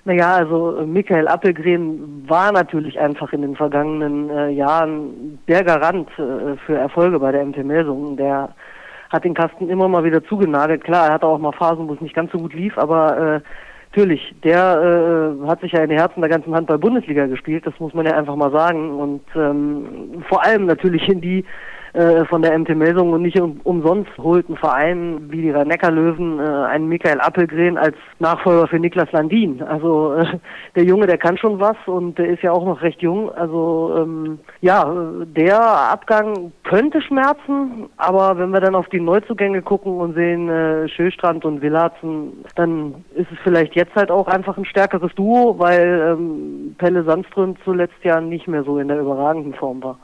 Naja, 0.05 0.35
also 0.35 0.77
äh, 0.77 0.85
Michael 0.85 1.27
Appelgren 1.27 2.25
war 2.27 2.51
natürlich 2.51 2.99
einfach 2.99 3.33
in 3.33 3.41
den 3.41 3.55
vergangenen 3.55 4.29
äh, 4.29 4.49
Jahren 4.49 5.39
der 5.47 5.63
Garant 5.63 6.09
äh, 6.17 6.55
für 6.65 6.77
Erfolge 6.77 7.19
bei 7.19 7.31
der 7.31 7.45
MT 7.45 7.63
Melsungen. 7.63 8.17
Der 8.17 8.49
hat 9.09 9.23
den 9.23 9.33
Kasten 9.33 9.69
immer 9.69 9.87
mal 9.87 10.03
wieder 10.03 10.23
zugenagelt. 10.23 10.83
Klar, 10.83 11.07
er 11.07 11.13
hatte 11.13 11.27
auch 11.27 11.37
mal 11.37 11.51
Phasen, 11.51 11.87
wo 11.87 11.93
es 11.93 12.01
nicht 12.01 12.15
ganz 12.15 12.31
so 12.31 12.37
gut 12.37 12.53
lief, 12.53 12.77
aber 12.77 13.35
äh, 13.35 13.41
natürlich, 13.91 14.33
der 14.43 15.35
äh, 15.43 15.47
hat 15.47 15.61
sich 15.61 15.71
ja 15.73 15.83
in 15.83 15.89
die 15.89 15.97
Herzen 15.97 16.21
der 16.21 16.29
ganzen 16.29 16.55
Handball-Bundesliga 16.55 17.25
gespielt, 17.25 17.65
das 17.65 17.79
muss 17.79 17.93
man 17.93 18.05
ja 18.05 18.15
einfach 18.15 18.35
mal 18.35 18.51
sagen. 18.51 18.99
Und 18.99 19.23
ähm, 19.35 20.23
vor 20.27 20.43
allem 20.43 20.65
natürlich 20.65 21.07
in 21.09 21.21
die 21.21 21.45
äh, 21.93 22.25
von 22.25 22.41
der 22.41 22.57
MT 22.57 22.75
Melsung 22.75 23.11
und 23.13 23.21
nicht 23.21 23.39
um, 23.39 23.59
umsonst 23.63 24.11
holt 24.17 24.49
ein 24.49 24.57
Verein 24.57 25.31
wie 25.31 25.41
die 25.41 25.51
Rhein-Neckar-Löwen 25.51 26.39
äh, 26.39 26.43
einen 26.43 26.87
Michael 26.87 27.19
Appelgren 27.19 27.77
als 27.77 27.95
Nachfolger 28.19 28.67
für 28.67 28.79
Niklas 28.79 29.11
Landin. 29.11 29.61
Also 29.63 30.13
äh, 30.13 30.39
der 30.75 30.83
Junge, 30.83 31.07
der 31.07 31.17
kann 31.17 31.37
schon 31.37 31.59
was 31.59 31.77
und 31.85 32.17
der 32.17 32.27
ist 32.27 32.43
ja 32.43 32.51
auch 32.51 32.65
noch 32.65 32.81
recht 32.81 33.01
jung. 33.01 33.31
Also 33.31 33.95
ähm, 33.97 34.39
ja, 34.61 34.93
der 35.25 35.59
Abgang 35.59 36.51
könnte 36.63 37.01
schmerzen, 37.01 37.89
aber 37.97 38.37
wenn 38.37 38.51
wir 38.51 38.61
dann 38.61 38.75
auf 38.75 38.89
die 38.89 38.99
Neuzugänge 38.99 39.61
gucken 39.61 39.97
und 39.97 40.15
sehen 40.15 40.49
äh, 40.49 40.87
Schöstrand 40.89 41.45
und 41.45 41.61
Villarzen, 41.61 42.45
dann 42.55 43.03
ist 43.15 43.31
es 43.31 43.37
vielleicht 43.43 43.75
jetzt 43.75 43.95
halt 43.95 44.11
auch 44.11 44.27
einfach 44.27 44.57
ein 44.57 44.65
stärkeres 44.65 45.13
Duo, 45.15 45.57
weil 45.57 46.17
ähm, 46.17 46.75
Pelle 46.77 47.03
Sandström 47.03 47.55
zuletzt 47.63 48.03
ja 48.03 48.21
nicht 48.21 48.47
mehr 48.47 48.63
so 48.63 48.79
in 48.79 48.87
der 48.87 48.99
überragenden 48.99 49.53
Form 49.53 49.83
war. 49.83 49.97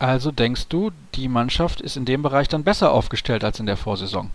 Also 0.00 0.30
denkst 0.32 0.68
du, 0.68 0.90
die 1.14 1.28
Mannschaft 1.28 1.82
ist 1.82 1.98
in 1.98 2.06
dem 2.06 2.22
Bereich 2.22 2.48
dann 2.48 2.64
besser 2.64 2.90
aufgestellt 2.92 3.44
als 3.44 3.60
in 3.60 3.66
der 3.66 3.76
Vorsaison? 3.76 4.30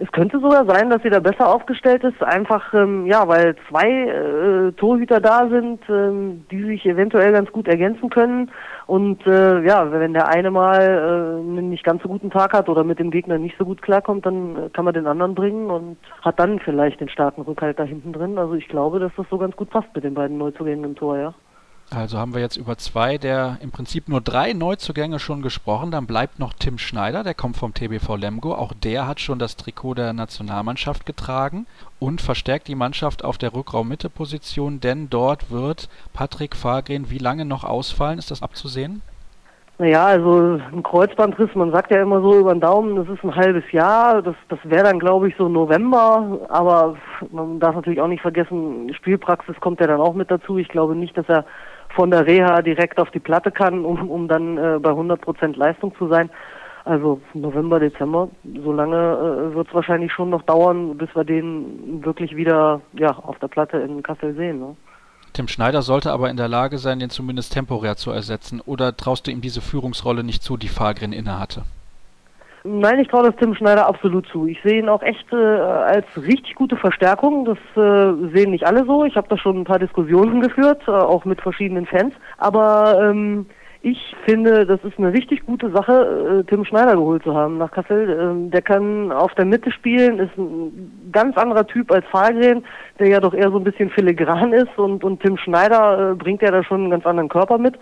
Es 0.00 0.10
könnte 0.12 0.40
sogar 0.40 0.64
sein, 0.64 0.88
dass 0.88 1.02
sie 1.02 1.10
da 1.10 1.18
besser 1.18 1.52
aufgestellt 1.52 2.04
ist, 2.04 2.22
einfach 2.22 2.72
ähm, 2.72 3.04
ja, 3.04 3.26
weil 3.28 3.54
zwei 3.68 3.88
äh, 3.88 4.72
Torhüter 4.72 5.20
da 5.20 5.48
sind, 5.48 5.80
ähm, 5.90 6.46
die 6.50 6.62
sich 6.62 6.86
eventuell 6.86 7.32
ganz 7.32 7.52
gut 7.52 7.68
ergänzen 7.68 8.08
können. 8.08 8.50
Und 8.86 9.26
äh, 9.26 9.60
ja, 9.62 9.90
wenn 9.90 10.14
der 10.14 10.28
eine 10.28 10.50
mal 10.50 10.80
äh, 10.80 11.40
einen 11.40 11.68
nicht 11.68 11.84
ganz 11.84 12.02
so 12.02 12.08
guten 12.08 12.30
Tag 12.30 12.54
hat 12.54 12.70
oder 12.70 12.82
mit 12.84 12.98
dem 12.98 13.10
Gegner 13.10 13.36
nicht 13.36 13.56
so 13.58 13.66
gut 13.66 13.82
klarkommt, 13.82 14.24
dann 14.24 14.56
äh, 14.56 14.68
kann 14.70 14.86
man 14.86 14.94
den 14.94 15.06
anderen 15.06 15.34
bringen 15.34 15.68
und 15.68 15.98
hat 16.22 16.38
dann 16.38 16.60
vielleicht 16.60 17.00
den 17.00 17.10
starken 17.10 17.42
Rückhalt 17.42 17.78
da 17.78 17.82
hinten 17.82 18.14
drin. 18.14 18.38
Also 18.38 18.54
ich 18.54 18.68
glaube, 18.68 19.00
dass 19.00 19.12
das 19.16 19.26
so 19.28 19.36
ganz 19.36 19.54
gut 19.56 19.68
passt 19.68 19.94
mit 19.94 20.04
den 20.04 20.14
beiden 20.14 20.38
Neuzugängen 20.38 20.84
im 20.84 20.96
Tor, 20.96 21.18
ja. 21.18 21.34
Also 21.94 22.18
haben 22.18 22.34
wir 22.34 22.42
jetzt 22.42 22.58
über 22.58 22.76
zwei 22.76 23.16
der 23.16 23.56
im 23.62 23.70
Prinzip 23.70 24.08
nur 24.08 24.20
drei 24.20 24.52
Neuzugänge 24.52 25.18
schon 25.18 25.40
gesprochen. 25.40 25.90
Dann 25.90 26.06
bleibt 26.06 26.38
noch 26.38 26.52
Tim 26.52 26.76
Schneider, 26.76 27.24
der 27.24 27.32
kommt 27.32 27.56
vom 27.56 27.72
TBV 27.72 28.16
Lemgo. 28.16 28.54
Auch 28.54 28.74
der 28.74 29.06
hat 29.06 29.20
schon 29.20 29.38
das 29.38 29.56
Trikot 29.56 29.94
der 29.94 30.12
Nationalmannschaft 30.12 31.06
getragen 31.06 31.66
und 31.98 32.20
verstärkt 32.20 32.68
die 32.68 32.74
Mannschaft 32.74 33.24
auf 33.24 33.38
der 33.38 33.54
Rückraum-Mitte-Position, 33.54 34.80
denn 34.80 35.08
dort 35.08 35.50
wird 35.50 35.88
Patrick 36.12 36.56
Fahrgren 36.56 37.10
wie 37.10 37.18
lange 37.18 37.46
noch 37.46 37.64
ausfallen? 37.64 38.18
Ist 38.18 38.30
das 38.30 38.42
abzusehen? 38.42 39.00
Naja, 39.80 40.06
also 40.06 40.60
ein 40.72 40.82
Kreuzbandriss, 40.82 41.54
man 41.54 41.70
sagt 41.70 41.92
ja 41.92 42.02
immer 42.02 42.20
so 42.20 42.36
über 42.36 42.52
den 42.52 42.60
Daumen, 42.60 42.96
das 42.96 43.08
ist 43.08 43.22
ein 43.22 43.36
halbes 43.36 43.70
Jahr, 43.70 44.22
das, 44.22 44.34
das 44.48 44.58
wäre 44.64 44.82
dann 44.82 44.98
glaube 44.98 45.28
ich 45.28 45.36
so 45.36 45.48
November, 45.48 46.40
aber 46.48 46.96
man 47.30 47.60
darf 47.60 47.76
natürlich 47.76 48.00
auch 48.00 48.08
nicht 48.08 48.22
vergessen, 48.22 48.92
Spielpraxis 48.92 49.54
kommt 49.60 49.78
ja 49.80 49.86
dann 49.86 50.00
auch 50.00 50.14
mit 50.14 50.32
dazu. 50.32 50.58
Ich 50.58 50.68
glaube 50.68 50.96
nicht, 50.96 51.16
dass 51.16 51.28
er 51.28 51.44
von 51.98 52.12
der 52.12 52.28
Reha 52.28 52.62
direkt 52.62 53.00
auf 53.00 53.10
die 53.10 53.18
Platte 53.18 53.50
kann, 53.50 53.84
um, 53.84 54.08
um 54.08 54.28
dann 54.28 54.56
äh, 54.56 54.78
bei 54.78 54.90
100% 54.90 55.56
Leistung 55.56 55.92
zu 55.98 56.06
sein. 56.06 56.30
Also 56.84 57.20
November, 57.34 57.80
Dezember, 57.80 58.28
so 58.62 58.72
lange 58.72 58.96
äh, 58.96 59.54
wird 59.56 59.66
es 59.66 59.74
wahrscheinlich 59.74 60.12
schon 60.12 60.30
noch 60.30 60.42
dauern, 60.42 60.96
bis 60.96 61.08
wir 61.16 61.24
den 61.24 62.04
wirklich 62.04 62.36
wieder 62.36 62.80
ja, 62.92 63.10
auf 63.10 63.40
der 63.40 63.48
Platte 63.48 63.78
in 63.78 64.00
Kassel 64.04 64.32
sehen. 64.36 64.60
Ne? 64.60 64.76
Tim 65.32 65.48
Schneider 65.48 65.82
sollte 65.82 66.12
aber 66.12 66.30
in 66.30 66.36
der 66.36 66.46
Lage 66.46 66.78
sein, 66.78 67.00
den 67.00 67.10
zumindest 67.10 67.52
temporär 67.52 67.96
zu 67.96 68.12
ersetzen. 68.12 68.60
Oder 68.64 68.96
traust 68.96 69.26
du 69.26 69.32
ihm 69.32 69.40
diese 69.40 69.60
Führungsrolle 69.60 70.22
nicht 70.22 70.44
zu, 70.44 70.56
die 70.56 70.68
Fahrgren 70.68 71.12
innehatte? 71.12 71.64
Nein, 72.70 72.98
ich 72.98 73.08
traue 73.08 73.24
das 73.24 73.36
Tim 73.36 73.54
Schneider 73.54 73.86
absolut 73.86 74.26
zu. 74.28 74.46
Ich 74.46 74.60
sehe 74.62 74.80
ihn 74.80 74.90
auch 74.90 75.02
echt 75.02 75.32
äh, 75.32 75.36
als 75.36 76.04
richtig 76.16 76.54
gute 76.54 76.76
Verstärkung. 76.76 77.46
Das 77.46 77.58
äh, 77.76 78.34
sehen 78.34 78.50
nicht 78.50 78.66
alle 78.66 78.84
so. 78.84 79.04
Ich 79.04 79.16
habe 79.16 79.28
da 79.28 79.38
schon 79.38 79.60
ein 79.60 79.64
paar 79.64 79.78
Diskussionen 79.78 80.42
geführt, 80.42 80.82
äh, 80.86 80.90
auch 80.90 81.24
mit 81.24 81.40
verschiedenen 81.40 81.86
Fans. 81.86 82.12
Aber 82.36 83.00
ähm, 83.02 83.46
ich 83.80 84.14
finde, 84.26 84.66
das 84.66 84.84
ist 84.84 84.98
eine 84.98 85.14
richtig 85.14 85.46
gute 85.46 85.70
Sache, 85.70 86.40
äh, 86.40 86.44
Tim 86.44 86.66
Schneider 86.66 86.96
geholt 86.96 87.22
zu 87.22 87.34
haben 87.34 87.56
nach 87.56 87.70
Kassel. 87.70 88.18
Ähm, 88.20 88.50
der 88.50 88.60
kann 88.60 89.12
auf 89.12 89.34
der 89.34 89.46
Mitte 89.46 89.70
spielen, 89.70 90.18
ist 90.18 90.36
ein 90.36 91.10
ganz 91.10 91.38
anderer 91.38 91.66
Typ 91.66 91.90
als 91.90 92.04
Fahlgren, 92.06 92.64
der 92.98 93.08
ja 93.08 93.20
doch 93.20 93.32
eher 93.32 93.50
so 93.50 93.56
ein 93.56 93.64
bisschen 93.64 93.88
filigran 93.88 94.52
ist 94.52 94.76
und, 94.76 95.04
und 95.04 95.22
Tim 95.22 95.38
Schneider 95.38 96.10
äh, 96.10 96.14
bringt 96.14 96.42
ja 96.42 96.50
da 96.50 96.62
schon 96.62 96.82
einen 96.82 96.90
ganz 96.90 97.06
anderen 97.06 97.30
Körper 97.30 97.56
mit. 97.56 97.78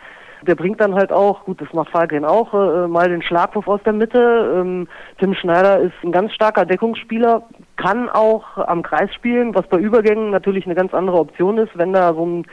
Der 0.46 0.54
bringt 0.54 0.80
dann 0.80 0.94
halt 0.94 1.12
auch, 1.12 1.44
gut, 1.44 1.60
das 1.60 1.72
macht 1.72 1.90
Fahlgren 1.90 2.24
auch, 2.24 2.54
äh, 2.54 2.86
mal 2.88 3.08
den 3.08 3.22
Schlagwurf 3.22 3.66
aus 3.68 3.80
der 3.84 3.92
Mitte. 3.92 4.54
Ähm, 4.56 4.88
Tim 5.18 5.34
Schneider 5.34 5.80
ist 5.80 5.94
ein 6.02 6.12
ganz 6.12 6.32
starker 6.32 6.64
Deckungsspieler, 6.64 7.42
kann 7.76 8.08
auch 8.08 8.56
am 8.56 8.82
Kreis 8.82 9.12
spielen, 9.14 9.54
was 9.54 9.66
bei 9.66 9.78
Übergängen 9.78 10.30
natürlich 10.30 10.66
eine 10.66 10.74
ganz 10.74 10.94
andere 10.94 11.18
Option 11.18 11.58
ist, 11.58 11.76
wenn 11.76 11.92
da 11.92 12.14
so 12.14 12.24
ein 12.24 12.46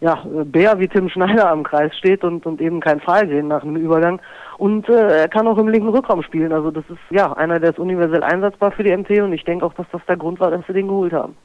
ja, 0.00 0.22
Bär 0.44 0.78
wie 0.78 0.88
Tim 0.88 1.08
Schneider 1.08 1.50
am 1.50 1.64
Kreis 1.64 1.96
steht 1.96 2.22
und, 2.22 2.46
und 2.46 2.60
eben 2.60 2.80
kein 2.80 3.00
Fall 3.00 3.28
sehen 3.28 3.48
nach 3.48 3.62
einem 3.62 3.76
Übergang. 3.76 4.20
Und 4.56 4.88
äh, 4.88 5.22
er 5.22 5.28
kann 5.28 5.46
auch 5.46 5.58
im 5.58 5.68
linken 5.68 5.88
Rückraum 5.88 6.22
spielen. 6.22 6.52
Also 6.52 6.70
das 6.70 6.84
ist 6.88 6.98
ja 7.10 7.32
einer, 7.32 7.58
der 7.58 7.70
ist 7.70 7.78
universell 7.78 8.22
einsatzbar 8.22 8.72
für 8.72 8.84
die 8.84 8.96
MT 8.96 9.10
und 9.22 9.32
ich 9.32 9.44
denke 9.44 9.64
auch, 9.64 9.74
dass 9.74 9.86
das 9.90 10.02
der 10.06 10.16
Grund 10.16 10.40
war, 10.40 10.50
dass 10.50 10.66
sie 10.66 10.72
den 10.72 10.88
geholt 10.88 11.12
haben. 11.12 11.36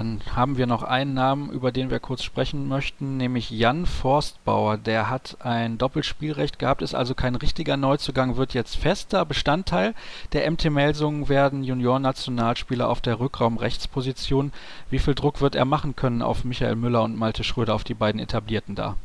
Dann 0.00 0.20
haben 0.34 0.56
wir 0.56 0.66
noch 0.66 0.82
einen 0.82 1.12
Namen, 1.12 1.50
über 1.50 1.72
den 1.72 1.90
wir 1.90 1.98
kurz 1.98 2.22
sprechen 2.22 2.68
möchten, 2.68 3.18
nämlich 3.18 3.50
Jan 3.50 3.84
Forstbauer. 3.84 4.78
Der 4.78 5.10
hat 5.10 5.36
ein 5.40 5.76
Doppelspielrecht 5.76 6.58
gehabt, 6.58 6.80
ist 6.80 6.94
also 6.94 7.14
kein 7.14 7.34
richtiger 7.34 7.76
Neuzugang, 7.76 8.38
wird 8.38 8.54
jetzt 8.54 8.76
fester 8.76 9.26
Bestandteil 9.26 9.92
der 10.32 10.50
MT 10.50 10.70
Melsungen, 10.70 11.28
werden 11.28 11.62
Junior-Nationalspieler 11.64 12.88
auf 12.88 13.02
der 13.02 13.20
Rückraumrechtsposition. 13.20 14.52
Wie 14.88 15.00
viel 15.00 15.14
Druck 15.14 15.42
wird 15.42 15.54
er 15.54 15.66
machen 15.66 15.96
können 15.96 16.22
auf 16.22 16.46
Michael 16.46 16.76
Müller 16.76 17.02
und 17.02 17.18
Malte 17.18 17.44
Schröder, 17.44 17.74
auf 17.74 17.84
die 17.84 17.92
beiden 17.92 18.22
Etablierten 18.22 18.74
da? 18.74 18.96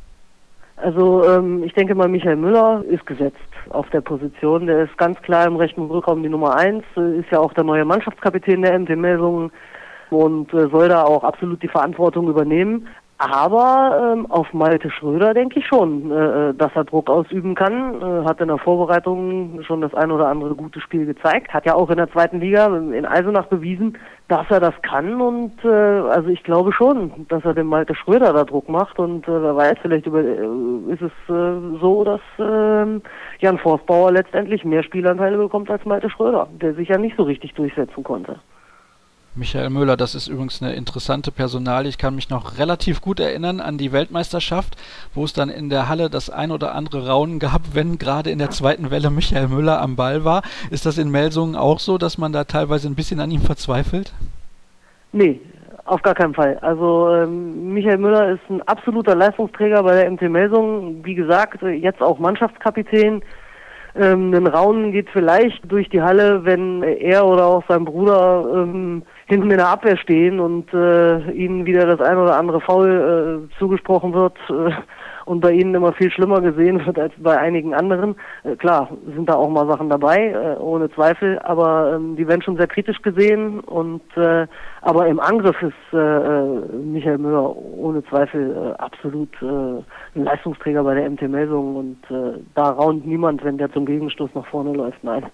Also 0.77 1.25
ähm, 1.27 1.61
ich 1.65 1.73
denke 1.73 1.93
mal, 1.93 2.07
Michael 2.07 2.37
Müller 2.37 2.85
ist 2.89 3.05
gesetzt 3.05 3.35
auf 3.67 3.89
der 3.89 3.99
Position. 3.99 4.67
Der 4.67 4.85
ist 4.85 4.97
ganz 4.97 5.21
klar 5.23 5.45
im 5.45 5.57
rechten 5.57 5.81
Rückraum 5.81 6.23
die 6.23 6.29
Nummer 6.29 6.55
eins, 6.55 6.85
ist 6.95 7.31
ja 7.31 7.39
auch 7.39 7.51
der 7.51 7.65
neue 7.65 7.83
Mannschaftskapitän 7.83 8.61
der 8.61 8.79
MT 8.79 8.95
Melsungen 8.95 9.51
und 10.09 10.53
äh, 10.53 10.67
soll 10.69 10.89
da 10.89 11.03
auch 11.03 11.23
absolut 11.23 11.61
die 11.61 11.67
Verantwortung 11.67 12.27
übernehmen. 12.27 12.87
Aber 13.17 14.13
ähm, 14.13 14.29
auf 14.29 14.53
Malte 14.53 14.91
Schröder 14.91 15.33
denke 15.33 15.59
ich 15.59 15.65
schon, 15.65 16.11
äh, 16.11 16.53
dass 16.53 16.71
er 16.75 16.83
Druck 16.83 17.09
ausüben 17.09 17.55
kann. 17.55 18.01
Äh, 18.01 18.25
hat 18.25 18.41
in 18.41 18.49
der 18.49 18.57
Vorbereitung 18.57 19.63
schon 19.63 19.79
das 19.79 19.93
ein 19.93 20.11
oder 20.11 20.27
andere 20.27 20.53
gute 20.53 20.81
Spiel 20.81 21.05
gezeigt. 21.05 21.53
Hat 21.53 21.65
ja 21.65 21.75
auch 21.75 21.89
in 21.89 21.95
der 21.95 22.11
zweiten 22.11 22.41
Liga 22.41 22.65
in 22.67 23.05
Eisenach 23.05 23.45
bewiesen, 23.45 23.97
dass 24.27 24.45
er 24.49 24.59
das 24.59 24.73
kann. 24.81 25.21
Und 25.21 25.63
äh, 25.63 25.69
also 25.69 26.27
ich 26.27 26.43
glaube 26.43 26.73
schon, 26.73 27.25
dass 27.29 27.45
er 27.45 27.53
dem 27.53 27.67
Malte 27.67 27.95
Schröder 27.95 28.33
da 28.33 28.43
Druck 28.43 28.67
macht. 28.67 28.99
Und 28.99 29.25
äh, 29.29 29.41
wer 29.41 29.55
weiß, 29.55 29.77
vielleicht 29.81 30.07
über, 30.07 30.19
äh, 30.19 30.91
ist 30.91 31.01
es 31.01 31.13
äh, 31.29 31.79
so, 31.79 32.03
dass 32.03 32.21
äh, 32.37 32.99
Jan 33.39 33.59
Forstbauer 33.59 34.11
letztendlich 34.11 34.65
mehr 34.65 34.83
Spielanteile 34.83 35.37
bekommt 35.37 35.69
als 35.69 35.85
Malte 35.85 36.09
Schröder, 36.09 36.49
der 36.59 36.73
sich 36.73 36.89
ja 36.89 36.97
nicht 36.97 37.15
so 37.15 37.23
richtig 37.23 37.53
durchsetzen 37.53 38.03
konnte. 38.03 38.41
Michael 39.37 39.69
Müller, 39.69 39.97
das 39.97 40.15
ist 40.15 40.29
übrigens 40.29 40.61
eine 40.61 40.75
interessante 40.75 41.29
Personalie. 41.29 41.89
Ich 41.89 41.97
kann 41.97 42.15
mich 42.15 42.29
noch 42.29 42.57
relativ 42.57 43.01
gut 43.01 43.19
erinnern 43.19 43.59
an 43.59 43.77
die 43.77 43.91
Weltmeisterschaft, 43.91 44.77
wo 45.13 45.25
es 45.25 45.33
dann 45.33 45.49
in 45.49 45.69
der 45.69 45.89
Halle 45.89 46.09
das 46.09 46.29
ein 46.29 46.51
oder 46.51 46.73
andere 46.73 47.09
Raunen 47.09 47.39
gab, 47.39 47.61
wenn 47.73 47.97
gerade 47.97 48.29
in 48.29 48.39
der 48.39 48.51
zweiten 48.51 48.91
Welle 48.91 49.09
Michael 49.09 49.49
Müller 49.49 49.81
am 49.81 49.97
Ball 49.97 50.23
war. 50.23 50.41
Ist 50.71 50.85
das 50.85 50.97
in 50.97 51.11
Melsungen 51.11 51.57
auch 51.57 51.79
so, 51.79 51.97
dass 51.97 52.17
man 52.17 52.31
da 52.31 52.45
teilweise 52.45 52.87
ein 52.87 52.95
bisschen 52.95 53.19
an 53.19 53.29
ihm 53.29 53.41
verzweifelt? 53.41 54.13
Nee, 55.11 55.41
auf 55.83 56.01
gar 56.01 56.15
keinen 56.15 56.33
Fall. 56.33 56.57
Also 56.61 57.13
ähm, 57.13 57.73
Michael 57.73 57.97
Müller 57.97 58.29
ist 58.29 58.49
ein 58.49 58.61
absoluter 58.61 59.15
Leistungsträger 59.15 59.83
bei 59.83 59.95
der 59.95 60.09
MT 60.11 60.21
Melsungen. 60.29 61.03
Wie 61.03 61.15
gesagt, 61.15 61.61
jetzt 61.61 62.01
auch 62.01 62.19
Mannschaftskapitän. 62.19 63.21
Ähm, 63.97 64.33
ein 64.33 64.47
Raunen 64.47 64.91
geht 64.91 65.09
vielleicht 65.09 65.71
durch 65.71 65.87
die 65.89 66.01
Halle, 66.01 66.43
wenn 66.43 66.83
er 66.83 67.25
oder 67.25 67.45
auch 67.45 67.63
sein 67.67 67.85
Bruder 67.85 68.45
ähm, 68.53 69.03
hinten 69.27 69.51
in 69.51 69.57
der 69.57 69.69
Abwehr 69.69 69.95
stehen 69.97 70.39
und 70.39 70.73
äh, 70.73 71.31
ihnen 71.31 71.65
wieder 71.65 71.85
das 71.85 72.01
ein 72.01 72.17
oder 72.17 72.37
andere 72.37 72.59
Foul 72.59 73.47
äh, 73.49 73.57
zugesprochen 73.57 74.13
wird 74.13 74.37
äh, 74.49 74.73
und 75.25 75.41
bei 75.41 75.51
ihnen 75.51 75.75
immer 75.75 75.93
viel 75.93 76.11
schlimmer 76.11 76.41
gesehen 76.41 76.85
wird 76.85 76.97
als 76.97 77.13
bei 77.17 77.37
einigen 77.37 77.73
anderen. 77.73 78.15
Äh, 78.43 78.55
klar, 78.55 78.89
sind 79.13 79.27
da 79.27 79.35
auch 79.35 79.49
mal 79.49 79.67
Sachen 79.67 79.89
dabei, 79.89 80.31
äh, 80.31 80.59
ohne 80.59 80.89
Zweifel, 80.91 81.39
aber 81.39 81.95
ähm, 81.95 82.15
die 82.15 82.27
werden 82.27 82.41
schon 82.41 82.57
sehr 82.57 82.67
kritisch 82.67 83.01
gesehen 83.01 83.59
und 83.59 84.03
äh, 84.15 84.47
aber 84.81 85.07
im 85.07 85.19
Angriff 85.19 85.61
ist 85.61 85.73
äh, 85.93 85.97
äh 85.97 86.61
Michael 86.73 87.17
Müller 87.17 87.55
ohne 87.55 88.03
Zweifel 88.05 88.55
äh, 88.55 88.81
absolut 88.81 89.29
äh, 89.41 90.15
ein 90.15 90.23
Leistungsträger 90.23 90.83
bei 90.83 90.95
der 90.95 91.09
MT 91.09 91.23
Melsung 91.23 91.75
und 91.75 92.15
äh, 92.15 92.39
da 92.53 92.69
raunt 92.69 93.05
niemand, 93.05 93.43
wenn 93.43 93.57
der 93.57 93.71
zum 93.71 93.85
Gegenstoß 93.85 94.29
nach 94.35 94.45
vorne 94.47 94.73
läuft. 94.73 95.03
Nein. 95.03 95.25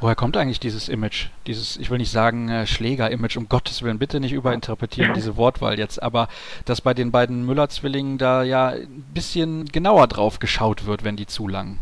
Woher 0.00 0.14
kommt 0.14 0.38
eigentlich 0.38 0.60
dieses 0.60 0.88
Image? 0.88 1.26
Dieses, 1.46 1.76
ich 1.76 1.90
will 1.90 1.98
nicht 1.98 2.10
sagen 2.10 2.48
äh, 2.48 2.66
Schläger-Image, 2.66 3.36
um 3.36 3.50
Gottes 3.50 3.82
Willen, 3.82 3.98
bitte 3.98 4.18
nicht 4.18 4.32
überinterpretieren 4.32 5.12
diese 5.12 5.36
Wortwahl 5.36 5.78
jetzt, 5.78 6.02
aber 6.02 6.28
dass 6.64 6.80
bei 6.80 6.94
den 6.94 7.10
beiden 7.10 7.44
Müller-Zwillingen 7.44 8.16
da 8.16 8.42
ja 8.42 8.68
ein 8.68 9.04
bisschen 9.12 9.66
genauer 9.66 10.06
drauf 10.06 10.38
geschaut 10.38 10.86
wird, 10.86 11.04
wenn 11.04 11.16
die 11.16 11.26
zulangen. 11.26 11.78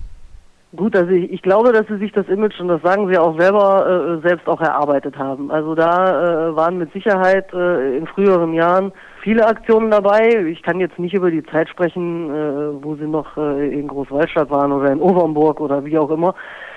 Gut, 0.75 0.97
also 0.97 1.11
ich, 1.13 1.33
ich, 1.33 1.43
glaube, 1.43 1.73
dass 1.73 1.87
sie 1.87 1.97
sich 1.97 2.13
das 2.13 2.29
Image, 2.29 2.61
und 2.61 2.69
das 2.69 2.83
sagen 2.83 3.09
sie 3.09 3.17
auch 3.17 3.39
selber, 3.39 4.19
äh, 4.19 4.29
selbst 4.29 4.49
auch 4.49 4.61
erarbeitet 4.61 5.17
haben. 5.17 5.51
Also 5.51 5.75
da 5.75 6.49
äh, 6.49 6.57
waren 6.57 6.77
mit 6.77 6.93
Sicherheit 6.93 7.53
äh, 7.55 7.97
in 7.97 8.07
früheren 8.07 8.53
Jahren 8.53 8.93
viele 9.23 9.47
Aktionen 9.47 9.91
dabei. 9.91 10.47
Ich 10.47 10.63
kann 10.63 10.81
jetzt 10.81 10.99
nicht 10.99 11.15
über 11.15 11.31
die 11.31 11.45
Zeit 11.45 11.69
sprechen, 11.69 12.31
äh, 12.31 12.83
wo 12.83 12.97
sie 12.97 13.07
noch 13.07 13.37
äh, 13.37 13.69
in 13.69 13.89
Großwaldstadt 13.89 14.51
waren 14.51 14.73
oder 14.73 14.91
in 14.93 15.01
Overnburg 15.01 15.61
oder 15.61 15.85
wie 15.85 15.99
auch 15.99 16.11
immer. 16.11 16.35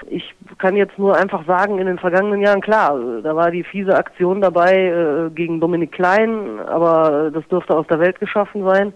Ich 0.09 0.33
kann 0.57 0.75
jetzt 0.75 0.97
nur 0.97 1.15
einfach 1.15 1.45
sagen, 1.45 1.77
in 1.79 1.87
den 1.87 1.99
vergangenen 1.99 2.41
Jahren, 2.41 2.61
klar, 2.61 2.99
da 3.23 3.35
war 3.35 3.51
die 3.51 3.63
fiese 3.63 3.95
Aktion 3.95 4.41
dabei 4.41 4.87
äh, 4.87 5.29
gegen 5.31 5.59
Dominik 5.59 5.91
Klein, 5.91 6.59
aber 6.59 7.31
das 7.31 7.47
dürfte 7.47 7.75
aus 7.75 7.87
der 7.87 7.99
Welt 7.99 8.19
geschaffen 8.19 8.63
sein. 8.65 8.93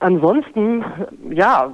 Ansonsten, 0.00 0.84
ja, 1.30 1.72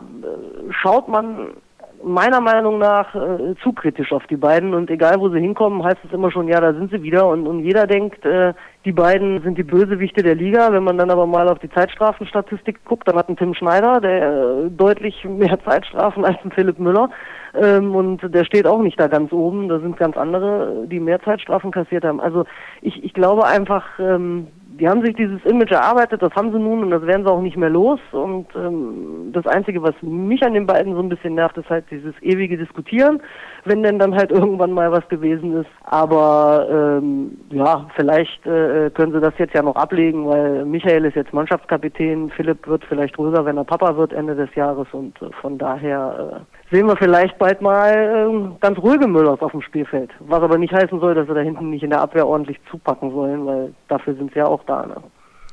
schaut 0.70 1.09
man 1.09 1.55
meiner 2.03 2.41
Meinung 2.41 2.79
nach 2.79 3.15
äh, 3.15 3.55
zu 3.63 3.73
kritisch 3.73 4.13
auf 4.13 4.27
die 4.27 4.37
beiden 4.37 4.75
und 4.75 4.91
egal 4.91 5.21
wo 5.21 5.29
sie 5.29 5.41
hinkommen, 5.41 5.85
heißt 5.85 5.99
es 6.05 6.13
immer 6.13 6.31
schon, 6.31 6.49
ja, 6.49 6.61
da 6.61 6.73
sind 6.73 6.91
sie 6.91 7.03
wieder 7.03 7.27
und, 7.27 7.47
und 7.47 7.65
jeder 7.65 7.87
denkt, 7.87 8.25
äh, 8.25 8.55
die 8.85 8.93
beiden 8.93 9.43
sind 9.43 9.59
die 9.59 9.63
Bösewichte 9.63 10.23
der 10.23 10.35
Liga. 10.35 10.73
Wenn 10.73 10.85
man 10.85 10.97
dann 10.97 11.11
aber 11.11 11.27
mal 11.27 11.49
auf 11.49 11.59
die 11.59 11.71
Zeitstrafenstatistik 11.71 12.85
guckt, 12.85 13.07
dann 13.07 13.17
hat 13.17 13.29
ein 13.29 13.37
Tim 13.37 13.55
Schneider, 13.55 14.01
der 14.01 14.33
äh, 14.33 14.71
deutlich 14.71 15.25
mehr 15.25 15.59
Zeitstrafen 15.65 16.25
als 16.25 16.39
ein 16.45 16.53
Philipp 16.53 16.79
Müller 16.79 17.11
ähm, 17.55 17.95
und 17.95 18.35
der 18.35 18.45
steht 18.45 18.67
auch 18.67 18.81
nicht 18.81 18.99
da 18.99 19.09
ganz 19.09 19.33
oben. 19.33 19.69
Da 19.69 19.81
sind 19.81 19.97
ganz 19.97 20.17
andere, 20.17 20.87
die 20.87 21.01
mehr 21.01 21.21
Zeitstrafen 21.21 21.71
kassiert 21.71 22.05
haben. 22.05 22.21
Also 22.21 22.45
ich, 22.81 23.05
ich 23.05 23.13
glaube 23.13 23.47
einfach, 23.47 23.85
ähm, 23.99 24.47
die 24.81 24.88
haben 24.88 25.05
sich 25.05 25.14
dieses 25.14 25.45
Image 25.45 25.73
erarbeitet, 25.73 26.23
das 26.23 26.33
haben 26.35 26.53
sie 26.53 26.59
nun 26.59 26.83
und 26.83 26.90
das 26.90 27.07
werden 27.07 27.25
sie 27.25 27.31
auch 27.31 27.43
nicht 27.43 27.59
mehr 27.59 27.69
los. 27.69 28.01
Und 28.12 28.47
ähm, 28.57 29.31
das 29.33 29.47
Einzige, 29.47 29.83
was 29.83 29.95
mich 30.01 30.43
an 30.43 30.55
den 30.55 30.66
beiden 30.66 30.95
so 30.95 31.01
ein 31.01 31.11
bisschen 31.11 31.35
nervt, 31.35 31.59
ist 31.59 31.69
halt 31.69 31.85
dieses 31.90 32.14
ewige 32.23 32.57
Diskutieren, 32.57 33.23
wenn 33.64 33.83
denn 33.83 33.99
dann 33.99 34.14
halt 34.14 34.31
irgendwann 34.31 34.73
mal 34.73 34.90
was 34.90 35.07
gewesen 35.09 35.61
ist. 35.61 35.71
Aber 35.85 36.66
ähm, 36.71 37.37
ja, 37.51 37.87
vielleicht 37.95 38.47
äh, 38.47 38.90
können 38.90 39.12
sie 39.12 39.21
das 39.21 39.35
jetzt 39.37 39.55
ja 39.55 39.62
noch 39.62 39.77
ablegen, 39.77 40.27
weil 40.27 40.64
Michael 40.64 41.05
ist 41.05 41.16
jetzt 41.16 41.35
Mannschaftskapitän, 41.35 42.31
Philipp 42.31 42.66
wird 42.66 42.85
vielleicht 42.87 43.19
ruhiger, 43.19 43.45
wenn 43.45 43.59
er 43.59 43.64
Papa 43.64 43.97
wird 43.97 44.14
Ende 44.14 44.35
des 44.35 44.55
Jahres 44.55 44.88
und 44.93 45.21
äh, 45.21 45.31
von 45.43 45.59
daher 45.59 46.47
äh, 46.47 46.60
sehen 46.71 46.87
wir 46.87 46.97
vielleicht 46.97 47.39
bald 47.39 47.61
mal 47.61 47.93
äh, 47.93 48.61
ganz 48.61 48.79
ruhige 48.79 49.07
Müllers 49.07 49.41
auf 49.41 49.53
dem 49.53 49.63
Spielfeld. 49.63 50.11
Was 50.21 50.43
aber 50.43 50.59
nicht 50.59 50.73
heißen 50.73 51.01
soll, 51.01 51.15
dass 51.15 51.27
sie 51.27 51.35
da 51.35 51.41
hinten 51.41 51.71
nicht 51.71 51.83
in 51.83 51.91
der 51.91 52.01
Abwehr 52.01 52.27
ordentlich 52.27 52.59
zupacken 52.71 53.11
sollen, 53.13 53.47
weil 53.47 53.75
dafür 53.89 54.15
sind 54.15 54.33
sie 54.33 54.39
ja 54.39 54.47
auch 54.47 54.65
da. 54.65 54.87
Ne? 54.87 54.97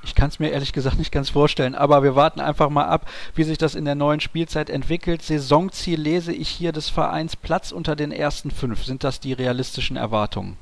Ich 0.04 0.16
kann 0.16 0.30
es 0.30 0.40
mir 0.40 0.52
ehrlich 0.52 0.74
gesagt 0.74 0.98
nicht 0.98 1.12
ganz 1.12 1.30
vorstellen, 1.30 1.76
aber 1.76 2.04
wir 2.04 2.16
warten 2.16 2.40
einfach 2.40 2.70
mal 2.70 2.86
ab, 2.86 3.08
wie 3.36 3.44
sich 3.44 3.58
das 3.58 3.76
in 3.76 3.84
der 3.84 3.96
neuen 3.96 4.20
Spielzeit 4.20 4.70
entwickelt. 4.70 5.22
Saisonziel 5.22 6.00
lese 6.00 6.34
ich 6.34 6.48
hier 6.48 6.72
des 6.72 6.90
Vereins 6.90 7.36
Platz 7.36 7.72
unter 7.72 7.96
den 7.96 8.12
ersten 8.12 8.52
fünf. 8.52 8.86
Sind 8.86 9.04
das 9.04 9.20
die 9.20 9.34
realistischen 9.34 9.98
Erwartungen? 9.98 10.58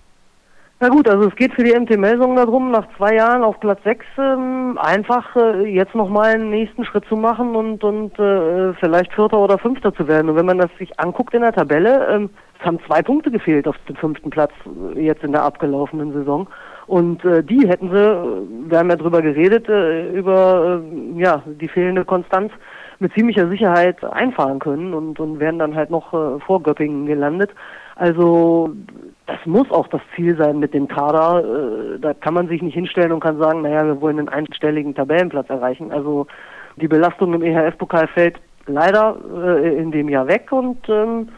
Na 0.82 0.90
gut, 0.90 1.08
also 1.08 1.30
es 1.30 1.36
geht 1.38 1.54
für 1.54 1.64
die 1.64 1.74
MT 1.74 1.98
Melsungen 1.98 2.36
darum, 2.36 2.70
nach 2.70 2.86
zwei 2.98 3.16
Jahren 3.16 3.44
auf 3.44 3.58
Platz 3.62 3.82
6 3.86 4.06
ähm, 4.18 4.78
einfach 4.78 5.34
äh, 5.38 5.66
jetzt 5.74 5.96
nochmal 5.96 6.34
einen 6.34 6.50
nächsten 6.50 6.84
Schritt 6.84 7.06
zu 7.06 7.16
machen 7.16 7.56
und, 7.56 7.82
und 7.82 8.20
äh, 8.20 8.74
vielleicht 8.74 9.14
Vierter 9.14 9.40
oder 9.40 9.58
Fünfter 9.58 9.94
zu 9.96 10.06
werden. 10.10 10.30
Und 10.30 10.36
wenn 10.36 10.46
man 10.46 10.58
das 10.58 10.70
sich 10.78 11.00
anguckt 11.00 11.34
in 11.34 11.44
der 11.44 11.54
Tabelle, 11.54 12.06
ähm, 12.10 12.30
es 12.60 12.66
haben 12.66 12.80
zwei 12.86 13.02
Punkte 13.02 13.32
gefehlt 13.32 13.70
auf 13.70 13.78
dem 13.88 13.96
fünften 13.96 14.30
Platz 14.32 14.52
äh, 14.96 15.00
jetzt 15.00 15.24
in 15.24 15.32
der 15.32 15.44
abgelaufenen 15.44 16.12
Saison. 16.12 16.50
Und 16.88 17.24
äh, 17.24 17.42
die 17.42 17.70
hätten 17.70 17.90
sie, 17.90 17.98
äh, 17.98 18.70
wir 18.70 18.78
haben 18.78 18.90
ja 18.90 18.98
drüber 18.98 19.22
geredet, 19.22 19.70
äh, 19.70 20.10
über 20.10 20.82
äh, 20.84 21.22
ja, 21.22 21.42
die 21.46 21.70
fehlende 21.70 22.04
Konstanz 22.04 22.52
mit 23.00 23.14
ziemlicher 23.14 23.48
Sicherheit 23.48 24.04
einfahren 24.04 24.60
können 24.60 24.94
und, 24.94 25.22
und 25.22 25.40
wären 25.40 25.58
dann 25.58 25.74
halt 25.74 25.90
noch 25.90 26.14
äh, 26.14 26.40
vor 26.42 26.62
Göppingen 26.62 27.06
gelandet. 27.06 27.52
Also 27.96 28.76
das 29.28 29.40
muss 29.46 29.70
auch 29.72 29.88
das 29.88 30.02
Ziel 30.16 30.38
sein 30.38 30.60
mit 30.60 30.74
dem 30.74 30.88
Kader. 30.88 31.44
Äh, 31.44 32.00
da 32.00 32.14
kann 32.14 32.34
man 32.34 32.48
sich 32.48 32.62
nicht 32.62 32.76
hinstellen 32.76 33.12
und 33.12 33.22
kann 33.22 33.40
sagen, 33.40 33.62
naja, 33.62 33.86
wir 33.86 34.02
wollen 34.02 34.20
einen 34.20 34.30
einstelligen 34.30 34.94
Tabellenplatz 34.94 35.50
erreichen. 35.50 35.92
Also 35.92 36.28
die 36.76 36.88
Belastung 36.88 37.34
im 37.34 37.42
EHF-Pokal 37.42 38.08
fällt 38.08 38.40
leider 38.68 39.18
äh, 39.44 39.78
in 39.78 39.92
dem 39.92 40.10
Jahr 40.10 40.28
weg 40.28 40.52
und 40.52 40.88
ähm, 40.90 41.30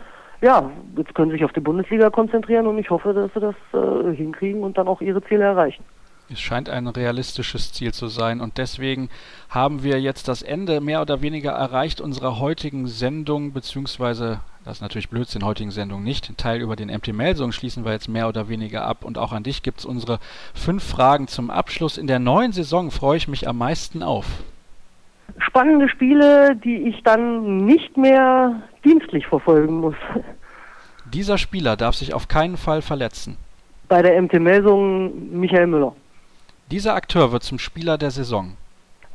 ja, 0.41 0.69
jetzt 0.95 1.15
können 1.15 1.31
sie 1.31 1.37
sich 1.37 1.45
auf 1.45 1.53
die 1.53 1.61
Bundesliga 1.61 2.09
konzentrieren 2.09 2.67
und 2.67 2.77
ich 2.77 2.89
hoffe, 2.89 3.13
dass 3.13 3.33
sie 3.33 3.39
das 3.39 3.55
äh, 3.73 4.15
hinkriegen 4.15 4.63
und 4.63 4.77
dann 4.77 4.87
auch 4.87 5.01
ihre 5.01 5.23
Ziele 5.23 5.45
erreichen. 5.45 5.83
Es 6.29 6.41
scheint 6.41 6.67
ein 6.67 6.87
realistisches 6.87 7.71
Ziel 7.71 7.93
zu 7.93 8.07
sein 8.07 8.41
und 8.41 8.57
deswegen 8.57 9.09
haben 9.49 9.83
wir 9.83 10.01
jetzt 10.01 10.27
das 10.27 10.41
Ende 10.41 10.81
mehr 10.81 11.01
oder 11.01 11.21
weniger 11.21 11.51
erreicht 11.51 12.01
unserer 12.01 12.37
heutigen 12.37 12.87
Sendung, 12.87 13.53
beziehungsweise, 13.53 14.41
das 14.65 14.77
ist 14.77 14.81
natürlich 14.81 15.07
Blödsinn, 15.07 15.45
heutigen 15.45 15.71
Sendung 15.71 16.03
nicht, 16.03 16.27
den 16.27 16.35
Teil 16.35 16.59
über 16.59 16.75
den 16.75 16.89
MT 16.89 17.13
Melsung 17.13 17.53
schließen 17.53 17.85
wir 17.85 17.93
jetzt 17.93 18.09
mehr 18.09 18.27
oder 18.27 18.49
weniger 18.49 18.83
ab 18.83 19.05
und 19.05 19.17
auch 19.17 19.31
an 19.31 19.43
dich 19.43 19.63
gibt 19.63 19.79
es 19.79 19.85
unsere 19.85 20.19
fünf 20.53 20.83
Fragen 20.83 21.29
zum 21.29 21.49
Abschluss. 21.49 21.97
In 21.97 22.07
der 22.07 22.19
neuen 22.19 22.51
Saison 22.51 22.91
freue 22.91 23.15
ich 23.15 23.29
mich 23.29 23.47
am 23.47 23.57
meisten 23.57 24.03
auf. 24.03 24.25
Spannende 25.37 25.87
Spiele, 25.87 26.57
die 26.57 26.89
ich 26.89 27.03
dann 27.03 27.65
nicht 27.65 27.95
mehr 27.95 28.63
dienstlich 28.83 29.27
verfolgen 29.27 29.79
muss. 29.79 29.95
Dieser 31.05 31.37
Spieler 31.37 31.77
darf 31.77 31.95
sich 31.95 32.13
auf 32.13 32.27
keinen 32.27 32.57
Fall 32.57 32.81
verletzen. 32.81 33.37
Bei 33.87 34.01
der 34.01 34.21
MT 34.21 34.41
Melsung 34.41 35.39
Michael 35.39 35.67
Müller. 35.67 35.95
Dieser 36.69 36.95
Akteur 36.95 37.31
wird 37.31 37.43
zum 37.43 37.59
Spieler 37.59 37.97
der 37.97 38.11
Saison. 38.11 38.57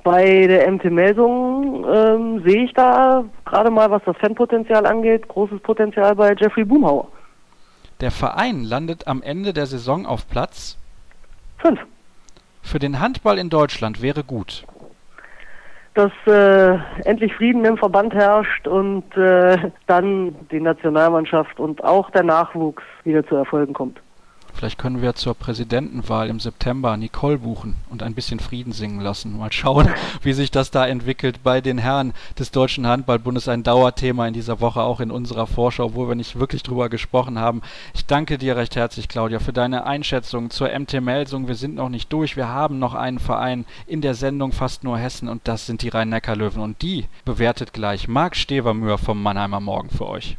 Bei 0.04 0.46
der 0.46 0.70
MT 0.70 0.84
Melsung 0.86 1.84
ähm, 1.84 2.42
sehe 2.44 2.64
ich 2.64 2.72
da 2.72 3.24
gerade 3.44 3.70
mal, 3.70 3.90
was 3.90 4.02
das 4.04 4.16
Fanpotenzial 4.16 4.86
angeht, 4.86 5.28
großes 5.28 5.60
Potenzial 5.60 6.16
bei 6.16 6.34
Jeffrey 6.34 6.64
Boomhauer. 6.64 7.08
Der 8.00 8.10
Verein 8.10 8.64
landet 8.64 9.06
am 9.06 9.22
Ende 9.22 9.52
der 9.52 9.66
Saison 9.66 10.06
auf 10.06 10.28
Platz 10.28 10.78
5. 11.58 11.78
Für 12.62 12.78
den 12.78 13.00
Handball 13.00 13.38
in 13.38 13.50
Deutschland 13.50 14.00
wäre 14.00 14.24
gut. 14.24 14.64
Dass 15.94 16.12
äh, 16.26 16.78
endlich 17.04 17.34
Frieden 17.34 17.66
im 17.66 17.76
Verband 17.76 18.14
herrscht 18.14 18.66
und 18.66 19.14
äh, 19.14 19.70
dann 19.86 20.34
die 20.50 20.60
Nationalmannschaft 20.60 21.60
und 21.60 21.84
auch 21.84 22.10
der 22.10 22.22
Nachwuchs 22.22 22.82
wieder 23.04 23.26
zu 23.26 23.36
Erfolgen 23.36 23.74
kommt. 23.74 24.00
Vielleicht 24.54 24.78
können 24.78 25.02
wir 25.02 25.14
zur 25.14 25.34
Präsidentenwahl 25.34 26.28
im 26.28 26.40
September 26.40 26.96
Nicole 26.96 27.38
buchen 27.38 27.76
und 27.90 28.02
ein 28.02 28.14
bisschen 28.14 28.40
Frieden 28.40 28.72
singen 28.72 29.00
lassen. 29.00 29.36
Mal 29.36 29.52
schauen, 29.52 29.88
wie 30.22 30.32
sich 30.32 30.50
das 30.50 30.70
da 30.70 30.86
entwickelt 30.86 31.42
bei 31.42 31.60
den 31.60 31.78
Herren 31.78 32.12
des 32.38 32.50
Deutschen 32.50 32.86
Handballbundes. 32.86 33.48
Ein 33.48 33.62
Dauerthema 33.62 34.26
in 34.28 34.34
dieser 34.34 34.60
Woche, 34.60 34.82
auch 34.82 35.00
in 35.00 35.10
unserer 35.10 35.46
Vorschau, 35.46 35.86
obwohl 35.86 36.08
wir 36.08 36.14
nicht 36.14 36.38
wirklich 36.38 36.62
drüber 36.62 36.88
gesprochen 36.88 37.38
haben. 37.38 37.62
Ich 37.94 38.06
danke 38.06 38.38
dir 38.38 38.56
recht 38.56 38.76
herzlich, 38.76 39.08
Claudia, 39.08 39.40
für 39.40 39.52
deine 39.52 39.84
Einschätzung 39.84 40.50
zur 40.50 40.68
MT 40.68 41.00
Melsung. 41.00 41.48
Wir 41.48 41.54
sind 41.56 41.74
noch 41.74 41.88
nicht 41.88 42.12
durch. 42.12 42.36
Wir 42.36 42.48
haben 42.48 42.78
noch 42.78 42.94
einen 42.94 43.18
Verein 43.18 43.64
in 43.86 44.00
der 44.00 44.14
Sendung 44.14 44.52
Fast 44.52 44.84
nur 44.84 44.98
Hessen 44.98 45.28
und 45.28 45.42
das 45.44 45.66
sind 45.66 45.82
die 45.82 45.88
Rhein-Neckar-Löwen. 45.88 46.62
Und 46.62 46.82
die 46.82 47.06
bewertet 47.24 47.72
gleich 47.72 48.08
Marc 48.08 48.36
Stevermühr 48.36 48.98
vom 48.98 49.22
Mannheimer 49.22 49.60
Morgen 49.60 49.90
für 49.90 50.06
euch. 50.06 50.36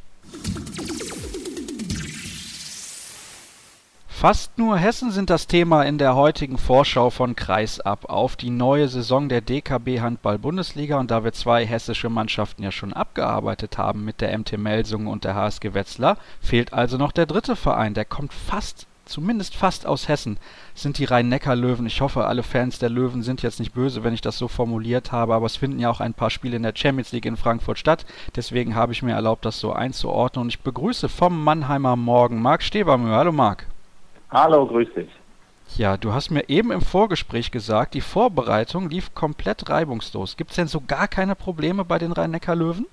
Fast 4.23 4.57
nur 4.57 4.77
Hessen 4.77 5.12
sind 5.12 5.29
das 5.29 5.47
Thema 5.47 5.83
in 5.83 5.97
der 5.97 6.15
heutigen 6.15 6.57
Vorschau 6.57 7.09
von 7.09 7.36
Kreisab 7.36 8.05
auf 8.05 8.38
die 8.38 8.51
neue 8.51 8.88
Saison 8.88 9.27
der 9.27 9.41
DKB 9.41 9.99
Handball 9.99 10.39
Bundesliga 10.39 10.97
und 10.97 11.12
da 11.12 11.25
wir 11.25 11.33
zwei 11.33 11.65
hessische 11.65 12.07
Mannschaften 12.07 12.63
ja 12.63 12.71
schon 12.71 12.93
abgearbeitet 12.93 13.77
haben 13.77 14.05
mit 14.05 14.21
der 14.21 14.38
MT 14.38 14.57
Melsungen 14.57 15.07
und 15.07 15.25
der 15.25 15.36
HSG 15.36 15.73
Wetzlar, 15.73 16.15
fehlt 16.39 16.71
also 16.71 16.97
noch 16.97 17.12
der 17.12 17.25
dritte 17.25 17.57
Verein, 17.57 17.95
der 17.95 18.05
kommt 18.05 18.31
fast 18.31 18.88
zumindest 19.03 19.57
fast 19.57 19.86
aus 19.86 20.07
Hessen, 20.07 20.38
sind 20.73 20.99
die 20.99 21.03
Rhein-Neckar-Löwen. 21.03 21.86
Ich 21.86 21.99
hoffe, 21.99 22.25
alle 22.25 22.43
Fans 22.43 22.79
der 22.79 22.89
Löwen 22.89 23.23
sind 23.23 23.41
jetzt 23.41 23.59
nicht 23.59 23.73
böse, 23.73 24.05
wenn 24.05 24.13
ich 24.13 24.21
das 24.21 24.38
so 24.38 24.47
formuliert 24.47 25.12
habe, 25.12 25.33
aber 25.33 25.47
es 25.47 25.57
finden 25.57 25.79
ja 25.79 25.89
auch 25.89 25.99
ein 25.99 26.13
paar 26.13 26.29
Spiele 26.29 26.55
in 26.55 26.63
der 26.63 26.71
Champions 26.73 27.12
League 27.12 27.25
in 27.25 27.36
Frankfurt 27.36 27.77
statt. 27.77 28.05
Deswegen 28.38 28.73
habe 28.73 28.93
ich 28.93 29.03
mir 29.03 29.15
erlaubt, 29.15 29.43
das 29.43 29.59
so 29.59 29.73
einzuordnen 29.73 30.43
und 30.43 30.47
ich 30.47 30.62
begrüße 30.62 31.09
vom 31.09 31.43
Mannheimer 31.43 31.97
Morgen 31.97 32.41
Marc 32.41 32.63
Stebermühr. 32.63 33.17
Hallo 33.17 33.33
Marc. 33.33 33.67
Hallo, 34.33 34.65
grüß 34.65 34.87
dich. 34.95 35.09
Ja, 35.77 35.95
du 35.95 36.11
hast 36.11 36.31
mir 36.31 36.49
eben 36.49 36.71
im 36.71 36.81
Vorgespräch 36.81 37.51
gesagt, 37.51 37.93
die 37.93 38.01
Vorbereitung 38.01 38.89
lief 38.89 39.13
komplett 39.13 39.69
reibungslos. 39.69 40.37
Gibt 40.37 40.49
es 40.49 40.55
denn 40.55 40.67
so 40.67 40.81
gar 40.81 41.07
keine 41.07 41.35
Probleme 41.35 41.85
bei 41.85 41.99
den 41.99 42.11
Rhein-Neckar-Löwen? 42.11 42.87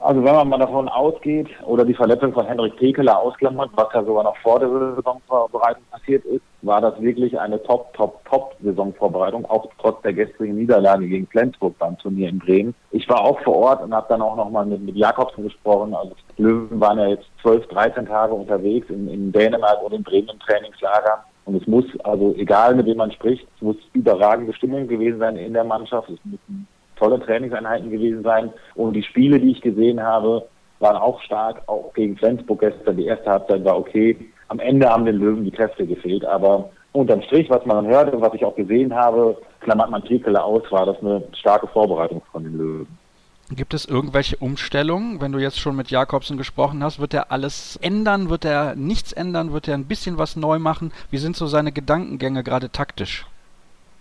Also 0.00 0.24
wenn 0.24 0.34
man 0.34 0.48
mal 0.48 0.58
davon 0.58 0.88
ausgeht 0.88 1.48
oder 1.66 1.84
die 1.84 1.92
Verletzung 1.92 2.32
von 2.32 2.46
Henrik 2.46 2.74
Pekeler 2.76 3.18
ausklammert, 3.18 3.70
was 3.74 3.88
ja 3.92 4.02
sogar 4.02 4.24
noch 4.24 4.36
vor 4.38 4.58
der 4.58 4.70
Saisonvorbereitung 4.96 5.82
passiert 5.90 6.24
ist, 6.24 6.40
war 6.62 6.80
das 6.80 6.98
wirklich 7.02 7.38
eine 7.38 7.62
Top, 7.64 7.92
Top, 7.92 8.24
Top 8.24 8.56
Saisonvorbereitung, 8.62 9.44
auch 9.44 9.68
trotz 9.78 10.00
der 10.00 10.14
gestrigen 10.14 10.56
Niederlage 10.56 11.06
gegen 11.06 11.26
Flensburg 11.26 11.78
beim 11.78 11.98
Turnier 11.98 12.30
in 12.30 12.38
Bremen. 12.38 12.74
Ich 12.92 13.06
war 13.10 13.20
auch 13.20 13.38
vor 13.40 13.56
Ort 13.56 13.82
und 13.82 13.94
habe 13.94 14.06
dann 14.08 14.22
auch 14.22 14.36
nochmal 14.36 14.64
mit, 14.64 14.80
mit 14.80 14.96
Jakobsen 14.96 15.44
gesprochen. 15.44 15.94
Also 15.94 16.14
die 16.38 16.42
Löwen 16.42 16.80
waren 16.80 16.98
ja 16.98 17.08
jetzt 17.08 17.26
12, 17.42 17.66
13 17.68 18.06
Tage 18.06 18.32
unterwegs 18.32 18.88
in, 18.88 19.06
in 19.06 19.32
Dänemark 19.32 19.82
und 19.82 19.92
in 19.92 20.02
Bremen 20.02 20.30
im 20.30 20.40
Trainingslager. 20.40 21.24
Und 21.44 21.60
es 21.60 21.66
muss, 21.66 21.84
also 22.04 22.34
egal 22.36 22.74
mit 22.74 22.86
wem 22.86 22.96
man 22.96 23.12
spricht, 23.12 23.46
es 23.56 23.60
muss 23.60 23.76
überragende 23.92 24.54
Stimmung 24.54 24.88
gewesen 24.88 25.18
sein 25.18 25.36
in 25.36 25.52
der 25.52 25.64
Mannschaft. 25.64 26.08
Es 26.08 26.18
müssen 26.24 26.66
tolle 27.00 27.18
Trainingseinheiten 27.18 27.90
gewesen 27.90 28.22
sein. 28.22 28.52
Und 28.76 28.94
die 28.94 29.02
Spiele, 29.02 29.40
die 29.40 29.50
ich 29.50 29.60
gesehen 29.60 30.00
habe, 30.00 30.46
waren 30.78 30.96
auch 30.96 31.20
stark, 31.22 31.62
auch 31.66 31.92
gegen 31.94 32.16
Flensburg 32.16 32.60
gestern. 32.60 32.96
Die 32.96 33.06
erste 33.06 33.30
Halbzeit 33.30 33.64
war 33.64 33.76
okay. 33.76 34.16
Am 34.48 34.60
Ende 34.60 34.88
haben 34.88 35.04
den 35.04 35.16
Löwen 35.16 35.44
die 35.44 35.50
Kräfte 35.50 35.86
gefehlt, 35.86 36.24
aber 36.24 36.70
unterm 36.92 37.22
Strich, 37.22 37.48
was 37.50 37.64
man 37.66 37.86
hörte 37.86 38.12
und 38.12 38.22
was 38.22 38.34
ich 38.34 38.44
auch 38.44 38.56
gesehen 38.56 38.94
habe, 38.94 39.36
klammert 39.60 39.90
man 39.90 40.02
Trikele 40.02 40.42
aus, 40.42 40.62
war 40.70 40.86
das 40.86 40.98
eine 41.00 41.22
starke 41.38 41.66
Vorbereitung 41.68 42.22
von 42.32 42.44
den 42.44 42.56
Löwen. 42.56 42.98
Gibt 43.52 43.74
es 43.74 43.84
irgendwelche 43.84 44.36
Umstellungen? 44.36 45.20
Wenn 45.20 45.32
du 45.32 45.38
jetzt 45.38 45.58
schon 45.58 45.74
mit 45.74 45.90
Jakobsen 45.90 46.36
gesprochen 46.36 46.84
hast, 46.84 47.00
wird 47.00 47.14
er 47.14 47.32
alles 47.32 47.76
ändern? 47.82 48.30
Wird 48.30 48.44
er 48.44 48.76
nichts 48.76 49.12
ändern? 49.12 49.52
Wird 49.52 49.66
er 49.66 49.74
ein 49.74 49.86
bisschen 49.86 50.18
was 50.18 50.36
neu 50.36 50.60
machen? 50.60 50.92
Wie 51.10 51.18
sind 51.18 51.36
so 51.36 51.46
seine 51.48 51.72
Gedankengänge 51.72 52.44
gerade 52.44 52.70
taktisch? 52.70 53.26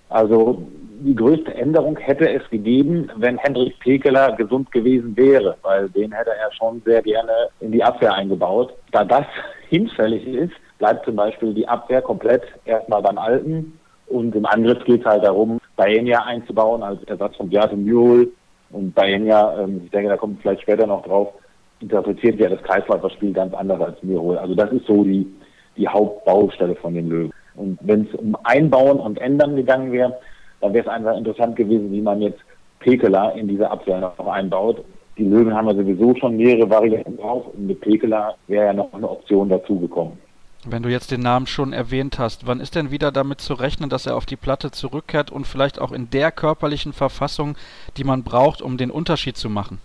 Also 0.09 0.63
die 1.01 1.15
größte 1.15 1.53
Änderung 1.53 1.97
hätte 1.97 2.29
es 2.29 2.47
gegeben, 2.49 3.09
wenn 3.15 3.37
Hendrik 3.37 3.79
Pekeler 3.79 4.33
gesund 4.33 4.71
gewesen 4.71 5.15
wäre, 5.15 5.55
weil 5.61 5.89
den 5.89 6.11
hätte 6.11 6.31
er 6.31 6.51
schon 6.53 6.81
sehr 6.85 7.01
gerne 7.01 7.31
in 7.61 7.71
die 7.71 7.83
Abwehr 7.83 8.13
eingebaut. 8.13 8.73
Da 8.91 9.05
das 9.05 9.25
hinfällig 9.69 10.27
ist, 10.27 10.53
bleibt 10.77 11.05
zum 11.05 11.15
Beispiel 11.15 11.53
die 11.53 11.67
Abwehr 11.67 12.01
komplett 12.01 12.43
erstmal 12.65 13.01
beim 13.01 13.17
Alten 13.17 13.79
und 14.07 14.35
im 14.35 14.45
Angriff 14.45 14.83
geht 14.85 15.01
es 15.01 15.05
halt 15.05 15.23
darum, 15.23 15.59
Baenia 15.75 16.23
einzubauen 16.23 16.83
als 16.83 17.03
Ersatz 17.03 17.35
von 17.37 17.49
Beate 17.49 17.77
Mule 17.77 18.27
und 18.71 18.93
Baenia, 18.93 19.59
ähm, 19.59 19.81
ich 19.85 19.91
denke, 19.91 20.09
da 20.09 20.17
kommt 20.17 20.41
vielleicht 20.41 20.63
später 20.63 20.87
noch 20.87 21.03
drauf, 21.03 21.29
interpretiert 21.79 22.39
ja 22.39 22.49
das 22.49 22.61
Kreisläuferspiel 22.63 23.33
ganz 23.33 23.53
anders 23.53 23.79
als 23.81 24.03
Mule. 24.03 24.39
Also 24.39 24.55
das 24.55 24.71
ist 24.71 24.85
so 24.85 25.03
die, 25.03 25.25
die 25.77 25.87
Hauptbaustelle 25.87 26.75
von 26.75 26.93
den 26.93 27.09
Löwen. 27.09 27.33
Und 27.59 27.77
wenn 27.81 28.07
es 28.07 28.15
um 28.15 28.37
Einbauen 28.43 28.99
und 28.99 29.19
Ändern 29.19 29.55
gegangen 29.55 29.91
wäre, 29.91 30.17
dann 30.61 30.73
wäre 30.73 30.85
es 30.85 30.91
einfach 30.91 31.17
interessant 31.17 31.55
gewesen, 31.55 31.91
wie 31.91 32.01
man 32.01 32.21
jetzt 32.21 32.39
Pekela 32.79 33.31
in 33.31 33.47
diese 33.47 33.69
Abwehr 33.69 33.99
noch 33.99 34.17
einbaut. 34.27 34.83
Die 35.17 35.25
Löwen 35.25 35.53
haben 35.53 35.67
ja 35.67 35.75
sowieso 35.75 36.15
schon 36.15 36.37
mehrere 36.37 36.69
Varianten 36.69 37.17
drauf 37.17 37.47
und 37.53 37.67
mit 37.67 37.81
Pekela 37.81 38.35
wäre 38.47 38.67
ja 38.67 38.73
noch 38.73 38.93
eine 38.93 39.09
Option 39.09 39.49
dazugekommen. 39.49 40.13
Wenn 40.65 40.83
du 40.83 40.89
jetzt 40.89 41.11
den 41.11 41.21
Namen 41.21 41.47
schon 41.47 41.73
erwähnt 41.73 42.19
hast, 42.19 42.47
wann 42.47 42.59
ist 42.59 42.75
denn 42.75 42.91
wieder 42.91 43.11
damit 43.11 43.41
zu 43.41 43.53
rechnen, 43.53 43.89
dass 43.89 44.05
er 44.05 44.15
auf 44.15 44.25
die 44.25 44.35
Platte 44.35 44.71
zurückkehrt 44.71 45.31
und 45.31 45.45
vielleicht 45.45 45.79
auch 45.79 45.91
in 45.91 46.09
der 46.09 46.31
körperlichen 46.31 46.93
Verfassung, 46.93 47.55
die 47.97 48.03
man 48.03 48.23
braucht, 48.23 48.61
um 48.61 48.77
den 48.77 48.91
Unterschied 48.91 49.37
zu 49.37 49.49
machen? 49.49 49.79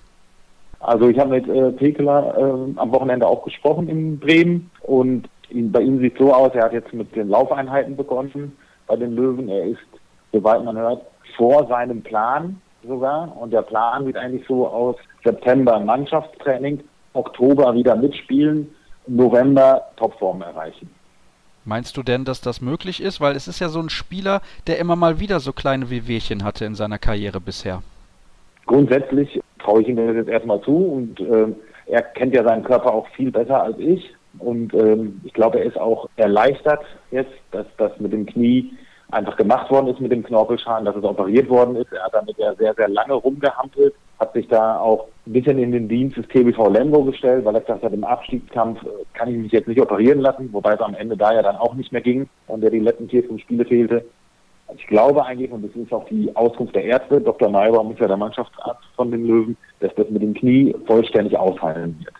Also 0.80 1.08
ich 1.08 1.18
habe 1.18 1.30
mit 1.30 1.48
äh, 1.48 1.70
Pekela 1.70 2.36
äh, 2.36 2.72
am 2.76 2.92
Wochenende 2.92 3.26
auch 3.26 3.44
gesprochen 3.44 3.88
in 3.88 4.18
Bremen 4.18 4.70
und 4.82 5.28
bei 5.50 5.80
ihm 5.80 6.00
sieht 6.00 6.14
es 6.14 6.18
so 6.18 6.32
aus, 6.32 6.54
er 6.54 6.64
hat 6.64 6.72
jetzt 6.72 6.92
mit 6.92 7.14
den 7.14 7.28
Laufeinheiten 7.28 7.96
begonnen 7.96 8.56
bei 8.86 8.96
den 8.96 9.14
Löwen. 9.14 9.48
Er 9.48 9.64
ist, 9.64 9.78
soweit 10.32 10.64
man 10.64 10.76
hört, 10.76 11.02
vor 11.36 11.66
seinem 11.66 12.02
Plan 12.02 12.60
sogar. 12.86 13.36
Und 13.36 13.52
der 13.52 13.62
Plan 13.62 14.04
sieht 14.04 14.16
eigentlich 14.16 14.46
so 14.46 14.66
aus, 14.66 14.96
September 15.24 15.80
Mannschaftstraining, 15.80 16.82
Oktober 17.14 17.74
wieder 17.74 17.96
mitspielen, 17.96 18.68
November 19.06 19.82
Topform 19.96 20.42
erreichen. 20.42 20.90
Meinst 21.64 21.96
du 21.96 22.02
denn, 22.02 22.24
dass 22.24 22.40
das 22.42 22.60
möglich 22.60 23.02
ist? 23.02 23.20
Weil 23.20 23.36
es 23.36 23.48
ist 23.48 23.58
ja 23.58 23.68
so 23.68 23.80
ein 23.80 23.88
Spieler, 23.88 24.42
der 24.66 24.78
immer 24.78 24.96
mal 24.96 25.18
wieder 25.18 25.40
so 25.40 25.52
kleine 25.52 25.88
Wehwehchen 25.88 26.44
hatte 26.44 26.64
in 26.66 26.74
seiner 26.74 26.98
Karriere 26.98 27.40
bisher. 27.40 27.82
Grundsätzlich 28.66 29.40
traue 29.58 29.82
ich 29.82 29.88
ihm 29.88 29.96
das 29.96 30.14
jetzt 30.14 30.28
erstmal 30.28 30.60
zu 30.60 30.76
und 30.76 31.20
äh, 31.20 31.46
er 31.86 32.02
kennt 32.02 32.34
ja 32.34 32.44
seinen 32.44 32.64
Körper 32.64 32.92
auch 32.92 33.08
viel 33.08 33.30
besser 33.30 33.62
als 33.62 33.78
ich. 33.78 34.14
Und 34.38 34.74
ähm, 34.74 35.20
ich 35.24 35.32
glaube, 35.32 35.60
er 35.60 35.66
ist 35.66 35.78
auch 35.78 36.08
erleichtert 36.16 36.84
jetzt, 37.10 37.32
dass 37.52 37.66
das 37.76 37.92
mit 38.00 38.12
dem 38.12 38.26
Knie 38.26 38.72
einfach 39.10 39.36
gemacht 39.36 39.70
worden 39.70 39.88
ist 39.88 40.00
mit 40.00 40.12
dem 40.12 40.22
Knorpelschaden, 40.22 40.84
dass 40.84 40.96
es 40.96 41.04
operiert 41.04 41.48
worden 41.48 41.76
ist. 41.76 41.92
Er 41.92 42.04
hat 42.04 42.14
damit 42.14 42.36
ja 42.38 42.54
sehr, 42.54 42.74
sehr 42.74 42.88
lange 42.88 43.14
rumgehampelt, 43.14 43.94
hat 44.18 44.32
sich 44.32 44.48
da 44.48 44.78
auch 44.78 45.08
ein 45.26 45.32
bisschen 45.32 45.58
in 45.58 45.72
den 45.72 45.88
Dienst 45.88 46.16
des 46.16 46.26
TBV 46.28 46.68
Lemgo 46.68 47.04
gestellt, 47.04 47.44
weil 47.44 47.54
er 47.54 47.60
gesagt 47.60 47.82
hat, 47.82 47.92
im 47.92 48.04
Abstiegskampf 48.04 48.82
äh, 48.82 48.88
kann 49.14 49.28
ich 49.28 49.36
mich 49.36 49.52
jetzt 49.52 49.68
nicht 49.68 49.80
operieren 49.80 50.20
lassen, 50.20 50.52
wobei 50.52 50.74
es 50.74 50.80
am 50.80 50.94
Ende 50.94 51.16
da 51.16 51.32
ja 51.32 51.42
dann 51.42 51.56
auch 51.56 51.74
nicht 51.74 51.92
mehr 51.92 52.02
ging 52.02 52.28
und 52.46 52.60
der 52.60 52.70
die 52.70 52.80
letzten 52.80 53.08
vier, 53.08 53.24
fünf 53.24 53.40
Spiele 53.42 53.64
fehlte. 53.64 54.04
Ich 54.76 54.86
glaube 54.86 55.24
eigentlich, 55.24 55.50
und 55.52 55.62
das 55.62 55.76
ist 55.76 55.92
auch 55.92 56.06
die 56.06 56.34
Auskunft 56.34 56.74
der 56.74 56.84
Ärzte, 56.84 57.20
Dr. 57.20 57.50
Maybaum 57.50 57.92
ist 57.92 58.00
ja 58.00 58.08
der 58.08 58.16
Mannschaftsarzt 58.16 58.84
von 58.96 59.10
den 59.10 59.26
Löwen, 59.26 59.56
dass 59.80 59.94
das 59.94 60.08
mit 60.10 60.22
dem 60.22 60.34
Knie 60.34 60.74
vollständig 60.86 61.36
ausheilen 61.36 61.96
wird. 62.00 62.14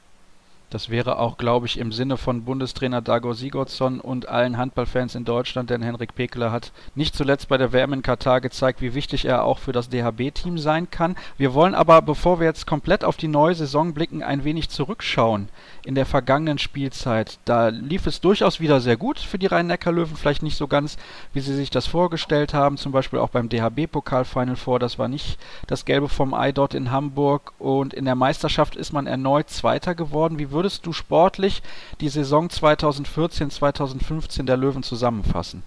Das 0.75 0.91
wäre 0.91 1.21
auch, 1.21 1.39
glaube 1.39 1.67
ich, 1.67 1.79
im 1.79 1.93
Sinne 1.93 2.17
von 2.17 2.43
Bundestrainer 2.43 3.01
Dagor 3.01 3.37
Sigurdsson 3.37 4.01
und 4.01 4.29
allen 4.29 4.59
Handballfans 4.59 5.15
in 5.15 5.25
Deutschland, 5.25 5.71
denn 5.71 5.83
Henrik 5.83 6.17
Pekeler 6.17 6.51
hat 6.51 6.73
nicht 6.97 7.15
zuletzt 7.15 7.47
bei 7.47 7.57
der 7.57 7.73
WM 7.73 7.93
in 7.93 8.03
Katar 8.03 8.41
gezeigt, 8.41 8.81
wie 8.81 8.93
wichtig 8.93 9.25
er 9.25 9.45
auch 9.45 9.61
für 9.61 9.71
das 9.71 9.89
DHB-Team 9.89 10.59
sein 10.59 10.91
kann. 10.91 11.15
Wir 11.37 11.55
wollen 11.55 11.77
aber, 11.77 12.03
bevor 12.03 12.41
wir 12.41 12.49
jetzt 12.49 12.67
komplett 12.67 13.05
auf 13.05 13.17
die 13.17 13.29
neue 13.29 13.55
Saison 13.55 13.95
blicken, 13.95 14.25
ein 14.25 14.43
wenig 14.43 14.69
zurückschauen 14.69 15.49
in 15.85 15.95
der 15.95 16.07
vergangenen 16.07 16.59
Spielzeit. 16.59 17.39
Da 17.45 17.69
lief 17.69 18.09
es 18.09 18.21
durchaus 18.21 18.59
wieder 18.59 18.81
sehr 18.81 18.97
gut 18.97 19.21
für 19.21 19.39
die 19.39 19.47
Rhein-Neckar-Löwen, 19.47 20.17
vielleicht 20.17 20.43
nicht 20.43 20.57
so 20.57 20.67
ganz, 20.67 20.97
wie 21.33 21.41
sie 21.41 21.55
sich 21.55 21.71
das 21.71 21.87
vorgestellt 21.87 22.53
haben, 22.53 22.79
zum 22.79 22.91
Beispiel 22.91 23.21
auch 23.21 23.29
beim 23.29 23.49
DHB-Pokal-Final 23.49 24.57
vor. 24.57 24.81
Das 24.81 24.99
war 24.99 25.07
nicht 25.07 25.39
das 25.69 25.85
Gelbe 25.85 26.09
vom 26.09 26.35
Ei 26.35 26.51
dort 26.51 26.75
in 26.75 26.91
Hamburg 26.91 27.53
und 27.61 27.95
in 27.95 28.07
der 28.07 28.17
Meisterschaft 28.17 28.75
ist 28.75 28.93
man 28.93 29.07
erneut 29.07 29.51
Zweiter 29.51 29.95
geworden. 29.95 30.41
Wie 30.41 30.51
würde 30.51 30.64
würdest 30.65 30.87
du 30.87 30.95
sportlich 30.95 31.63
die 32.01 32.09
Saison 32.09 32.49
2014, 32.49 33.51
2015 33.51 34.47
der 34.47 34.57
Löwen 34.57 34.83
zusammenfassen? 34.83 35.63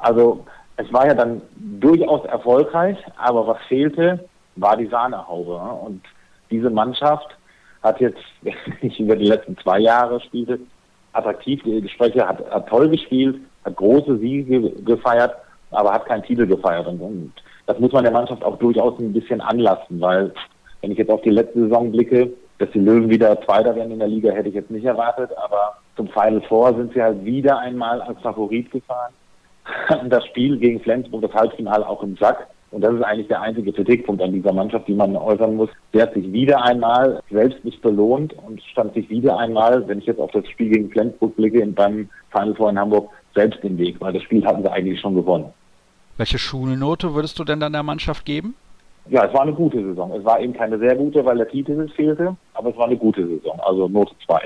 Also 0.00 0.46
es 0.76 0.90
war 0.92 1.08
ja 1.08 1.14
dann 1.14 1.42
durchaus 1.58 2.24
erfolgreich, 2.26 2.96
aber 3.16 3.48
was 3.48 3.58
fehlte, 3.66 4.24
war 4.54 4.76
die 4.76 4.86
Sahnehaube. 4.86 5.56
Und 5.56 6.02
diese 6.52 6.70
Mannschaft 6.70 7.36
hat 7.82 8.00
jetzt, 8.00 8.22
wenn 8.42 8.54
ich 8.80 9.00
über 9.00 9.16
die 9.16 9.26
letzten 9.26 9.58
zwei 9.58 9.80
Jahre 9.80 10.20
spielte, 10.20 10.60
attraktiv 11.12 11.60
die 11.64 11.80
Gespräche, 11.80 12.28
hat, 12.28 12.48
hat 12.48 12.68
toll 12.68 12.88
gespielt, 12.90 13.40
hat 13.64 13.74
große 13.74 14.18
Siege 14.18 14.70
gefeiert, 14.84 15.34
aber 15.72 15.92
hat 15.92 16.06
keinen 16.06 16.22
Titel 16.22 16.46
gefeiert. 16.46 16.86
Und 16.86 17.32
das 17.66 17.76
muss 17.80 17.90
man 17.90 18.04
der 18.04 18.12
Mannschaft 18.12 18.44
auch 18.44 18.56
durchaus 18.58 19.00
ein 19.00 19.12
bisschen 19.12 19.40
anlassen, 19.40 20.00
weil 20.00 20.32
wenn 20.80 20.92
ich 20.92 20.98
jetzt 20.98 21.10
auf 21.10 21.22
die 21.22 21.30
letzte 21.30 21.58
Saison 21.64 21.90
blicke, 21.90 22.32
dass 22.60 22.70
die 22.72 22.78
Löwen 22.78 23.08
wieder 23.08 23.40
Zweiter 23.42 23.74
werden 23.74 23.90
in 23.90 23.98
der 23.98 24.08
Liga, 24.08 24.30
hätte 24.32 24.50
ich 24.50 24.54
jetzt 24.54 24.70
nicht 24.70 24.84
erwartet, 24.84 25.30
aber 25.42 25.78
zum 25.96 26.08
Final 26.08 26.42
Four 26.42 26.74
sind 26.76 26.92
sie 26.92 27.02
halt 27.02 27.24
wieder 27.24 27.58
einmal 27.58 28.02
als 28.02 28.20
Favorit 28.20 28.70
gefahren. 28.70 29.12
Das 30.08 30.26
Spiel 30.26 30.58
gegen 30.58 30.80
Flensburg, 30.80 31.22
das 31.22 31.32
Halbfinale 31.32 31.88
auch 31.88 32.02
im 32.02 32.16
Sack. 32.16 32.46
Und 32.70 32.82
das 32.82 32.94
ist 32.94 33.02
eigentlich 33.02 33.28
der 33.28 33.40
einzige 33.40 33.72
Kritikpunkt 33.72 34.22
an 34.22 34.32
dieser 34.32 34.52
Mannschaft, 34.52 34.86
die 34.86 34.94
man 34.94 35.16
äußern 35.16 35.56
muss. 35.56 35.70
Sie 35.92 36.00
hat 36.00 36.14
sich 36.14 36.30
wieder 36.32 36.62
einmal 36.62 37.20
selbst 37.30 37.64
nicht 37.64 37.80
belohnt 37.82 38.34
und 38.46 38.62
stand 38.62 38.94
sich 38.94 39.08
wieder 39.08 39.38
einmal, 39.38 39.86
wenn 39.88 39.98
ich 39.98 40.06
jetzt 40.06 40.20
auf 40.20 40.30
das 40.32 40.46
Spiel 40.48 40.70
gegen 40.70 40.90
Flensburg 40.90 41.34
blicke, 41.36 41.64
beim 41.66 42.08
Final 42.30 42.54
Four 42.54 42.70
in 42.70 42.78
Hamburg, 42.78 43.10
selbst 43.34 43.62
den 43.62 43.78
Weg, 43.78 43.96
weil 44.00 44.12
das 44.12 44.22
Spiel 44.22 44.44
hatten 44.44 44.62
sie 44.62 44.70
eigentlich 44.70 45.00
schon 45.00 45.14
gewonnen. 45.14 45.46
Welche 46.16 46.38
Schulnote 46.38 47.14
würdest 47.14 47.38
du 47.38 47.44
denn 47.44 47.60
dann 47.60 47.72
der 47.72 47.82
Mannschaft 47.82 48.24
geben? 48.24 48.54
Ja, 49.08 49.24
es 49.26 49.34
war 49.34 49.42
eine 49.42 49.52
gute 49.52 49.82
Saison. 49.82 50.12
Es 50.12 50.24
war 50.24 50.40
eben 50.40 50.52
keine 50.52 50.78
sehr 50.78 50.94
gute, 50.96 51.24
weil 51.24 51.38
der 51.38 51.48
Titel 51.48 51.88
fehlte, 51.88 52.36
aber 52.54 52.70
es 52.70 52.76
war 52.76 52.86
eine 52.86 52.96
gute 52.96 53.26
Saison, 53.26 53.58
also 53.60 53.88
Note 53.88 54.14
2. 54.26 54.40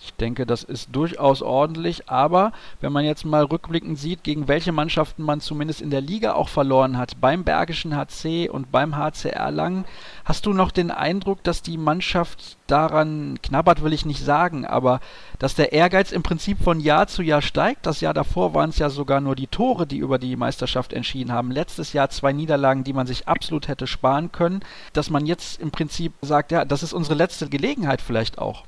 Ich 0.00 0.14
denke, 0.14 0.46
das 0.46 0.62
ist 0.62 0.94
durchaus 0.94 1.42
ordentlich, 1.42 2.08
aber 2.08 2.52
wenn 2.80 2.92
man 2.92 3.04
jetzt 3.04 3.24
mal 3.24 3.44
rückblickend 3.44 3.98
sieht, 3.98 4.22
gegen 4.22 4.46
welche 4.46 4.70
Mannschaften 4.70 5.24
man 5.24 5.40
zumindest 5.40 5.80
in 5.80 5.90
der 5.90 6.00
Liga 6.00 6.34
auch 6.34 6.48
verloren 6.48 6.96
hat, 6.96 7.20
beim 7.20 7.42
Bergischen 7.42 7.96
HC 7.96 8.48
und 8.48 8.70
beim 8.70 8.96
HCR 8.96 9.50
Lang, 9.50 9.84
hast 10.24 10.46
du 10.46 10.52
noch 10.52 10.70
den 10.70 10.92
Eindruck, 10.92 11.42
dass 11.42 11.62
die 11.62 11.76
Mannschaft 11.76 12.58
daran 12.68 13.38
knabbert, 13.42 13.82
will 13.82 13.92
ich 13.92 14.06
nicht 14.06 14.24
sagen, 14.24 14.64
aber 14.64 15.00
dass 15.40 15.56
der 15.56 15.72
Ehrgeiz 15.72 16.12
im 16.12 16.22
Prinzip 16.22 16.62
von 16.62 16.78
Jahr 16.78 17.08
zu 17.08 17.22
Jahr 17.22 17.42
steigt? 17.42 17.84
Das 17.84 18.00
Jahr 18.00 18.14
davor 18.14 18.54
waren 18.54 18.70
es 18.70 18.78
ja 18.78 18.90
sogar 18.90 19.20
nur 19.20 19.34
die 19.34 19.46
Tore, 19.48 19.86
die 19.86 19.98
über 19.98 20.18
die 20.18 20.36
Meisterschaft 20.36 20.92
entschieden 20.92 21.32
haben. 21.32 21.50
Letztes 21.50 21.92
Jahr 21.92 22.08
zwei 22.10 22.32
Niederlagen, 22.32 22.84
die 22.84 22.92
man 22.92 23.08
sich 23.08 23.26
absolut 23.26 23.66
hätte 23.66 23.88
sparen 23.88 24.30
können, 24.30 24.60
dass 24.92 25.10
man 25.10 25.26
jetzt 25.26 25.60
im 25.60 25.72
Prinzip 25.72 26.12
sagt, 26.20 26.52
ja, 26.52 26.64
das 26.64 26.84
ist 26.84 26.92
unsere 26.92 27.16
letzte 27.16 27.48
Gelegenheit 27.48 28.00
vielleicht 28.00 28.38
auch. 28.38 28.64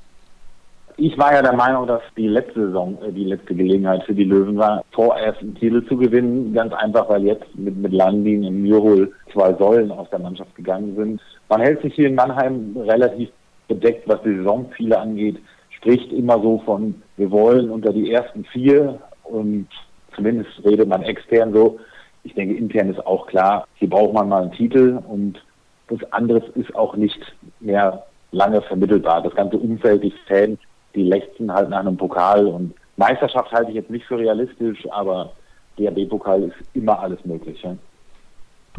Ich 1.02 1.16
war 1.16 1.32
ja 1.32 1.40
der 1.40 1.54
Meinung, 1.54 1.86
dass 1.86 2.02
die 2.14 2.28
letzte 2.28 2.66
Saison 2.66 2.98
äh, 3.02 3.10
die 3.10 3.24
letzte 3.24 3.54
Gelegenheit 3.54 4.04
für 4.04 4.12
die 4.12 4.24
Löwen 4.24 4.58
war, 4.58 4.84
vorerst 4.92 5.40
einen 5.40 5.54
Titel 5.54 5.82
zu 5.86 5.96
gewinnen. 5.96 6.52
Ganz 6.52 6.74
einfach, 6.74 7.08
weil 7.08 7.24
jetzt 7.24 7.46
mit, 7.54 7.74
mit 7.74 7.90
Landin 7.94 8.44
und 8.44 8.60
Mürhol 8.60 9.10
zwei 9.32 9.54
Säulen 9.54 9.90
aus 9.92 10.10
der 10.10 10.18
Mannschaft 10.18 10.54
gegangen 10.54 10.94
sind. 10.96 11.22
Man 11.48 11.62
hält 11.62 11.80
sich 11.80 11.94
hier 11.94 12.08
in 12.08 12.16
Mannheim 12.16 12.76
relativ 12.76 13.30
bedeckt, 13.66 14.06
was 14.06 14.20
die 14.24 14.36
Saisonziele 14.36 15.00
angeht. 15.00 15.38
Spricht 15.70 16.12
immer 16.12 16.38
so 16.42 16.58
von, 16.66 17.00
wir 17.16 17.30
wollen 17.30 17.70
unter 17.70 17.94
die 17.94 18.12
ersten 18.12 18.44
vier 18.44 18.98
und 19.24 19.68
zumindest 20.14 20.50
redet 20.66 20.86
man 20.86 21.02
extern 21.02 21.54
so. 21.54 21.78
Ich 22.24 22.34
denke, 22.34 22.56
intern 22.56 22.90
ist 22.90 23.06
auch 23.06 23.26
klar, 23.26 23.66
hier 23.76 23.88
braucht 23.88 24.12
man 24.12 24.28
mal 24.28 24.42
einen 24.42 24.52
Titel 24.52 25.00
und 25.08 25.42
das 25.88 26.12
anderes 26.12 26.44
ist 26.56 26.76
auch 26.76 26.94
nicht 26.94 27.20
mehr 27.58 28.04
lange 28.32 28.60
vermittelbar. 28.60 29.22
Das 29.22 29.34
ganze 29.34 29.56
Umfeld, 29.56 30.04
die 30.04 30.12
Fans, 30.28 30.58
die 30.94 31.02
lechzen 31.02 31.52
halt 31.52 31.70
nach 31.70 31.80
einem 31.80 31.96
Pokal 31.96 32.46
und 32.46 32.74
Meisterschaft 32.96 33.52
halte 33.52 33.70
ich 33.70 33.76
jetzt 33.76 33.90
nicht 33.90 34.06
für 34.06 34.18
realistisch, 34.18 34.86
aber 34.90 35.32
DRB-Pokal 35.78 36.44
ist 36.44 36.56
immer 36.74 36.98
alles 37.00 37.24
möglich. 37.24 37.62
Ja? 37.62 37.76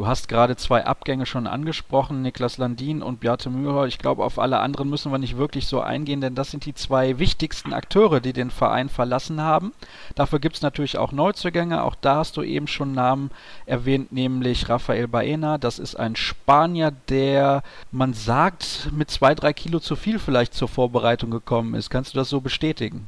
Du 0.02 0.08
hast 0.08 0.28
gerade 0.28 0.56
zwei 0.56 0.84
Abgänge 0.84 1.28
schon 1.28 1.46
angesprochen, 1.46 2.24
Niklas 2.24 2.58
Landin 2.58 3.04
und 3.04 3.20
Beate 3.20 3.52
Müher. 3.52 3.86
Ich 3.86 4.00
glaube, 4.00 4.26
auf 4.26 4.40
alle 4.40 4.58
anderen 4.58 4.90
müssen 4.90 5.12
wir 5.12 5.20
nicht 5.20 5.38
wirklich 5.38 5.68
so 5.68 5.80
eingehen, 5.80 6.22
denn 6.22 6.34
das 6.34 6.50
sind 6.50 6.66
die 6.66 6.74
zwei 6.74 7.20
wichtigsten 7.20 7.72
Akteure, 7.72 8.20
die 8.20 8.34
den 8.34 8.50
Verein 8.50 8.90
verlassen 8.90 9.42
haben. 9.42 9.74
Dafür 10.16 10.40
gibt 10.40 10.56
es 10.56 10.64
natürlich 10.64 10.98
auch 10.98 11.12
Neuzugänge. 11.12 11.84
Auch 11.84 11.94
da 11.94 12.16
hast 12.16 12.36
du 12.36 12.42
eben 12.42 12.66
schon 12.66 12.94
Namen 12.94 13.30
erwähnt, 13.68 14.12
nämlich 14.12 14.70
Rafael 14.70 15.08
Baena. 15.08 15.60
Das 15.60 15.78
ist 15.78 15.94
ein 15.94 16.16
Spanier, 16.16 16.92
der, 17.10 17.62
man 17.92 18.16
sagt, 18.16 18.90
mit 18.92 19.12
zwei, 19.12 19.36
drei 19.36 19.54
Kilo 19.54 19.78
zu 19.80 19.96
viel 19.96 20.18
vielleicht 20.18 20.56
zur 20.56 20.68
Vorbereitung 20.68 21.30
gekommen 21.30 21.76
ist. 21.76 21.92
Kannst 21.92 22.16
du 22.16 22.18
das 22.18 22.28
so 22.28 22.42
bestätigen? 22.42 23.08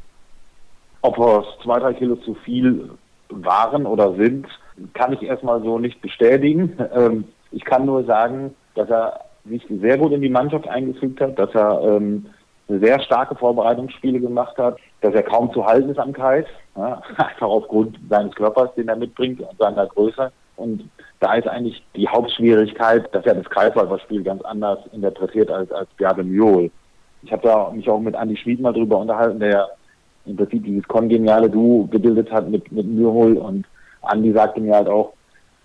Ob 1.01 1.17
es 1.17 1.63
zwei, 1.63 1.79
drei 1.79 1.95
Kilo 1.95 2.17
zu 2.17 2.35
viel 2.35 2.91
waren 3.29 3.87
oder 3.87 4.13
sind, 4.13 4.45
kann 4.93 5.13
ich 5.13 5.23
erstmal 5.23 5.61
so 5.61 5.79
nicht 5.79 6.01
bestätigen. 6.01 6.77
Ähm, 6.95 7.25
ich 7.51 7.63
kann 7.63 7.85
nur 7.85 8.03
sagen, 8.05 8.55
dass 8.75 8.89
er 8.89 9.21
sich 9.45 9.65
sehr 9.69 9.97
gut 9.97 10.11
in 10.11 10.21
die 10.21 10.29
Mannschaft 10.29 10.67
eingefügt 10.67 11.21
hat, 11.21 11.37
dass 11.37 11.53
er 11.53 11.81
ähm, 11.81 12.25
sehr 12.67 12.99
starke 13.01 13.35
Vorbereitungsspiele 13.35 14.19
gemacht 14.19 14.57
hat, 14.57 14.77
dass 15.01 15.13
er 15.13 15.23
kaum 15.23 15.51
zu 15.53 15.65
halten 15.65 15.89
ist 15.89 15.99
am 15.99 16.13
Kreis, 16.13 16.45
ja, 16.75 17.01
einfach 17.17 17.47
aufgrund 17.47 17.99
seines 18.09 18.33
Körpers, 18.35 18.73
den 18.75 18.87
er 18.87 18.95
mitbringt 18.95 19.41
und 19.41 19.57
seiner 19.57 19.87
Größe. 19.87 20.31
Und 20.55 20.89
da 21.19 21.33
ist 21.33 21.47
eigentlich 21.47 21.83
die 21.95 22.07
Hauptschwierigkeit, 22.07 23.13
dass 23.13 23.25
er 23.25 23.35
das 23.35 23.49
Kreisläuferspiel 23.49 24.23
ganz 24.23 24.43
anders 24.43 24.79
interpretiert 24.91 25.49
als, 25.49 25.71
als 25.71 25.89
Bjarne 25.97 26.23
Mjol. 26.23 26.69
Ich 27.23 27.31
habe 27.31 27.41
da 27.41 27.71
mich 27.71 27.89
auch 27.89 27.99
mit 27.99 28.15
Andy 28.15 28.35
Schmid 28.35 28.59
mal 28.59 28.73
drüber 28.73 28.99
unterhalten, 28.99 29.39
der 29.39 29.69
im 30.25 30.35
Prinzip 30.35 30.63
dieses 30.63 30.87
kongeniale 30.87 31.49
Duo 31.49 31.87
gebildet 31.87 32.31
hat 32.31 32.49
mit, 32.49 32.71
mit 32.71 32.85
Mürhol 32.85 33.37
und 33.37 33.65
Andi 34.03 34.31
sagte 34.33 34.61
mir 34.61 34.75
halt 34.75 34.87
auch, 34.87 35.13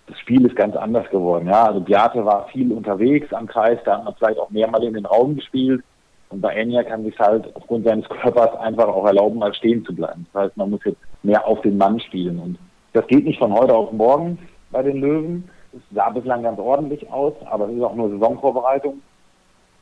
das 0.07 0.17
Spiel 0.19 0.45
ist 0.45 0.55
ganz 0.55 0.75
anders 0.75 1.07
geworden. 1.09 1.47
Ja, 1.47 1.65
also 1.65 1.81
Beate 1.81 2.25
war 2.25 2.47
viel 2.47 2.71
unterwegs 2.71 3.31
am 3.33 3.47
Kreis, 3.47 3.77
da 3.85 3.97
hat 3.97 4.05
man 4.05 4.15
vielleicht 4.15 4.39
auch 4.39 4.49
mehrmal 4.49 4.83
in 4.83 4.95
den 4.95 5.05
Raum 5.05 5.35
gespielt. 5.35 5.83
Und 6.29 6.41
bei 6.41 6.53
Enya 6.53 6.83
kann 6.83 7.03
sich 7.03 7.17
halt 7.17 7.55
aufgrund 7.55 7.85
seines 7.85 8.07
Körpers 8.07 8.55
einfach 8.59 8.87
auch 8.87 9.05
erlauben, 9.05 9.39
mal 9.39 9.53
stehen 9.53 9.83
zu 9.83 9.95
bleiben. 9.95 10.27
Das 10.31 10.43
heißt, 10.43 10.57
man 10.57 10.69
muss 10.69 10.83
jetzt 10.85 10.99
mehr 11.23 11.45
auf 11.47 11.61
den 11.61 11.77
Mann 11.77 11.99
spielen. 11.99 12.39
Und 12.39 12.57
das 12.93 13.05
geht 13.07 13.25
nicht 13.25 13.39
von 13.39 13.53
heute 13.53 13.75
auf 13.75 13.91
morgen 13.91 14.37
bei 14.71 14.83
den 14.83 14.97
Löwen. 14.97 15.49
Es 15.73 15.81
sah 15.91 16.09
bislang 16.09 16.43
ganz 16.43 16.59
ordentlich 16.59 17.11
aus, 17.11 17.33
aber 17.45 17.67
es 17.67 17.75
ist 17.75 17.83
auch 17.83 17.95
nur 17.95 18.09
Saisonvorbereitung. 18.09 19.01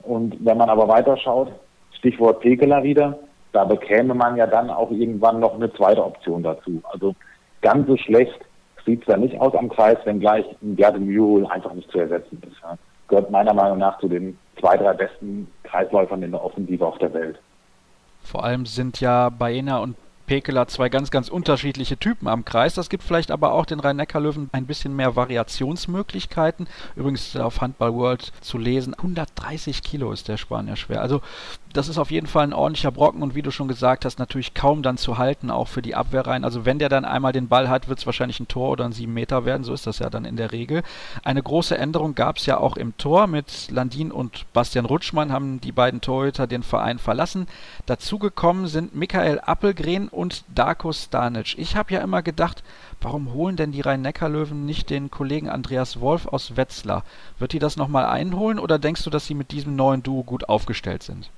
Und 0.04 0.38
wenn 0.46 0.58
man 0.58 0.70
aber 0.70 0.88
weiterschaut, 0.88 1.52
Stichwort 1.92 2.40
Pekeler 2.40 2.84
wieder, 2.84 3.20
da 3.52 3.66
bekäme 3.66 4.14
man 4.14 4.38
ja 4.38 4.48
dann 4.48 4.70
auch 4.70 4.92
irgendwann 4.92 5.40
noch 5.40 5.56
eine 5.56 5.72
zweite 5.74 6.04
Option 6.04 6.44
dazu. 6.44 6.82
Also 6.92 7.16
ganz 7.62 7.88
so 7.88 7.98
schlecht 7.98 8.40
sieht 8.86 9.02
es 9.02 9.06
da 9.08 9.18
nicht 9.18 9.40
aus 9.40 9.54
am 9.54 9.70
Kreis, 9.70 9.98
wenngleich 10.06 10.46
ein 10.62 10.76
Gerde 10.76 11.00
Mürhol 11.00 11.46
einfach 11.48 11.74
nicht 11.74 11.92
zu 11.92 12.00
ersetzen 12.00 12.42
ist. 12.48 12.58
Ja. 12.62 12.78
Gehört 13.10 13.32
meiner 13.32 13.54
Meinung 13.54 13.78
nach 13.78 14.00
zu 14.00 14.08
den 14.08 14.38
zwei, 14.60 14.78
drei 14.78 14.94
besten 14.94 15.48
Kreisläufern 15.64 16.24
in 16.24 16.32
der 16.32 16.44
Offensive 16.44 16.86
auf 16.86 16.98
der 16.98 17.14
Welt. 17.14 17.38
Vor 18.24 18.44
allem 18.44 18.66
sind 18.66 19.00
ja 19.00 19.30
Baena 19.30 19.80
und 19.80 19.96
Pekela 20.28 20.68
zwei 20.68 20.90
ganz, 20.90 21.10
ganz 21.10 21.30
unterschiedliche 21.30 21.98
Typen 21.98 22.28
am 22.28 22.44
Kreis. 22.44 22.74
Das 22.74 22.90
gibt 22.90 23.04
vielleicht 23.04 23.32
aber 23.32 23.54
auch 23.54 23.66
den 23.66 23.80
Rhein-Neckar-Löwen 23.80 24.50
ein 24.52 24.66
bisschen 24.66 24.94
mehr 24.94 25.16
Variationsmöglichkeiten. 25.16 26.68
Übrigens 26.98 27.36
auf 27.38 27.62
Handball 27.62 27.94
World 27.94 28.34
zu 28.42 28.58
lesen, 28.58 28.94
130 28.94 29.82
Kilo 29.82 30.12
ist 30.12 30.28
der 30.28 30.36
Spanier 30.36 30.76
schwer. 30.76 31.02
Also 31.02 31.22
das 31.78 31.90
ist 31.90 32.00
auf 32.00 32.10
jeden 32.10 32.26
Fall 32.26 32.44
ein 32.44 32.54
ordentlicher 32.54 32.92
Brocken 32.92 33.22
und 33.22 33.36
wie 33.36 33.44
du 33.44 33.52
schon 33.52 33.68
gesagt 33.68 34.04
hast, 34.04 34.18
natürlich 34.18 34.56
kaum 34.56 34.82
dann 34.82 34.98
zu 34.98 35.20
halten, 35.20 35.52
auch 35.52 35.68
für 35.68 35.84
die 35.84 35.94
Abwehr 35.94 36.26
rein. 36.26 36.44
Also 36.44 36.66
wenn 36.66 36.80
der 36.80 36.90
dann 36.90 37.06
einmal 37.06 37.34
den 37.34 37.48
Ball 37.48 37.70
hat, 37.70 37.88
wird 37.88 38.00
es 38.00 38.06
wahrscheinlich 38.08 38.40
ein 38.40 38.48
Tor 38.48 38.70
oder 38.72 38.86
ein 38.86 38.94
7 38.94 39.14
Meter 39.14 39.46
werden, 39.46 39.64
so 39.64 39.74
ist 39.74 39.86
das 39.86 40.00
ja 40.00 40.10
dann 40.10 40.26
in 40.26 40.38
der 40.38 40.52
Regel. 40.52 40.82
Eine 41.24 41.44
große 41.44 41.78
Änderung 41.78 42.16
gab 42.16 42.38
es 42.38 42.48
ja 42.48 42.58
auch 42.58 42.78
im 42.78 42.98
Tor 42.98 43.28
mit 43.28 43.70
Landin 43.70 44.12
und 44.12 44.52
Bastian 44.54 44.86
Rutschmann 44.86 45.32
haben 45.32 45.62
die 45.62 45.72
beiden 45.72 46.02
Torhüter 46.02 46.48
den 46.48 46.64
Verein 46.64 46.98
verlassen. 46.98 47.48
Dazugekommen 47.86 48.66
sind 48.66 48.96
Michael 48.96 49.40
Appelgren 49.40 50.08
und 50.08 50.46
Darko 50.56 50.92
Stanic. 50.92 51.60
Ich 51.60 51.76
habe 51.76 51.94
ja 51.94 52.02
immer 52.02 52.24
gedacht, 52.24 52.64
warum 53.02 53.34
holen 53.34 53.56
denn 53.56 53.72
die 53.72 53.82
Rhein-Neckar-Löwen 53.82 54.66
nicht 54.66 54.90
den 54.90 55.12
Kollegen 55.12 55.48
Andreas 55.48 56.02
Wolf 56.02 56.26
aus 56.26 56.58
Wetzlar? 56.58 57.04
Wird 57.38 57.54
die 57.54 57.60
das 57.60 57.78
nochmal 57.78 58.06
einholen 58.06 58.58
oder 58.58 58.80
denkst 58.80 59.04
du, 59.04 59.12
dass 59.12 59.28
sie 59.28 59.36
mit 59.36 59.52
diesem 59.52 59.76
neuen 59.76 60.02
Duo 60.02 60.24
gut 60.24 60.50
aufgestellt 60.50 61.04
sind? 61.04 61.30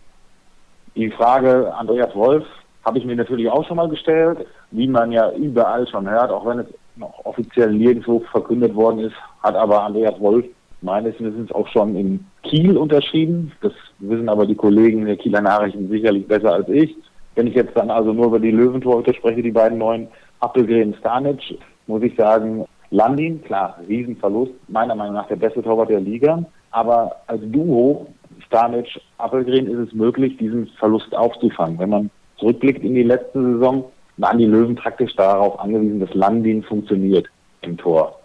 Die 0.99 1.09
Frage 1.11 1.73
Andreas 1.75 2.13
Wolf 2.13 2.43
habe 2.83 2.97
ich 2.97 3.05
mir 3.05 3.15
natürlich 3.15 3.49
auch 3.49 3.65
schon 3.65 3.77
mal 3.77 3.87
gestellt, 3.87 4.45
wie 4.71 4.85
man 4.85 5.13
ja 5.13 5.31
überall 5.31 5.87
schon 5.87 6.09
hört, 6.09 6.29
auch 6.29 6.45
wenn 6.45 6.59
es 6.59 6.65
noch 6.97 7.23
offiziell 7.23 7.71
nirgendwo 7.71 8.19
verkündet 8.31 8.75
worden 8.75 8.99
ist, 8.99 9.15
hat 9.41 9.55
aber 9.55 9.81
Andreas 9.83 10.19
Wolf 10.19 10.45
meines 10.81 11.17
Wissens 11.21 11.53
auch 11.53 11.69
schon 11.69 11.95
in 11.95 12.25
Kiel 12.43 12.75
unterschrieben. 12.75 13.53
Das 13.61 13.71
wissen 13.99 14.27
aber 14.27 14.45
die 14.45 14.55
Kollegen 14.55 15.05
der 15.05 15.15
Kieler 15.15 15.39
Nachrichten 15.39 15.87
sicherlich 15.87 16.27
besser 16.27 16.51
als 16.51 16.67
ich. 16.67 16.93
Wenn 17.33 17.47
ich 17.47 17.55
jetzt 17.55 17.77
dann 17.77 17.91
also 17.91 18.11
nur 18.11 18.25
über 18.25 18.39
die 18.41 18.51
Löwentorhüter 18.51 19.13
spreche, 19.13 19.41
die 19.41 19.51
beiden 19.51 19.77
neuen, 19.77 20.09
Appelgren 20.41 20.95
Stanic, 20.95 21.39
muss 21.87 22.03
ich 22.03 22.13
sagen, 22.17 22.65
Landin, 22.91 23.41
klar, 23.41 23.79
Riesenverlust, 23.87 24.51
meiner 24.67 24.95
Meinung 24.95 25.15
nach 25.15 25.27
der 25.27 25.37
beste 25.37 25.63
Torwart 25.63 25.91
der 25.91 26.01
Liga. 26.01 26.43
Aber 26.71 27.15
als 27.27 27.41
Duo, 27.45 28.07
Stanic, 28.49 28.99
Appelgren, 29.19 29.67
ist 29.67 29.89
es 29.89 29.93
möglich, 29.93 30.35
diesen 30.37 30.67
Verlust 30.79 31.15
aufzufangen. 31.15 31.77
Wenn 31.77 31.89
man 31.89 32.09
zurückblickt 32.37 32.83
in 32.83 32.95
die 32.95 33.03
letzte 33.03 33.41
Saison, 33.41 33.85
waren 34.17 34.39
die 34.39 34.45
Löwen 34.45 34.75
praktisch 34.75 35.15
darauf 35.15 35.59
angewiesen, 35.59 35.99
dass 35.99 36.13
Landin 36.15 36.63
funktioniert 36.63 37.27
im 37.61 37.77
Tor. 37.77 38.19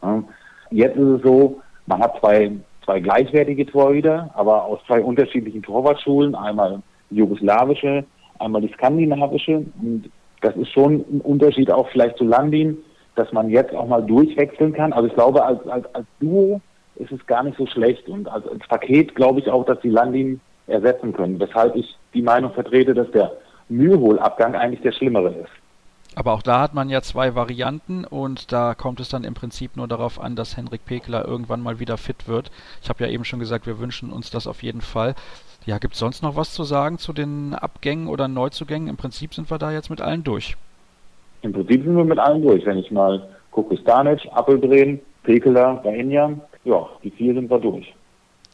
Jetzt 0.71 0.97
ist 0.97 1.07
es 1.07 1.23
so, 1.23 1.61
man 1.87 2.01
hat 2.01 2.19
zwei, 2.21 2.51
zwei 2.85 3.01
gleichwertige 3.01 3.67
Torhüter, 3.67 4.31
aber 4.35 4.65
aus 4.65 4.81
zwei 4.87 5.03
unterschiedlichen 5.03 5.63
Torwartschulen, 5.63 6.35
einmal 6.35 6.83
jugoslawische, 7.11 8.05
einmal 8.39 8.63
die 8.63 8.73
skandinavische. 8.73 9.65
Und 9.81 10.11
das 10.41 10.57
ist 10.57 10.71
schon 10.73 11.05
ein 11.13 11.21
Unterschied 11.21 11.71
auch 11.71 11.89
vielleicht 11.91 12.17
zu 12.17 12.25
Landin, 12.25 12.79
dass 13.15 13.31
man 13.33 13.51
jetzt 13.51 13.75
auch 13.75 13.87
mal 13.87 14.03
durchwechseln 14.03 14.73
kann. 14.73 14.93
Also 14.93 15.09
ich 15.09 15.15
glaube, 15.15 15.45
als, 15.45 15.65
als, 15.69 15.95
als 15.95 16.07
Duo 16.19 16.61
ist 16.97 17.13
es 17.13 17.27
gar 17.27 17.43
nicht 17.43 17.59
so 17.59 17.67
schlecht. 17.67 18.09
Und 18.09 18.29
als, 18.29 18.47
als 18.47 18.67
Paket 18.69 19.15
glaube 19.15 19.41
ich 19.41 19.49
auch, 19.49 19.65
dass 19.65 19.81
die 19.81 19.91
Landin 19.91 20.41
ersetzen 20.67 21.13
können. 21.13 21.39
Weshalb 21.41 21.77
ich 21.77 21.97
die 22.15 22.23
Meinung 22.23 22.53
vertrete, 22.53 22.95
dass 22.95 23.11
der 23.11 23.33
Mühlholabgang 23.69 24.55
eigentlich 24.55 24.83
der 24.83 24.93
schlimmere 24.93 25.31
ist. 25.31 25.51
Aber 26.17 26.33
auch 26.33 26.43
da 26.43 26.61
hat 26.61 26.75
man 26.75 26.89
ja 26.91 27.03
zwei 27.03 27.35
Varianten 27.35 28.05
und 28.05 28.53
da 28.53 28.75
kommt 28.75 29.01
es 29.01 29.09
dann 29.09 29.25
im 29.25 29.35
Prinzip 29.35 29.77
nur 29.77 29.89
darauf 29.89 30.21
an, 30.21 30.37
dass 30.37 30.57
Henrik 30.57 30.85
Pekeler 30.85 31.27
irgendwann 31.27 31.61
mal 31.61 31.81
wieder 31.81 31.97
fit 31.97 32.29
wird. 32.29 32.53
Ich 32.83 32.89
habe 32.89 33.03
ja 33.05 33.11
eben 33.11 33.25
schon 33.25 33.41
gesagt, 33.41 33.67
wir 33.67 33.81
wünschen 33.81 34.13
uns 34.13 34.31
das 34.31 34.47
auf 34.47 34.63
jeden 34.63 34.81
Fall. 34.81 35.17
Ja, 35.67 35.79
gibt 35.79 35.95
es 35.95 36.01
sonst 36.01 36.23
noch 36.23 36.37
was 36.37 36.55
zu 36.55 36.63
sagen 36.63 36.99
zu 36.99 37.13
den 37.13 37.55
Abgängen 37.55 38.07
oder 38.07 38.29
Neuzugängen? 38.29 38.89
Im 38.89 38.97
Prinzip 38.97 39.35
sind 39.35 39.51
wir 39.51 39.59
da 39.59 39.73
jetzt 39.73 39.91
mit 39.91 40.01
allen 40.01 40.23
durch. 40.23 40.57
Im 41.43 41.53
Prinzip 41.53 41.83
sind 41.83 41.97
wir 41.97 42.05
mit 42.05 42.19
allen 42.19 42.43
durch. 42.43 42.65
Wenn 42.65 42.79
ich 42.79 42.91
mal 42.91 43.27
gucke, 43.51 43.77
Stanic, 43.79 44.21
Appeldrehen, 44.33 45.01
Pekeler, 45.25 45.81
Bahinja, 45.83 46.33
ja, 46.65 46.89
die 47.03 47.11
vier 47.11 47.35
sind 47.35 47.51
wir 47.51 47.59
durch 47.59 47.95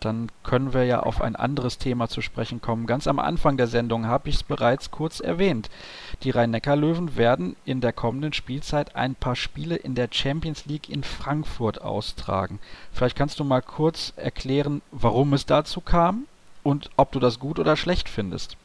dann 0.04 0.28
können 0.42 0.74
wir 0.74 0.84
ja 0.84 1.00
auf 1.00 1.20
ein 1.20 1.36
anderes 1.36 1.78
Thema 1.78 2.08
zu 2.08 2.20
sprechen 2.20 2.60
kommen. 2.60 2.86
Ganz 2.86 3.06
am 3.06 3.18
Anfang 3.18 3.56
der 3.56 3.66
Sendung 3.66 4.06
habe 4.06 4.28
ich 4.28 4.36
es 4.36 4.42
bereits 4.42 4.90
kurz 4.90 5.20
erwähnt. 5.20 5.68
Die 6.22 6.30
Rhein-Neckar-Löwen 6.30 7.16
werden 7.16 7.56
in 7.64 7.80
der 7.80 7.92
kommenden 7.92 8.32
Spielzeit 8.32 8.96
ein 8.96 9.14
paar 9.14 9.36
Spiele 9.36 9.76
in 9.76 9.94
der 9.94 10.08
Champions 10.10 10.66
League 10.66 10.88
in 10.88 11.02
Frankfurt 11.02 11.82
austragen. 11.82 12.58
Vielleicht 12.92 13.16
kannst 13.16 13.38
du 13.38 13.44
mal 13.44 13.62
kurz 13.62 14.12
erklären, 14.16 14.82
warum 14.90 15.32
es 15.34 15.46
dazu 15.46 15.80
kam 15.80 16.24
und 16.62 16.90
ob 16.96 17.12
du 17.12 17.20
das 17.20 17.38
gut 17.38 17.58
oder 17.58 17.76
schlecht 17.76 18.08
findest. 18.08 18.56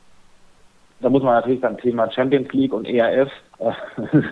Da 1.02 1.10
muss 1.10 1.24
man 1.24 1.36
natürlich 1.36 1.62
beim 1.62 1.78
Thema 1.78 2.10
Champions 2.10 2.52
League 2.54 2.74
und 2.74 2.86
ERF, 2.86 3.30
äh, 3.60 3.72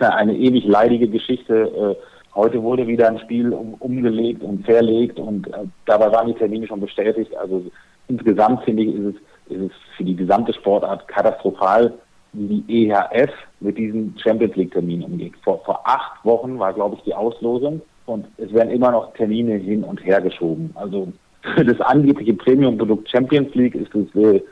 eine 0.00 0.34
ewig 0.34 0.64
leidige 0.64 1.08
Geschichte, 1.08 1.54
äh, 1.54 2.13
Heute 2.34 2.62
wurde 2.62 2.86
wieder 2.86 3.08
ein 3.08 3.18
Spiel 3.20 3.52
um, 3.52 3.74
umgelegt 3.74 4.42
und 4.42 4.64
verlegt 4.64 5.18
und 5.18 5.46
äh, 5.48 5.64
dabei 5.86 6.10
waren 6.10 6.28
die 6.28 6.34
Termine 6.34 6.66
schon 6.66 6.80
bestätigt. 6.80 7.34
Also 7.36 7.64
insgesamt 8.08 8.64
finde 8.64 8.82
ich, 8.82 8.94
ist 8.94 9.04
es, 9.04 9.56
ist 9.56 9.70
es 9.70 9.72
für 9.96 10.04
die 10.04 10.16
gesamte 10.16 10.52
Sportart 10.52 11.06
katastrophal, 11.06 11.94
wie 12.32 12.60
die 12.60 12.88
EHF 12.88 13.30
mit 13.60 13.78
diesen 13.78 14.18
Champions 14.18 14.56
League 14.56 14.72
Terminen 14.72 15.04
umgeht. 15.04 15.34
Vor, 15.44 15.62
vor 15.64 15.80
acht 15.84 16.24
Wochen 16.24 16.58
war, 16.58 16.72
glaube 16.72 16.96
ich, 16.96 17.02
die 17.04 17.14
Auslosung 17.14 17.80
und 18.06 18.26
es 18.38 18.52
werden 18.52 18.70
immer 18.70 18.90
noch 18.90 19.12
Termine 19.14 19.54
hin 19.54 19.84
und 19.84 20.04
her 20.04 20.20
geschoben. 20.20 20.70
Also 20.74 21.12
für 21.54 21.64
das 21.64 21.80
angebliche 21.80 22.34
Premium-Produkt 22.34 23.08
Champions 23.10 23.54
League 23.54 23.76
ist 23.76 23.94
es 23.94 24.42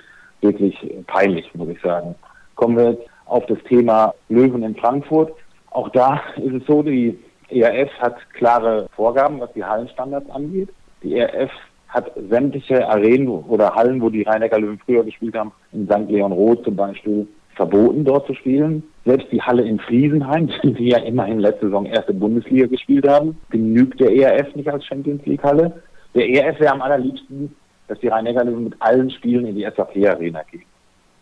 wirklich 0.41 0.77
peinlich, 1.09 1.53
muss 1.55 1.69
ich 1.69 1.81
sagen. 1.81 2.15
Kommen 2.55 2.77
wir 2.77 2.99
auf 3.27 3.45
das 3.47 3.59
Thema 3.69 4.15
Löwen 4.29 4.63
in 4.63 4.77
Frankfurt. 4.77 5.33
Auch 5.71 5.89
da 5.89 6.21
ist 6.37 6.55
es 6.55 6.67
so, 6.67 6.83
die 6.83 7.19
ERF 7.51 7.91
hat 8.01 8.17
klare 8.33 8.89
Vorgaben, 8.95 9.41
was 9.41 9.53
die 9.53 9.65
Hallenstandards 9.65 10.31
angeht. 10.31 10.69
Die 11.03 11.17
ERF 11.17 11.51
hat 11.89 12.11
sämtliche 12.31 12.89
Arenen 12.89 13.29
oder 13.29 13.75
Hallen, 13.75 14.01
wo 14.01 14.09
die 14.09 14.23
rhein 14.23 14.41
löwen 14.41 14.81
früher 14.85 15.05
gespielt 15.05 15.37
haben, 15.37 15.53
in 15.73 15.87
St. 15.87 16.09
Leon 16.11 16.33
Roth 16.33 16.65
zum 16.65 16.77
Beispiel, 16.77 17.27
verboten, 17.55 18.05
dort 18.05 18.27
zu 18.27 18.35
spielen. 18.35 18.83
Selbst 19.05 19.31
die 19.31 19.43
Halle 19.43 19.63
in 19.63 19.79
Friesenheim, 19.79 20.49
die 20.63 20.89
ja 20.89 20.99
immerhin 20.99 21.41
letzte 21.41 21.67
Saison 21.67 21.87
erste 21.87 22.15
Bundesliga 22.15 22.67
gespielt 22.67 23.07
haben, 23.07 23.37
genügt 23.51 24.01
der 24.01 24.11
ERF 24.11 24.55
nicht 24.55 24.69
als 24.69 24.87
Champions 24.87 25.25
League 25.27 25.43
Halle. 25.43 25.83
Der 26.15 26.29
ERF 26.29 26.61
wäre 26.61 26.73
am 26.73 26.83
allerliebsten, 26.83 27.55
dass 27.89 27.99
die 28.01 28.09
rhein 28.09 28.25
löwen 28.25 28.65
mit 28.65 28.75
allen 28.81 29.11
Spielen 29.11 29.47
in 29.47 29.57
die 29.57 29.65
SAP-Arena 29.65 30.43
gehen. 30.51 30.65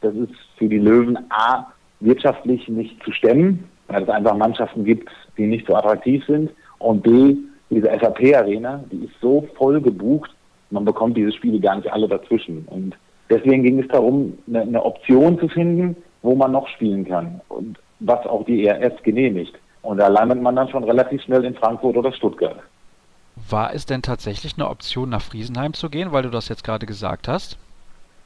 Das 0.03 0.15
ist 0.15 0.33
für 0.57 0.69
die 0.69 0.79
Löwen 0.79 1.19
A 1.31 1.67
wirtschaftlich 2.01 2.69
nicht 2.69 3.03
zu 3.03 3.13
stemmen 3.13 3.65
weil 3.91 4.03
es 4.03 4.09
einfach 4.09 4.37
Mannschaften 4.37 4.85
gibt, 4.85 5.11
die 5.37 5.47
nicht 5.47 5.67
so 5.67 5.75
attraktiv 5.75 6.25
sind. 6.27 6.51
Und 6.79 7.03
B, 7.03 7.37
diese 7.69 7.89
SAP-Arena, 7.89 8.85
die 8.91 9.05
ist 9.05 9.15
so 9.21 9.47
voll 9.57 9.81
gebucht, 9.81 10.31
man 10.71 10.85
bekommt 10.85 11.17
diese 11.17 11.33
Spiele 11.33 11.61
gar 11.61 11.77
nicht 11.77 11.93
alle 11.93 12.09
dazwischen. 12.09 12.65
Und 12.67 12.97
deswegen 13.29 13.63
ging 13.63 13.81
es 13.81 13.89
darum, 13.89 14.39
eine, 14.47 14.63
eine 14.63 14.85
Option 14.85 15.39
zu 15.39 15.49
finden, 15.49 15.97
wo 16.23 16.35
man 16.35 16.53
noch 16.53 16.69
spielen 16.69 17.05
kann 17.05 17.41
und 17.49 17.79
was 18.01 18.25
auch 18.27 18.45
die 18.45 18.67
ERS 18.67 19.03
genehmigt. 19.03 19.55
Und 19.83 19.99
da 19.99 20.09
landet 20.09 20.41
man 20.41 20.57
dann 20.57 20.69
schon 20.69 20.85
relativ 20.85 21.23
schnell 21.23 21.45
in 21.45 21.55
Frankfurt 21.55 21.97
oder 21.97 22.13
Stuttgart. 22.13 22.57
War 23.49 23.75
es 23.75 23.87
denn 23.87 24.03
tatsächlich 24.03 24.55
eine 24.57 24.69
Option, 24.69 25.09
nach 25.09 25.23
Friesenheim 25.23 25.73
zu 25.73 25.89
gehen, 25.89 26.13
weil 26.13 26.23
du 26.23 26.31
das 26.31 26.49
jetzt 26.49 26.63
gerade 26.63 26.87
gesagt 26.87 27.27
hast? 27.27 27.59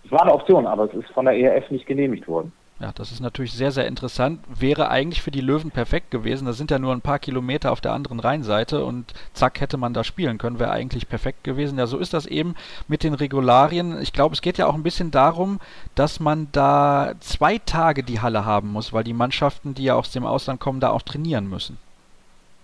Es 0.05 0.11
war 0.11 0.23
eine 0.23 0.35
Option, 0.35 0.67
aber 0.67 0.85
es 0.85 0.95
ist 0.95 1.09
von 1.13 1.25
der 1.25 1.37
ERF 1.37 1.71
nicht 1.71 1.87
genehmigt 1.87 2.27
worden. 2.29 2.53
Ja, 2.81 2.91
das 2.93 3.13
ist 3.13 3.21
natürlich 3.21 3.53
sehr, 3.53 3.71
sehr 3.71 3.87
interessant. 3.87 4.41
Wäre 4.49 4.91
eigentlich 4.91 5.23
für 5.23 5.31
die 5.31 5.41
Löwen 5.41 5.71
perfekt 5.71 6.11
gewesen. 6.11 6.45
Das 6.45 6.59
sind 6.59 6.73
ja 6.73 6.81
nur 6.81 6.93
ein 6.93 7.03
paar 7.03 7.21
Kilometer 7.21 7.71
auf 7.71 7.81
der 7.81 7.93
anderen 7.93 8.19
Rheinseite 8.19 8.85
und 8.85 9.15
zack 9.33 9.61
hätte 9.61 9.77
man 9.77 9.95
da 9.95 10.03
spielen 10.03 10.39
können. 10.39 10.59
Wäre 10.59 10.73
eigentlich 10.73 11.09
perfekt 11.09 11.45
gewesen. 11.45 11.79
Ja, 11.79 11.87
so 11.87 11.99
ist 11.99 12.13
das 12.13 12.27
eben 12.27 12.57
mit 12.89 13.05
den 13.05 13.15
Regularien. 13.15 14.01
Ich 14.03 14.13
glaube, 14.13 14.35
es 14.35 14.43
geht 14.43 14.59
ja 14.59 14.67
auch 14.67 14.75
ein 14.75 14.83
bisschen 14.83 15.13
darum, 15.13 15.61
dass 15.95 16.19
man 16.19 16.49
da 16.51 17.13
zwei 17.21 17.59
Tage 17.59 18.03
die 18.03 18.21
Halle 18.21 18.45
haben 18.45 18.73
muss, 18.73 18.93
weil 18.93 19.05
die 19.05 19.13
Mannschaften, 19.13 19.75
die 19.75 19.85
ja 19.85 19.95
aus 19.95 20.11
dem 20.11 20.27
Ausland 20.27 20.59
kommen, 20.59 20.81
da 20.81 20.91
auch 20.91 21.03
trainieren 21.03 21.49
müssen. 21.49 21.79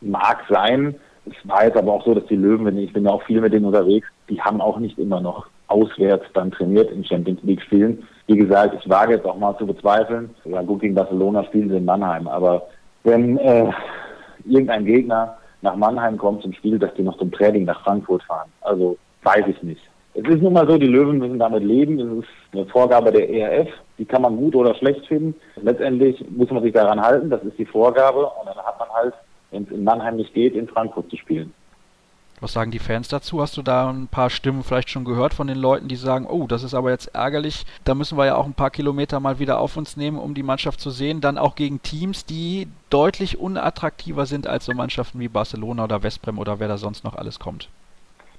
Mag 0.00 0.44
sein. 0.48 0.96
Es 1.26 1.48
war 1.48 1.64
jetzt 1.64 1.76
aber 1.76 1.92
auch 1.92 2.04
so, 2.04 2.14
dass 2.14 2.26
die 2.26 2.36
Löwen, 2.36 2.76
ich 2.78 2.92
bin 2.92 3.04
ja 3.04 3.11
auch 3.11 3.22
viel 3.22 3.40
mit 3.40 3.52
denen 3.52 3.66
unterwegs, 3.66 4.08
die 4.28 4.40
haben 4.40 4.61
auch 4.61 4.78
nicht 4.78 4.98
immer 4.98 5.20
noch 5.20 5.46
auswärts 5.68 6.24
dann 6.34 6.50
trainiert 6.50 6.90
in 6.90 7.04
Champions 7.04 7.40
League 7.42 7.62
Spielen. 7.62 8.02
Wie 8.31 8.37
gesagt, 8.37 8.76
ich 8.78 8.89
wage 8.89 9.14
jetzt 9.14 9.26
auch 9.26 9.37
mal 9.37 9.59
zu 9.59 9.66
bezweifeln. 9.66 10.31
Ja 10.45 10.62
gut, 10.62 10.83
gegen 10.83 10.95
Barcelona 10.95 11.43
spielen 11.43 11.68
sie 11.68 11.78
in 11.78 11.85
Mannheim, 11.85 12.28
aber 12.28 12.68
wenn 13.03 13.37
äh, 13.39 13.68
irgendein 14.45 14.85
Gegner 14.85 15.37
nach 15.62 15.74
Mannheim 15.74 16.16
kommt 16.16 16.43
zum 16.43 16.53
Spiel, 16.53 16.78
dass 16.78 16.95
die 16.95 17.03
noch 17.03 17.18
zum 17.18 17.33
Training 17.33 17.64
nach 17.64 17.83
Frankfurt 17.83 18.22
fahren. 18.22 18.49
Also 18.61 18.97
weiß 19.24 19.47
ich 19.49 19.61
nicht. 19.64 19.83
Es 20.14 20.22
ist 20.28 20.43
nun 20.43 20.53
mal 20.53 20.68
so, 20.68 20.78
die 20.78 20.87
Löwen 20.87 21.18
müssen 21.18 21.41
damit 21.41 21.64
leben. 21.64 21.99
Das 21.99 22.07
ist 22.18 22.28
eine 22.53 22.66
Vorgabe 22.66 23.11
der 23.11 23.28
ERF. 23.28 23.68
Die 23.99 24.05
kann 24.05 24.22
man 24.22 24.37
gut 24.37 24.55
oder 24.55 24.76
schlecht 24.76 25.05
finden. 25.09 25.35
Letztendlich 25.57 26.24
muss 26.31 26.53
man 26.53 26.62
sich 26.62 26.72
daran 26.72 27.01
halten. 27.01 27.31
Das 27.31 27.43
ist 27.43 27.59
die 27.59 27.66
Vorgabe. 27.66 28.26
Und 28.26 28.47
dann 28.47 28.59
hat 28.59 28.78
man 28.78 28.91
halt, 28.91 29.14
wenn 29.51 29.64
es 29.64 29.70
in 29.72 29.83
Mannheim 29.83 30.14
nicht 30.14 30.35
geht, 30.35 30.55
in 30.55 30.68
Frankfurt 30.68 31.11
zu 31.11 31.16
spielen. 31.16 31.53
Was 32.41 32.55
sagen 32.55 32.70
die 32.70 32.78
Fans 32.78 33.09
dazu? 33.09 33.43
Hast 33.43 33.59
du 33.59 33.62
da 33.62 33.91
ein 33.91 34.09
paar 34.09 34.30
Stimmen 34.30 34.62
vielleicht 34.62 34.88
schon 34.88 35.05
gehört 35.05 35.34
von 35.34 35.47
den 35.47 35.59
Leuten, 35.59 35.88
die 35.88 35.97
sagen, 35.97 36.26
oh, 36.26 36.47
das 36.47 36.62
ist 36.62 36.72
aber 36.72 36.91
jetzt 36.91 37.14
ärgerlich, 37.14 37.66
da 37.84 37.95
müssen 37.95 38.16
wir 38.16 38.24
ja 38.24 38.36
auch 38.36 38.47
ein 38.47 38.55
paar 38.55 38.70
Kilometer 38.70 39.20
mal 39.20 39.38
wieder 39.38 39.61
auf 39.61 39.76
uns 39.76 39.99
nehmen, 39.99 40.18
um 40.18 40.32
die 40.32 40.43
Mannschaft 40.43 40.80
zu 40.80 40.88
sehen, 40.88 41.20
dann 41.20 41.36
auch 41.36 41.55
gegen 41.55 41.82
Teams, 41.82 42.24
die 42.24 42.66
deutlich 42.88 43.38
unattraktiver 43.38 44.24
sind 44.24 44.47
als 44.47 44.64
so 44.64 44.72
Mannschaften 44.72 45.20
wie 45.20 45.28
Barcelona 45.28 45.84
oder 45.84 46.03
Westbrem 46.03 46.38
oder 46.38 46.59
wer 46.61 46.68
da 46.68 46.78
sonst 46.78 47.05
noch 47.05 47.14
alles 47.14 47.38
kommt. 47.38 47.68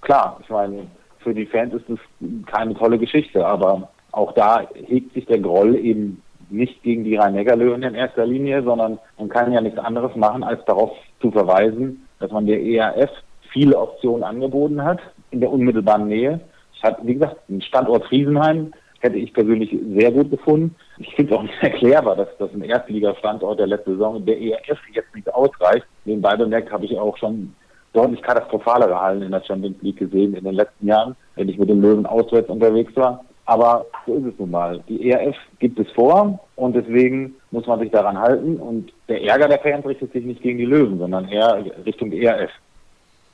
Klar, 0.02 0.40
ich 0.42 0.50
meine, 0.50 0.88
für 1.20 1.36
die 1.36 1.46
Fans 1.46 1.76
ist 1.76 1.88
es 1.88 2.00
keine 2.48 2.74
tolle 2.74 2.98
Geschichte, 2.98 3.46
aber 3.46 3.90
auch 4.14 4.34
da 4.34 4.68
hegt 4.74 5.14
sich 5.14 5.28
der 5.28 5.40
Groll 5.40 5.76
eben 5.76 6.24
nicht 6.50 6.82
gegen 6.82 7.04
die 7.04 7.16
Rhein-Neckar-Löwen 7.16 7.84
in 7.84 7.94
erster 7.94 8.26
Linie, 8.26 8.64
sondern 8.64 8.98
man 9.20 9.30
kann 9.30 9.52
ja 9.52 9.62
nichts 9.62 9.80
anderes 9.80 10.16
machen, 10.16 10.44
als 10.44 10.66
darauf 10.66 10.92
zu 11.22 11.32
verweisen, 11.32 12.08
dass 12.20 12.32
man 12.32 12.48
der 12.48 12.62
ERF 12.62 13.12
viele 13.52 13.78
Optionen 13.78 14.24
angeboten 14.24 14.84
hat 14.84 15.00
in 15.32 15.42
der 15.42 15.52
unmittelbaren 15.52 16.08
Nähe. 16.08 16.40
Ich 16.74 16.84
hatte, 16.84 17.06
wie 17.06 17.14
gesagt, 17.14 17.38
den 17.48 17.62
Standort 17.62 18.06
Friesenheim 18.06 18.72
hätte 19.02 19.18
ich 19.18 19.34
persönlich 19.34 19.76
sehr 19.96 20.12
gut 20.12 20.30
gefunden. 20.30 20.76
Ich 21.00 21.14
finde 21.16 21.34
es 21.34 21.40
auch 21.40 21.44
nicht 21.44 21.58
erklärbar, 21.62 22.16
dass 22.16 22.30
das 22.38 22.54
ein 22.54 22.64
Erstliga-Standort 22.64 23.60
der 23.60 23.68
letzten 23.68 23.94
Saison 23.94 24.26
der 24.26 24.40
ERF 24.40 24.80
jetzt 24.94 25.14
nicht 25.16 25.32
ausreicht. 25.34 25.86
Nebenbei 26.06 26.36
bemerkt 26.36 26.72
habe 26.72 26.86
ich 26.86 26.98
auch 26.98 27.18
schon 27.18 27.54
deutlich 27.94 28.22
katastrophalere 28.22 29.00
Hallen 29.00 29.24
in 29.24 29.32
der 29.32 29.44
Champions 29.44 29.82
League 29.82 29.98
gesehen 29.98 30.34
in 30.34 30.44
den 30.44 30.56
letzten 30.56 30.88
Jahren, 30.88 31.16
wenn 31.36 31.50
ich 31.50 31.58
mit 31.58 31.70
den 31.70 31.82
Löwen 31.82 32.06
auswärts 32.06 32.50
unterwegs 32.50 32.96
war. 32.96 33.26
Aber 33.46 33.86
so 34.06 34.16
ist 34.16 34.26
es 34.26 34.40
nun 34.40 34.52
mal. 34.52 34.82
Die 34.88 35.10
ERF 35.10 35.36
gibt 35.60 35.80
es 35.80 35.92
vor 35.92 36.40
und 36.56 36.76
deswegen 36.76 37.36
muss 37.50 37.68
man 37.68 37.80
sich 37.80 37.92
daran 37.92 38.18
halten. 38.18 38.58
Und 38.58 38.94
der 39.10 39.24
Ärger 39.24 39.50
der 39.50 39.60
Fans 39.60 39.86
richtet 39.86 40.14
sich 40.14 40.24
nicht 40.24 40.42
gegen 40.42 40.60
die 40.60 40.66
Löwen, 40.66 41.00
sondern 41.00 41.28
eher 41.28 41.66
Richtung 41.86 42.12
ERF 42.14 42.52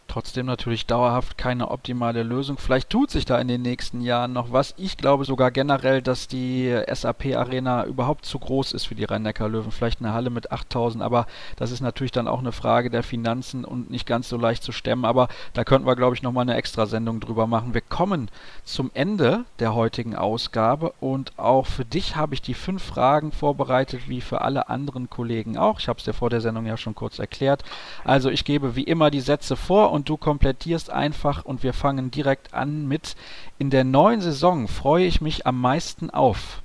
trotzdem 0.08 0.46
natürlich 0.46 0.86
dauerhaft 0.86 1.38
keine 1.38 1.72
optimale 1.72 2.24
Lösung. 2.24 2.58
Vielleicht 2.58 2.90
tut 2.90 3.12
sich 3.12 3.26
da 3.26 3.40
in 3.40 3.48
den 3.48 3.62
nächsten 3.62 4.02
Jahren 4.02 4.34
noch 4.34 4.52
was. 4.52 4.74
Ich 4.78 4.98
glaube 4.98 5.26
sogar 5.26 5.52
generell, 5.52 6.02
dass 6.02 6.28
die 6.28 6.76
SAP 6.92 7.36
Arena 7.36 7.86
überhaupt 7.86 8.26
zu 8.26 8.40
groß 8.40 8.74
ist 8.74 8.86
für 8.86 8.96
die 8.96 9.04
Rhein-Neckar-Löwen. 9.04 9.72
Vielleicht 9.72 10.00
eine 10.00 10.14
Halle 10.14 10.30
mit 10.30 10.52
8000, 10.52 11.04
aber 11.04 11.28
das 11.56 11.72
ist 11.72 11.82
natürlich 11.82 12.12
dann 12.12 12.28
auch 12.28 12.40
eine 12.40 12.52
Frage 12.52 12.90
der 12.90 13.04
Finanzen 13.04 13.66
und 13.66 13.90
nicht 13.90 14.06
ganz 14.06 14.30
so 14.30 14.38
leicht 14.38 14.64
zu 14.64 14.72
stemmen. 14.72 15.06
Aber 15.06 15.28
da 15.54 15.64
könnten 15.64 15.88
wir, 15.88 15.96
glaube 15.96 16.16
ich, 16.16 16.24
nochmal 16.24 16.44
eine 16.44 16.56
Extrasendung 16.56 17.20
drüber 17.20 17.48
machen. 17.48 17.74
Wir 17.74 17.82
kommen 17.82 18.30
zum 18.64 18.92
Ende 18.94 19.46
der 19.60 19.76
heutigen 19.76 20.16
Ausgabe 20.16 20.94
und 21.00 21.38
auch 21.38 21.66
für 21.66 21.86
dich 21.86 22.16
habe 22.16 22.34
ich 22.34 22.42
die 22.42 22.54
fünf 22.54 22.84
Fragen 22.84 23.32
vorbereitet, 23.32 24.08
wie 24.08 24.22
für 24.22 24.42
alle 24.42 24.70
anderen 24.70 25.10
Kollegen 25.10 25.58
auch. 25.58 25.80
Ich 25.80 25.88
habe 25.88 26.00
es 26.00 26.06
dir 26.06 26.14
vor 26.14 26.30
der 26.30 26.42
Sendung 26.42 26.66
ja 26.66 26.78
schon 26.78 26.96
kurz 26.96 27.20
erklärt. 27.20 27.64
Also 28.04 28.30
ich 28.30 28.46
gebe 28.46 28.76
wie 28.76 28.84
immer 28.84 29.10
die 29.10 29.22
Sätze 29.22 29.56
vor 29.56 29.92
und 29.92 29.97
du 30.06 30.18
komplettierst 30.18 30.90
einfach 30.90 31.46
und 31.46 31.64
wir 31.64 31.74
fangen 31.74 32.12
direkt 32.12 32.54
an 32.54 32.88
mit 32.88 33.16
in 33.58 33.70
der 33.70 33.84
neuen 33.84 34.22
Saison 34.22 34.68
freue 34.68 35.06
ich 35.06 35.22
mich 35.22 35.46
am 35.48 35.60
meisten 35.60 36.10
auf. 36.10 36.62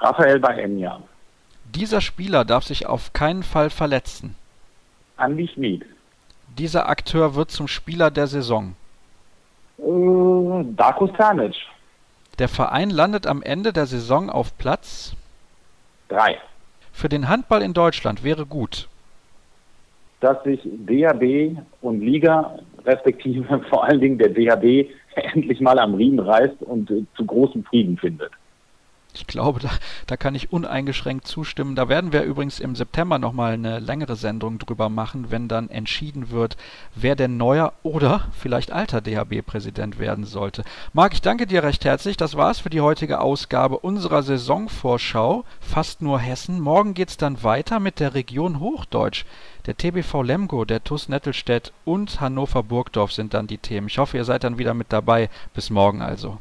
Raphael 0.00 0.40
Baenja. 0.40 1.00
Dieser 1.64 2.00
Spieler 2.00 2.44
darf 2.44 2.64
sich 2.64 2.86
auf 2.86 3.12
keinen 3.12 3.42
Fall 3.42 3.70
verletzen. 3.70 4.34
Andy 5.18 5.48
Schmid. 5.48 5.84
Dieser 6.58 6.88
Akteur 6.88 7.34
wird 7.34 7.50
zum 7.50 7.68
Spieler 7.68 8.10
der 8.10 8.26
Saison. 8.26 8.74
Uh, 9.78 10.64
Darko 10.76 11.10
Sanic. 11.16 11.54
Der 12.38 12.48
Verein 12.48 12.90
landet 12.90 13.26
am 13.26 13.42
Ende 13.42 13.72
der 13.72 13.86
Saison 13.86 14.30
auf 14.30 14.56
Platz 14.58 15.14
3. 16.08 16.38
Für 16.92 17.08
den 17.08 17.28
Handball 17.28 17.62
in 17.62 17.74
Deutschland 17.74 18.24
wäre 18.24 18.46
gut 18.46 18.88
dass 20.20 20.42
sich 20.44 20.60
DHB 20.62 21.58
und 21.80 22.00
Liga, 22.00 22.58
respektive 22.84 23.60
vor 23.70 23.84
allen 23.84 24.00
Dingen 24.00 24.18
der 24.18 24.28
DHB, 24.28 24.90
endlich 25.14 25.60
mal 25.60 25.78
am 25.78 25.94
Riemen 25.94 26.20
reißt 26.20 26.62
und 26.62 26.90
äh, 26.90 27.04
zu 27.16 27.24
großem 27.24 27.64
Frieden 27.64 27.96
findet. 27.96 28.30
Ich 29.12 29.26
glaube, 29.26 29.58
da, 29.58 29.70
da 30.06 30.16
kann 30.16 30.36
ich 30.36 30.52
uneingeschränkt 30.52 31.26
zustimmen. 31.26 31.74
Da 31.74 31.88
werden 31.88 32.12
wir 32.12 32.22
übrigens 32.22 32.60
im 32.60 32.76
September 32.76 33.18
nochmal 33.18 33.54
eine 33.54 33.80
längere 33.80 34.14
Sendung 34.14 34.58
drüber 34.58 34.88
machen, 34.88 35.30
wenn 35.30 35.48
dann 35.48 35.68
entschieden 35.68 36.30
wird, 36.30 36.56
wer 36.94 37.16
denn 37.16 37.36
neuer 37.36 37.72
oder 37.82 38.28
vielleicht 38.32 38.70
alter 38.70 39.00
DHB-Präsident 39.00 39.98
werden 39.98 40.24
sollte. 40.24 40.62
Marc, 40.92 41.14
ich 41.14 41.22
danke 41.22 41.46
dir 41.46 41.64
recht 41.64 41.84
herzlich. 41.84 42.16
Das 42.16 42.36
war's 42.36 42.60
für 42.60 42.70
die 42.70 42.80
heutige 42.80 43.20
Ausgabe 43.20 43.78
unserer 43.78 44.22
Saisonvorschau. 44.22 45.44
Fast 45.60 46.02
nur 46.02 46.20
Hessen. 46.20 46.60
Morgen 46.60 46.94
geht's 46.94 47.16
dann 47.16 47.42
weiter 47.42 47.80
mit 47.80 47.98
der 47.98 48.14
Region 48.14 48.60
Hochdeutsch. 48.60 49.24
Der 49.70 49.76
TBV 49.76 50.22
Lemgo, 50.22 50.64
der 50.64 50.82
TuS 50.82 51.08
Nettelstedt 51.08 51.72
und 51.84 52.20
Hannover 52.20 52.64
Burgdorf 52.64 53.12
sind 53.12 53.34
dann 53.34 53.46
die 53.46 53.58
Themen. 53.58 53.86
Ich 53.86 53.98
hoffe, 53.98 54.16
ihr 54.16 54.24
seid 54.24 54.42
dann 54.42 54.58
wieder 54.58 54.74
mit 54.74 54.92
dabei. 54.92 55.30
Bis 55.54 55.70
morgen 55.70 56.02
also. 56.02 56.40